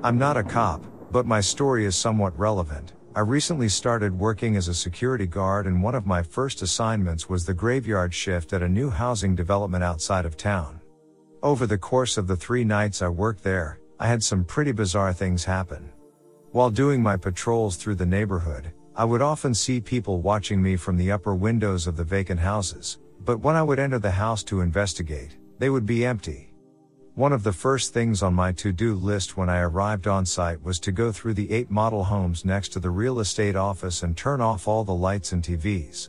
I'm 0.04 0.18
not 0.18 0.36
a 0.36 0.42
cop, 0.42 0.84
but 1.12 1.26
my 1.26 1.40
story 1.40 1.84
is 1.84 1.94
somewhat 1.94 2.36
relevant. 2.36 2.94
I 3.14 3.20
recently 3.20 3.68
started 3.68 4.18
working 4.18 4.56
as 4.56 4.66
a 4.66 4.74
security 4.74 5.28
guard, 5.28 5.68
and 5.68 5.80
one 5.80 5.94
of 5.94 6.06
my 6.06 6.24
first 6.24 6.60
assignments 6.60 7.28
was 7.28 7.46
the 7.46 7.54
graveyard 7.54 8.12
shift 8.12 8.52
at 8.52 8.64
a 8.64 8.68
new 8.68 8.90
housing 8.90 9.36
development 9.36 9.84
outside 9.84 10.24
of 10.24 10.36
town. 10.36 10.80
Over 11.40 11.68
the 11.68 11.78
course 11.78 12.18
of 12.18 12.26
the 12.26 12.34
three 12.34 12.64
nights 12.64 13.00
I 13.00 13.08
worked 13.10 13.44
there, 13.44 13.78
I 14.00 14.08
had 14.08 14.24
some 14.24 14.44
pretty 14.44 14.72
bizarre 14.72 15.12
things 15.12 15.44
happen. 15.44 15.92
While 16.50 16.70
doing 16.70 17.00
my 17.00 17.16
patrols 17.16 17.76
through 17.76 17.94
the 17.94 18.04
neighborhood, 18.04 18.72
I 18.96 19.04
would 19.04 19.22
often 19.22 19.54
see 19.54 19.80
people 19.80 20.20
watching 20.20 20.60
me 20.60 20.74
from 20.74 20.96
the 20.96 21.12
upper 21.12 21.36
windows 21.36 21.86
of 21.86 21.96
the 21.96 22.02
vacant 22.02 22.40
houses, 22.40 22.98
but 23.24 23.38
when 23.38 23.54
I 23.54 23.62
would 23.62 23.78
enter 23.78 24.00
the 24.00 24.10
house 24.10 24.42
to 24.44 24.62
investigate, 24.62 25.36
they 25.60 25.70
would 25.70 25.86
be 25.86 26.04
empty. 26.04 26.51
One 27.14 27.34
of 27.34 27.42
the 27.42 27.52
first 27.52 27.92
things 27.92 28.22
on 28.22 28.32
my 28.32 28.52
to-do 28.52 28.94
list 28.94 29.36
when 29.36 29.50
I 29.50 29.60
arrived 29.60 30.06
on 30.06 30.24
site 30.24 30.62
was 30.62 30.80
to 30.80 30.92
go 30.92 31.12
through 31.12 31.34
the 31.34 31.52
eight 31.52 31.70
model 31.70 32.04
homes 32.04 32.46
next 32.46 32.70
to 32.70 32.80
the 32.80 32.88
real 32.88 33.20
estate 33.20 33.54
office 33.54 34.02
and 34.02 34.16
turn 34.16 34.40
off 34.40 34.66
all 34.66 34.82
the 34.82 34.94
lights 34.94 35.32
and 35.32 35.42
TVs. 35.42 36.08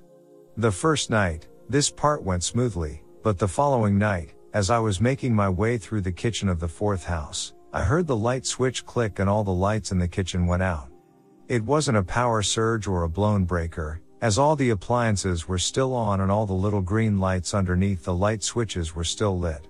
The 0.56 0.72
first 0.72 1.10
night, 1.10 1.50
this 1.68 1.90
part 1.90 2.24
went 2.24 2.42
smoothly, 2.42 3.04
but 3.22 3.38
the 3.38 3.50
following 3.50 3.98
night, 3.98 4.34
as 4.54 4.70
I 4.70 4.80
was 4.80 5.02
making 5.02 5.36
my 5.36 5.50
way 5.50 5.78
through 5.78 6.02
the 6.02 6.12
kitchen 6.12 6.48
of 6.48 6.62
the 6.62 6.70
fourth 6.70 7.04
house, 7.04 7.54
I 7.74 7.82
heard 7.82 8.08
the 8.08 8.16
light 8.16 8.46
switch 8.46 8.86
click 8.86 9.20
and 9.20 9.30
all 9.30 9.44
the 9.44 9.52
lights 9.52 9.92
in 9.92 10.00
the 10.00 10.08
kitchen 10.08 10.48
went 10.48 10.64
out. 10.64 10.88
It 11.50 11.66
wasn't 11.66 11.98
a 11.98 12.04
power 12.04 12.42
surge 12.42 12.88
or 12.88 13.04
a 13.04 13.10
blown 13.10 13.44
breaker, 13.44 14.00
as 14.22 14.38
all 14.38 14.56
the 14.56 14.70
appliances 14.70 15.50
were 15.50 15.60
still 15.60 15.94
on 15.94 16.22
and 16.22 16.32
all 16.32 16.46
the 16.46 16.54
little 16.54 16.82
green 16.82 17.20
lights 17.20 17.54
underneath 17.54 18.06
the 18.06 18.16
light 18.16 18.42
switches 18.42 18.96
were 18.96 19.04
still 19.04 19.38
lit. 19.38 19.68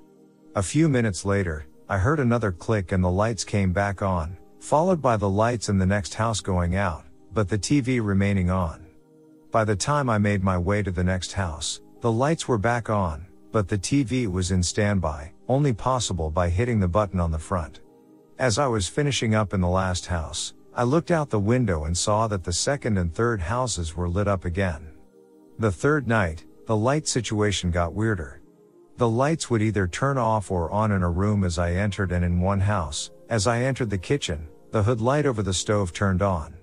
A 0.56 0.62
few 0.62 0.88
minutes 0.88 1.26
later, 1.26 1.66
I 1.90 1.98
heard 1.98 2.20
another 2.20 2.52
click 2.52 2.92
and 2.92 3.04
the 3.04 3.10
lights 3.10 3.44
came 3.44 3.74
back 3.74 4.04
on, 4.04 4.38
followed 4.60 5.02
by 5.02 5.18
the 5.18 5.30
lights 5.30 5.68
in 5.68 5.80
the 5.80 5.86
next 5.88 6.14
house 6.14 6.42
going 6.42 6.76
out, 6.76 7.06
but 7.34 7.50
the 7.50 7.58
TV 7.58 8.00
remaining 8.06 8.52
on. 8.52 8.86
By 9.50 9.64
the 9.64 9.76
time 9.76 10.12
I 10.12 10.20
made 10.20 10.44
my 10.44 10.60
way 10.60 10.84
to 10.84 10.92
the 10.92 11.04
next 11.04 11.34
house, 11.34 11.82
the 12.02 12.12
lights 12.12 12.48
were 12.48 12.60
back 12.60 12.92
on, 12.92 13.26
but 13.52 13.68
the 13.68 13.80
TV 13.80 14.28
was 14.28 14.52
in 14.52 14.62
standby, 14.62 15.32
only 15.48 15.74
possible 15.74 16.30
by 16.30 16.50
hitting 16.50 16.80
the 16.80 16.88
button 16.88 17.20
on 17.20 17.32
the 17.32 17.40
front. 17.40 17.80
As 18.38 18.60
I 18.60 18.68
was 18.68 18.88
finishing 18.88 19.34
up 19.34 19.56
in 19.56 19.62
the 19.62 19.68
last 19.68 20.06
house, 20.06 20.54
I 20.76 20.84
looked 20.84 21.10
out 21.10 21.32
the 21.32 21.40
window 21.40 21.86
and 21.86 21.98
saw 21.98 22.28
that 22.28 22.44
the 22.44 22.54
second 22.54 23.00
and 23.00 23.12
third 23.12 23.42
houses 23.42 23.96
were 23.96 24.08
lit 24.08 24.28
up 24.28 24.46
again. 24.46 24.92
The 25.58 25.72
third 25.72 26.08
night, 26.08 26.46
the 26.68 26.78
light 26.78 27.08
situation 27.08 27.72
got 27.72 27.96
weirder. 27.96 28.43
The 28.98 29.10
lights 29.10 29.50
would 29.50 29.64
either 29.64 29.88
turn 29.88 30.20
off 30.20 30.52
or 30.52 30.70
on 30.72 30.92
in 30.92 31.02
a 31.02 31.10
room 31.10 31.44
as 31.44 31.58
I 31.58 31.72
entered 31.72 32.12
and 32.12 32.24
in 32.24 32.40
one 32.40 32.60
house, 32.60 33.10
as 33.28 33.48
I 33.48 33.64
entered 33.64 33.90
the 33.90 33.98
kitchen, 33.98 34.48
the 34.72 34.84
hood 34.84 35.02
light 35.02 35.26
over 35.26 35.42
the 35.42 35.54
stove 35.54 35.94
turned 35.94 36.22
on. 36.22 36.54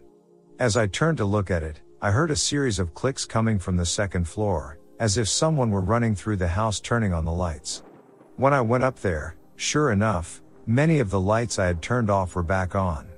As 0.61 0.77
I 0.77 0.87
turned 0.87 1.19
to 1.19 1.25
look 1.25 1.51
at 1.51 1.65
it, 1.65 1.81
I 2.01 2.13
heard 2.13 2.31
a 2.31 2.37
series 2.37 2.79
of 2.79 2.95
clicks 2.95 3.25
coming 3.25 3.59
from 3.59 3.77
the 3.77 3.85
second 3.85 4.29
floor, 4.29 4.79
as 5.01 5.19
if 5.19 5.29
someone 5.29 5.71
were 5.71 5.81
running 5.81 6.15
through 6.15 6.37
the 6.37 6.47
house 6.47 6.79
turning 6.79 7.13
on 7.13 7.25
the 7.25 7.33
lights. 7.33 7.83
When 8.37 8.55
I 8.55 8.61
went 8.61 8.85
up 8.85 9.01
there, 9.01 9.35
sure 9.57 9.91
enough, 9.91 10.41
many 10.67 11.01
of 11.01 11.11
the 11.11 11.21
lights 11.21 11.59
I 11.59 11.67
had 11.67 11.83
turned 11.83 12.11
off 12.11 12.37
were 12.37 12.45
back 12.45 12.77
on. 12.77 13.09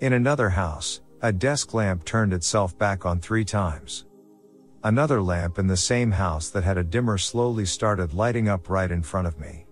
In 0.00 0.12
another 0.12 0.50
house, 0.50 1.00
a 1.22 1.32
desk 1.32 1.72
lamp 1.72 2.04
turned 2.04 2.34
itself 2.34 2.76
back 2.76 3.06
on 3.06 3.18
three 3.18 3.44
times. 3.44 4.04
Another 4.84 5.22
lamp 5.22 5.60
in 5.60 5.68
the 5.68 5.76
same 5.76 6.10
house 6.10 6.48
that 6.50 6.64
had 6.64 6.76
a 6.76 6.82
dimmer 6.82 7.16
slowly 7.16 7.64
started 7.64 8.14
lighting 8.14 8.48
up 8.48 8.68
right 8.68 8.90
in 8.90 9.00
front 9.00 9.28
of 9.28 9.38
me. 9.38 9.64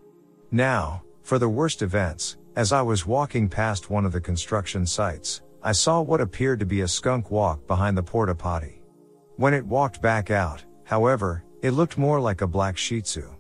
Now, 0.53 1.03
for 1.23 1.37
the 1.39 1.49
worst 1.49 1.83
events, 1.83 2.37
as 2.55 2.73
I 2.73 2.83
was 2.83 3.07
walking 3.07 3.49
past 3.49 3.91
one 3.91 4.05
of 4.05 4.13
the 4.13 4.21
construction 4.21 4.87
sites, 4.87 5.43
I 5.65 5.73
saw 5.73 6.01
what 6.01 6.21
appeared 6.21 6.61
to 6.61 6.67
be 6.67 6.83
a 6.83 6.89
skunk 6.89 7.31
walk 7.31 7.67
behind 7.67 7.99
the 7.99 8.05
porta 8.05 8.37
potty. 8.37 8.83
When 9.35 9.53
it 9.53 9.67
walked 9.67 10.01
back 10.01 10.31
out, 10.31 10.65
however, 10.85 11.43
it 11.61 11.73
looked 11.73 11.99
more 11.99 12.21
like 12.21 12.41
a 12.41 12.47
black 12.47 12.79
shih 12.79 13.03
tzu. 13.03 13.35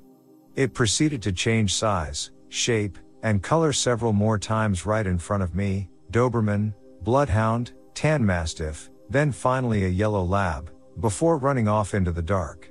It 0.56 0.74
proceeded 0.74 1.22
to 1.22 1.32
change 1.32 1.74
size, 1.74 2.32
shape, 2.48 2.98
and 3.22 3.44
color 3.44 3.72
several 3.72 4.12
more 4.12 4.38
times 4.38 4.86
right 4.86 5.06
in 5.06 5.18
front 5.18 5.44
of 5.44 5.54
me, 5.54 5.88
Doberman, 6.10 6.74
Bloodhound, 7.02 7.72
Tan 7.94 8.26
Mastiff, 8.26 8.90
then 9.08 9.30
finally 9.30 9.84
a 9.84 9.88
yellow 9.88 10.24
lab, 10.24 10.70
before 11.00 11.38
running 11.38 11.66
off 11.66 11.94
into 11.94 12.12
the 12.12 12.22
dark. 12.22 12.70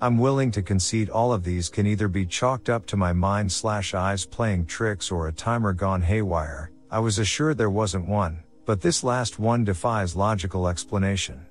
I'm 0.00 0.18
willing 0.18 0.50
to 0.52 0.62
concede 0.62 1.10
all 1.10 1.32
of 1.32 1.44
these 1.44 1.68
can 1.68 1.86
either 1.86 2.08
be 2.08 2.26
chalked 2.26 2.68
up 2.68 2.86
to 2.86 2.96
my 2.96 3.12
mind 3.12 3.50
slash 3.50 3.94
eyes 3.94 4.26
playing 4.26 4.66
tricks 4.66 5.10
or 5.10 5.28
a 5.28 5.32
timer 5.32 5.72
gone 5.72 6.02
haywire. 6.02 6.70
I 6.90 6.98
was 6.98 7.18
assured 7.18 7.58
there 7.58 7.70
wasn't 7.70 8.06
one, 8.06 8.42
but 8.66 8.80
this 8.80 9.02
last 9.02 9.38
one 9.38 9.64
defies 9.64 10.14
logical 10.14 10.68
explanation. 10.68 11.46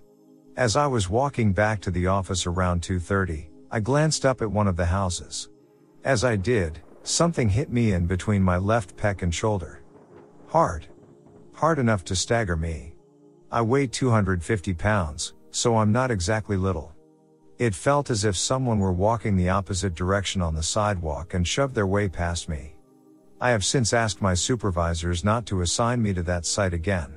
As 0.55 0.76
I 0.76 0.88
was 0.88 1.09
walking 1.09 1.51
back 1.51 1.82
to 1.82 1.91
the 1.91 2.07
office 2.07 2.45
around 2.45 2.84
2:30, 2.84 3.49
I 3.71 3.80
glanced 3.80 4.24
up 4.24 4.41
at 4.41 4.51
one 4.51 4.67
of 4.67 4.76
the 4.76 4.86
houses. 4.86 5.49
As 6.03 6.24
I 6.24 6.36
did, 6.36 6.80
something 7.01 7.49
hit 7.49 7.71
me 7.71 7.91
in 7.91 8.05
between 8.05 8.43
my 8.43 8.57
left 8.57 8.95
pec 8.95 9.24
and 9.24 9.34
shoulder. 9.34 9.82
Hard. 10.47 10.86
Hard 11.53 11.80
enough 11.80 12.03
to 12.05 12.15
stagger 12.15 12.55
me. 12.55 12.93
I 13.51 13.61
weigh 13.61 13.88
250 13.88 14.74
pounds, 14.76 15.34
so 15.54 15.78
I'm 15.78 15.91
not 15.91 16.12
exactly 16.12 16.58
little. 16.58 16.93
It 17.60 17.76
felt 17.76 18.10
as 18.10 18.26
if 18.26 18.36
someone 18.36 18.80
were 18.80 18.91
walking 18.91 19.38
the 19.38 19.49
opposite 19.49 19.93
direction 19.93 20.41
on 20.41 20.56
the 20.56 20.64
sidewalk 20.64 21.36
and 21.36 21.47
shoved 21.47 21.76
their 21.76 21.88
way 21.88 22.10
past 22.10 22.49
me. 22.49 22.76
I 23.39 23.51
have 23.51 23.64
since 23.64 23.93
asked 23.93 24.22
my 24.22 24.34
supervisors 24.34 25.24
not 25.24 25.45
to 25.47 25.62
assign 25.62 26.01
me 26.01 26.14
to 26.16 26.24
that 26.24 26.45
site 26.45 26.74
again. 26.74 27.14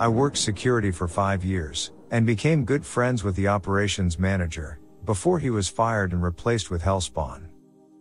I 0.00 0.08
worked 0.08 0.38
security 0.38 0.90
for 0.90 1.06
five 1.06 1.44
years 1.44 1.92
and 2.10 2.26
became 2.26 2.64
good 2.64 2.86
friends 2.86 3.22
with 3.22 3.36
the 3.36 3.48
operations 3.48 4.18
manager 4.18 4.80
before 5.04 5.38
he 5.38 5.50
was 5.50 5.68
fired 5.68 6.12
and 6.12 6.22
replaced 6.22 6.70
with 6.70 6.82
Hellspawn. 6.82 7.48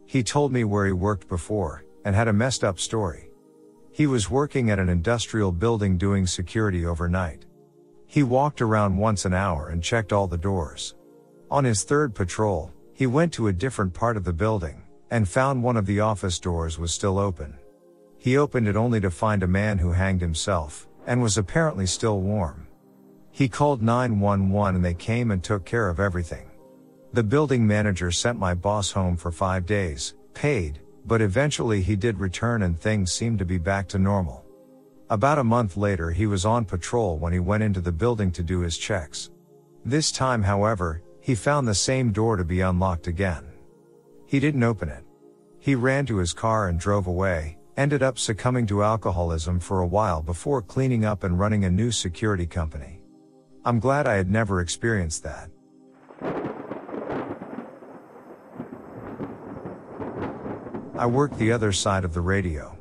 He 0.05 0.24
told 0.24 0.53
me 0.53 0.63
where 0.63 0.86
he 0.86 0.93
worked 0.93 1.28
before 1.28 1.84
and 2.05 2.15
had 2.15 2.28
a 2.30 2.34
messed 2.34 2.63
up 2.63 2.80
story. 2.80 3.32
He 3.93 4.07
was 4.07 4.27
working 4.27 4.71
at 4.71 4.79
an 4.79 4.89
industrial 4.89 5.51
building 5.51 5.99
doing 5.99 6.25
security 6.25 6.83
overnight. 6.83 7.45
He 8.07 8.23
walked 8.23 8.59
around 8.59 8.97
once 8.97 9.23
an 9.23 9.35
hour 9.35 9.69
and 9.69 9.83
checked 9.83 10.11
all 10.11 10.25
the 10.25 10.35
doors. 10.35 10.95
On 11.51 11.63
his 11.63 11.83
third 11.83 12.15
patrol, 12.15 12.71
he 12.93 13.05
went 13.05 13.31
to 13.33 13.49
a 13.49 13.53
different 13.53 13.93
part 13.93 14.17
of 14.17 14.23
the 14.23 14.33
building 14.33 14.81
and 15.11 15.29
found 15.29 15.61
one 15.61 15.77
of 15.77 15.85
the 15.85 15.99
office 15.99 16.39
doors 16.39 16.79
was 16.79 16.91
still 16.91 17.19
open. 17.19 17.55
He 18.17 18.35
opened 18.35 18.67
it 18.67 18.75
only 18.75 18.99
to 18.99 19.11
find 19.11 19.43
a 19.43 19.47
man 19.47 19.77
who 19.77 19.91
hanged 19.91 20.21
himself 20.21 20.87
and 21.05 21.21
was 21.21 21.37
apparently 21.37 21.85
still 21.85 22.19
warm. 22.19 22.65
He 23.29 23.47
called 23.47 23.83
911 23.83 24.75
and 24.75 24.83
they 24.83 24.95
came 24.95 25.29
and 25.29 25.43
took 25.43 25.65
care 25.65 25.87
of 25.87 25.99
everything. 25.99 26.49
The 27.13 27.23
building 27.23 27.67
manager 27.67 28.09
sent 28.09 28.39
my 28.39 28.55
boss 28.55 28.89
home 28.89 29.17
for 29.17 29.31
five 29.31 29.67
days, 29.67 30.15
paid, 30.33 30.79
but 31.05 31.21
eventually 31.21 31.81
he 31.81 31.95
did 31.95 32.19
return 32.19 32.63
and 32.63 32.79
things 32.79 33.11
seemed 33.11 33.39
to 33.39 33.45
be 33.45 33.57
back 33.57 33.87
to 33.89 33.99
normal. 33.99 34.45
About 35.09 35.39
a 35.39 35.43
month 35.43 35.77
later 35.77 36.11
he 36.11 36.25
was 36.25 36.45
on 36.45 36.65
patrol 36.65 37.17
when 37.17 37.33
he 37.33 37.39
went 37.39 37.63
into 37.63 37.81
the 37.81 37.91
building 37.91 38.31
to 38.31 38.43
do 38.43 38.59
his 38.59 38.77
checks. 38.77 39.29
This 39.85 40.11
time 40.11 40.41
however, 40.41 41.01
he 41.19 41.35
found 41.35 41.67
the 41.67 41.75
same 41.75 42.11
door 42.11 42.35
to 42.35 42.43
be 42.43 42.61
unlocked 42.61 43.07
again. 43.07 43.45
He 44.25 44.39
didn't 44.39 44.63
open 44.63 44.89
it. 44.89 45.03
He 45.59 45.75
ran 45.75 46.05
to 46.07 46.17
his 46.17 46.33
car 46.33 46.67
and 46.67 46.79
drove 46.79 47.07
away, 47.07 47.57
ended 47.77 48.03
up 48.03 48.19
succumbing 48.19 48.67
to 48.67 48.83
alcoholism 48.83 49.59
for 49.59 49.79
a 49.79 49.87
while 49.87 50.21
before 50.21 50.61
cleaning 50.61 51.05
up 51.05 51.23
and 51.23 51.39
running 51.39 51.65
a 51.65 51.69
new 51.69 51.91
security 51.91 52.45
company. 52.45 53.01
I'm 53.65 53.79
glad 53.79 54.07
I 54.07 54.15
had 54.15 54.29
never 54.29 54.59
experienced 54.59 55.23
that. 55.23 55.49
I 61.03 61.05
worked 61.05 61.37
the 61.37 61.51
other 61.51 61.73
side 61.73 62.05
of 62.05 62.13
the 62.13 62.21
radio. 62.21 62.77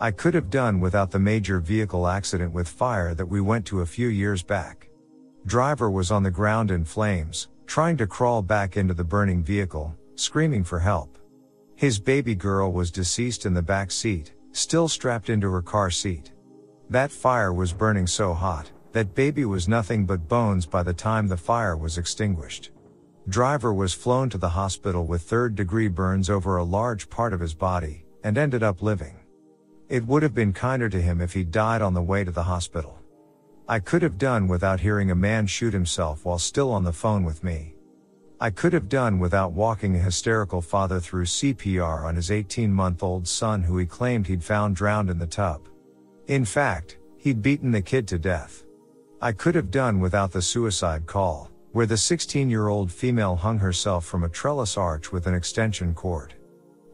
I 0.00 0.12
could 0.12 0.32
have 0.34 0.48
done 0.48 0.78
without 0.78 1.10
the 1.10 1.18
major 1.18 1.58
vehicle 1.58 2.06
accident 2.06 2.52
with 2.52 2.68
fire 2.68 3.14
that 3.14 3.26
we 3.26 3.40
went 3.40 3.66
to 3.66 3.80
a 3.80 3.86
few 3.96 4.06
years 4.06 4.44
back. 4.44 4.88
Driver 5.44 5.90
was 5.90 6.12
on 6.12 6.22
the 6.22 6.30
ground 6.30 6.70
in 6.70 6.84
flames, 6.84 7.48
trying 7.66 7.96
to 7.96 8.06
crawl 8.06 8.42
back 8.42 8.76
into 8.76 8.94
the 8.94 9.02
burning 9.02 9.42
vehicle, 9.42 9.92
screaming 10.14 10.62
for 10.62 10.78
help. 10.78 11.18
His 11.74 11.98
baby 11.98 12.36
girl 12.36 12.70
was 12.70 12.92
deceased 12.92 13.44
in 13.44 13.54
the 13.54 13.60
back 13.60 13.90
seat, 13.90 14.34
still 14.52 14.86
strapped 14.86 15.28
into 15.28 15.50
her 15.50 15.60
car 15.60 15.90
seat. 15.90 16.30
That 16.90 17.10
fire 17.10 17.52
was 17.52 17.72
burning 17.72 18.06
so 18.06 18.34
hot, 18.34 18.70
that 18.92 19.16
baby 19.16 19.44
was 19.46 19.66
nothing 19.66 20.06
but 20.06 20.28
bones 20.28 20.64
by 20.64 20.84
the 20.84 20.94
time 20.94 21.26
the 21.26 21.36
fire 21.36 21.76
was 21.76 21.98
extinguished. 21.98 22.70
Driver 23.28 23.74
was 23.74 23.92
flown 23.92 24.30
to 24.30 24.38
the 24.38 24.48
hospital 24.48 25.04
with 25.04 25.20
third 25.20 25.54
degree 25.54 25.88
burns 25.88 26.30
over 26.30 26.56
a 26.56 26.64
large 26.64 27.10
part 27.10 27.34
of 27.34 27.40
his 27.40 27.52
body, 27.52 28.06
and 28.24 28.38
ended 28.38 28.62
up 28.62 28.80
living. 28.80 29.16
It 29.90 30.06
would 30.06 30.22
have 30.22 30.34
been 30.34 30.54
kinder 30.54 30.88
to 30.88 31.02
him 31.02 31.20
if 31.20 31.34
he 31.34 31.44
died 31.44 31.82
on 31.82 31.92
the 31.92 32.00
way 32.00 32.24
to 32.24 32.30
the 32.30 32.44
hospital. 32.44 32.98
I 33.68 33.80
could 33.80 34.00
have 34.00 34.16
done 34.16 34.48
without 34.48 34.80
hearing 34.80 35.10
a 35.10 35.14
man 35.14 35.46
shoot 35.46 35.74
himself 35.74 36.24
while 36.24 36.38
still 36.38 36.72
on 36.72 36.84
the 36.84 36.92
phone 36.92 37.22
with 37.22 37.44
me. 37.44 37.74
I 38.40 38.48
could 38.48 38.72
have 38.72 38.88
done 38.88 39.18
without 39.18 39.52
walking 39.52 39.94
a 39.94 39.98
hysterical 39.98 40.62
father 40.62 40.98
through 40.98 41.26
CPR 41.26 42.04
on 42.04 42.16
his 42.16 42.30
18 42.30 42.72
month 42.72 43.02
old 43.02 43.28
son 43.28 43.62
who 43.62 43.76
he 43.76 43.84
claimed 43.84 44.26
he'd 44.26 44.42
found 44.42 44.74
drowned 44.74 45.10
in 45.10 45.18
the 45.18 45.26
tub. 45.26 45.68
In 46.28 46.46
fact, 46.46 46.96
he'd 47.18 47.42
beaten 47.42 47.72
the 47.72 47.82
kid 47.82 48.08
to 48.08 48.18
death. 48.18 48.64
I 49.20 49.32
could 49.32 49.54
have 49.54 49.70
done 49.70 50.00
without 50.00 50.32
the 50.32 50.40
suicide 50.40 51.04
call, 51.04 51.50
where 51.72 51.86
the 51.86 51.96
16 51.96 52.48
year 52.48 52.68
old 52.68 52.90
female 52.90 53.36
hung 53.36 53.58
herself 53.58 54.04
from 54.04 54.24
a 54.24 54.28
trellis 54.28 54.76
arch 54.76 55.12
with 55.12 55.26
an 55.26 55.34
extension 55.34 55.94
cord. 55.94 56.34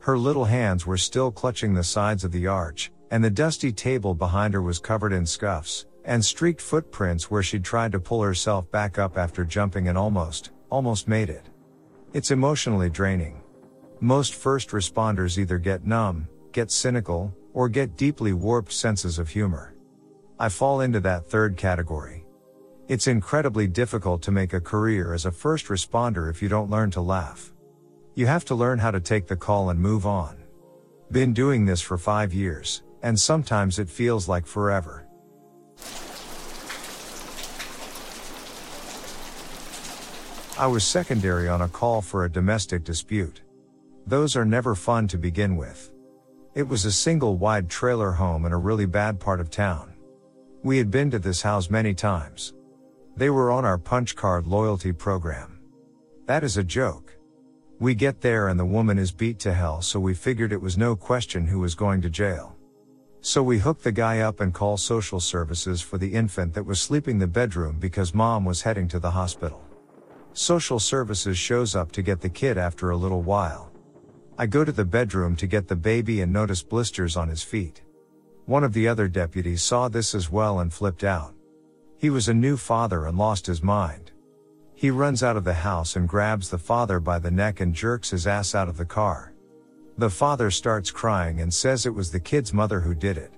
Her 0.00 0.18
little 0.18 0.44
hands 0.44 0.86
were 0.86 0.96
still 0.96 1.30
clutching 1.30 1.74
the 1.74 1.84
sides 1.84 2.24
of 2.24 2.32
the 2.32 2.46
arch, 2.46 2.90
and 3.10 3.24
the 3.24 3.30
dusty 3.30 3.72
table 3.72 4.14
behind 4.14 4.54
her 4.54 4.62
was 4.62 4.78
covered 4.78 5.12
in 5.12 5.24
scuffs 5.24 5.86
and 6.04 6.22
streaked 6.22 6.60
footprints 6.60 7.30
where 7.30 7.42
she'd 7.42 7.64
tried 7.64 7.92
to 7.92 8.00
pull 8.00 8.22
herself 8.22 8.70
back 8.70 8.98
up 8.98 9.16
after 9.16 9.44
jumping 9.44 9.88
and 9.88 9.96
almost, 9.96 10.50
almost 10.70 11.08
made 11.08 11.30
it. 11.30 11.48
It's 12.12 12.30
emotionally 12.30 12.90
draining. 12.90 13.40
Most 14.00 14.34
first 14.34 14.70
responders 14.70 15.38
either 15.38 15.58
get 15.58 15.86
numb, 15.86 16.28
get 16.52 16.70
cynical, 16.70 17.34
or 17.54 17.68
get 17.68 17.96
deeply 17.96 18.32
warped 18.32 18.72
senses 18.72 19.18
of 19.18 19.28
humor. 19.28 19.74
I 20.38 20.48
fall 20.48 20.80
into 20.80 21.00
that 21.00 21.26
third 21.26 21.56
category. 21.56 22.23
It's 22.86 23.06
incredibly 23.06 23.66
difficult 23.66 24.20
to 24.22 24.30
make 24.30 24.52
a 24.52 24.60
career 24.60 25.14
as 25.14 25.24
a 25.24 25.32
first 25.32 25.68
responder 25.68 26.28
if 26.28 26.42
you 26.42 26.50
don't 26.50 26.68
learn 26.68 26.90
to 26.90 27.00
laugh. 27.00 27.50
You 28.14 28.26
have 28.26 28.44
to 28.46 28.54
learn 28.54 28.78
how 28.78 28.90
to 28.90 29.00
take 29.00 29.26
the 29.26 29.36
call 29.36 29.70
and 29.70 29.80
move 29.80 30.04
on. 30.04 30.36
Been 31.10 31.32
doing 31.32 31.64
this 31.64 31.80
for 31.80 31.96
five 31.96 32.34
years, 32.34 32.82
and 33.02 33.18
sometimes 33.18 33.78
it 33.78 33.88
feels 33.88 34.28
like 34.28 34.46
forever. 34.46 35.06
I 40.58 40.66
was 40.66 40.84
secondary 40.84 41.48
on 41.48 41.62
a 41.62 41.68
call 41.68 42.02
for 42.02 42.26
a 42.26 42.30
domestic 42.30 42.84
dispute. 42.84 43.40
Those 44.06 44.36
are 44.36 44.44
never 44.44 44.74
fun 44.74 45.08
to 45.08 45.16
begin 45.16 45.56
with. 45.56 45.90
It 46.54 46.68
was 46.68 46.84
a 46.84 46.92
single 46.92 47.38
wide 47.38 47.70
trailer 47.70 48.12
home 48.12 48.44
in 48.44 48.52
a 48.52 48.58
really 48.58 48.86
bad 48.86 49.18
part 49.18 49.40
of 49.40 49.48
town. 49.48 49.94
We 50.62 50.76
had 50.76 50.90
been 50.90 51.10
to 51.12 51.18
this 51.18 51.40
house 51.40 51.70
many 51.70 51.94
times. 51.94 52.52
They 53.16 53.30
were 53.30 53.52
on 53.52 53.64
our 53.64 53.78
punch 53.78 54.16
card 54.16 54.46
loyalty 54.46 54.92
program. 54.92 55.60
That 56.26 56.42
is 56.42 56.56
a 56.56 56.64
joke. 56.64 57.16
We 57.78 57.94
get 57.94 58.20
there 58.20 58.48
and 58.48 58.58
the 58.58 58.64
woman 58.64 58.98
is 58.98 59.12
beat 59.12 59.38
to 59.40 59.54
hell 59.54 59.82
so 59.82 60.00
we 60.00 60.14
figured 60.14 60.52
it 60.52 60.60
was 60.60 60.76
no 60.76 60.96
question 60.96 61.46
who 61.46 61.60
was 61.60 61.76
going 61.76 62.00
to 62.02 62.10
jail. 62.10 62.56
So 63.20 63.42
we 63.42 63.58
hook 63.58 63.82
the 63.82 63.92
guy 63.92 64.18
up 64.18 64.40
and 64.40 64.52
call 64.52 64.76
social 64.76 65.20
services 65.20 65.80
for 65.80 65.96
the 65.96 66.12
infant 66.12 66.54
that 66.54 66.66
was 66.66 66.80
sleeping 66.80 67.18
the 67.18 67.26
bedroom 67.26 67.78
because 67.78 68.14
mom 68.14 68.44
was 68.44 68.62
heading 68.62 68.88
to 68.88 68.98
the 68.98 69.12
hospital. 69.12 69.62
Social 70.32 70.80
services 70.80 71.38
shows 71.38 71.76
up 71.76 71.92
to 71.92 72.02
get 72.02 72.20
the 72.20 72.28
kid 72.28 72.58
after 72.58 72.90
a 72.90 72.96
little 72.96 73.22
while. 73.22 73.70
I 74.36 74.46
go 74.46 74.64
to 74.64 74.72
the 74.72 74.84
bedroom 74.84 75.36
to 75.36 75.46
get 75.46 75.68
the 75.68 75.76
baby 75.76 76.20
and 76.20 76.32
notice 76.32 76.64
blisters 76.64 77.16
on 77.16 77.28
his 77.28 77.44
feet. 77.44 77.82
One 78.46 78.64
of 78.64 78.72
the 78.72 78.88
other 78.88 79.06
deputies 79.06 79.62
saw 79.62 79.88
this 79.88 80.14
as 80.14 80.32
well 80.32 80.58
and 80.58 80.72
flipped 80.72 81.04
out. 81.04 81.33
He 82.04 82.10
was 82.10 82.28
a 82.28 82.34
new 82.34 82.58
father 82.58 83.06
and 83.06 83.16
lost 83.16 83.46
his 83.46 83.62
mind. 83.62 84.12
He 84.74 84.90
runs 84.90 85.22
out 85.22 85.38
of 85.38 85.44
the 85.44 85.54
house 85.54 85.96
and 85.96 86.06
grabs 86.06 86.50
the 86.50 86.58
father 86.58 87.00
by 87.00 87.18
the 87.18 87.30
neck 87.30 87.60
and 87.60 87.74
jerks 87.74 88.10
his 88.10 88.26
ass 88.26 88.54
out 88.54 88.68
of 88.68 88.76
the 88.76 88.84
car. 88.84 89.32
The 89.96 90.10
father 90.10 90.50
starts 90.50 90.90
crying 90.90 91.40
and 91.40 91.54
says 91.54 91.86
it 91.86 91.94
was 91.94 92.10
the 92.10 92.20
kid's 92.20 92.52
mother 92.52 92.78
who 92.78 92.94
did 92.94 93.16
it. 93.16 93.32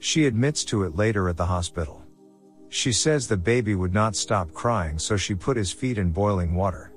She 0.00 0.26
admits 0.26 0.64
to 0.64 0.82
it 0.82 0.94
later 0.94 1.30
at 1.30 1.38
the 1.38 1.46
hospital. 1.46 2.02
She 2.68 2.92
says 2.92 3.26
the 3.26 3.38
baby 3.38 3.74
would 3.74 3.94
not 3.94 4.16
stop 4.16 4.52
crying 4.52 4.98
so 4.98 5.16
she 5.16 5.34
put 5.34 5.56
his 5.56 5.72
feet 5.72 5.96
in 5.96 6.12
boiling 6.12 6.54
water. 6.54 6.92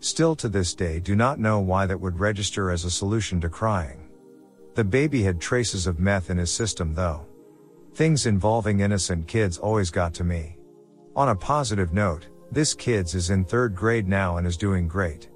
Still 0.00 0.34
to 0.36 0.48
this 0.48 0.72
day 0.72 0.98
do 0.98 1.14
not 1.14 1.38
know 1.38 1.60
why 1.60 1.84
that 1.84 2.00
would 2.00 2.18
register 2.18 2.70
as 2.70 2.86
a 2.86 2.90
solution 2.90 3.38
to 3.42 3.50
crying. 3.50 4.08
The 4.76 4.84
baby 4.84 5.24
had 5.24 5.42
traces 5.42 5.86
of 5.86 6.00
meth 6.00 6.30
in 6.30 6.38
his 6.38 6.50
system 6.50 6.94
though. 6.94 7.26
Things 7.98 8.26
involving 8.26 8.78
innocent 8.78 9.26
kids 9.26 9.58
always 9.58 9.90
got 9.90 10.14
to 10.14 10.22
me. 10.22 10.56
On 11.16 11.30
a 11.30 11.34
positive 11.34 11.92
note, 11.92 12.28
this 12.52 12.72
kid's 12.72 13.16
is 13.16 13.30
in 13.30 13.44
third 13.44 13.74
grade 13.74 14.06
now 14.06 14.36
and 14.36 14.46
is 14.46 14.56
doing 14.56 14.86
great. 14.86 15.30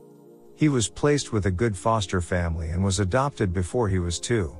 He 0.55 0.69
was 0.69 0.89
placed 0.89 1.33
with 1.33 1.47
a 1.47 1.51
good 1.51 1.77
foster 1.77 2.21
family 2.21 2.69
and 2.69 2.85
was 2.85 3.01
adopted 3.01 3.53
before 3.53 3.89
he 3.89 3.99
was 3.99 4.21
two. 4.21 4.57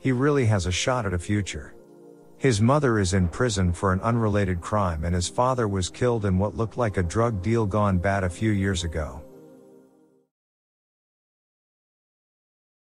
He 0.00 0.10
really 0.10 0.46
has 0.46 0.66
a 0.66 0.72
shot 0.72 1.06
at 1.06 1.14
a 1.14 1.18
future. 1.18 1.76
His 2.38 2.60
mother 2.60 2.98
is 2.98 3.14
in 3.14 3.28
prison 3.28 3.72
for 3.72 3.92
an 3.92 4.00
unrelated 4.00 4.60
crime 4.60 5.04
and 5.04 5.14
his 5.14 5.28
father 5.28 5.68
was 5.68 5.88
killed 5.88 6.24
in 6.24 6.38
what 6.38 6.56
looked 6.56 6.76
like 6.76 6.96
a 6.96 7.04
drug 7.04 7.40
deal 7.40 7.66
gone 7.66 7.98
bad 7.98 8.24
a 8.24 8.28
few 8.28 8.50
years 8.50 8.82
ago. 8.82 9.22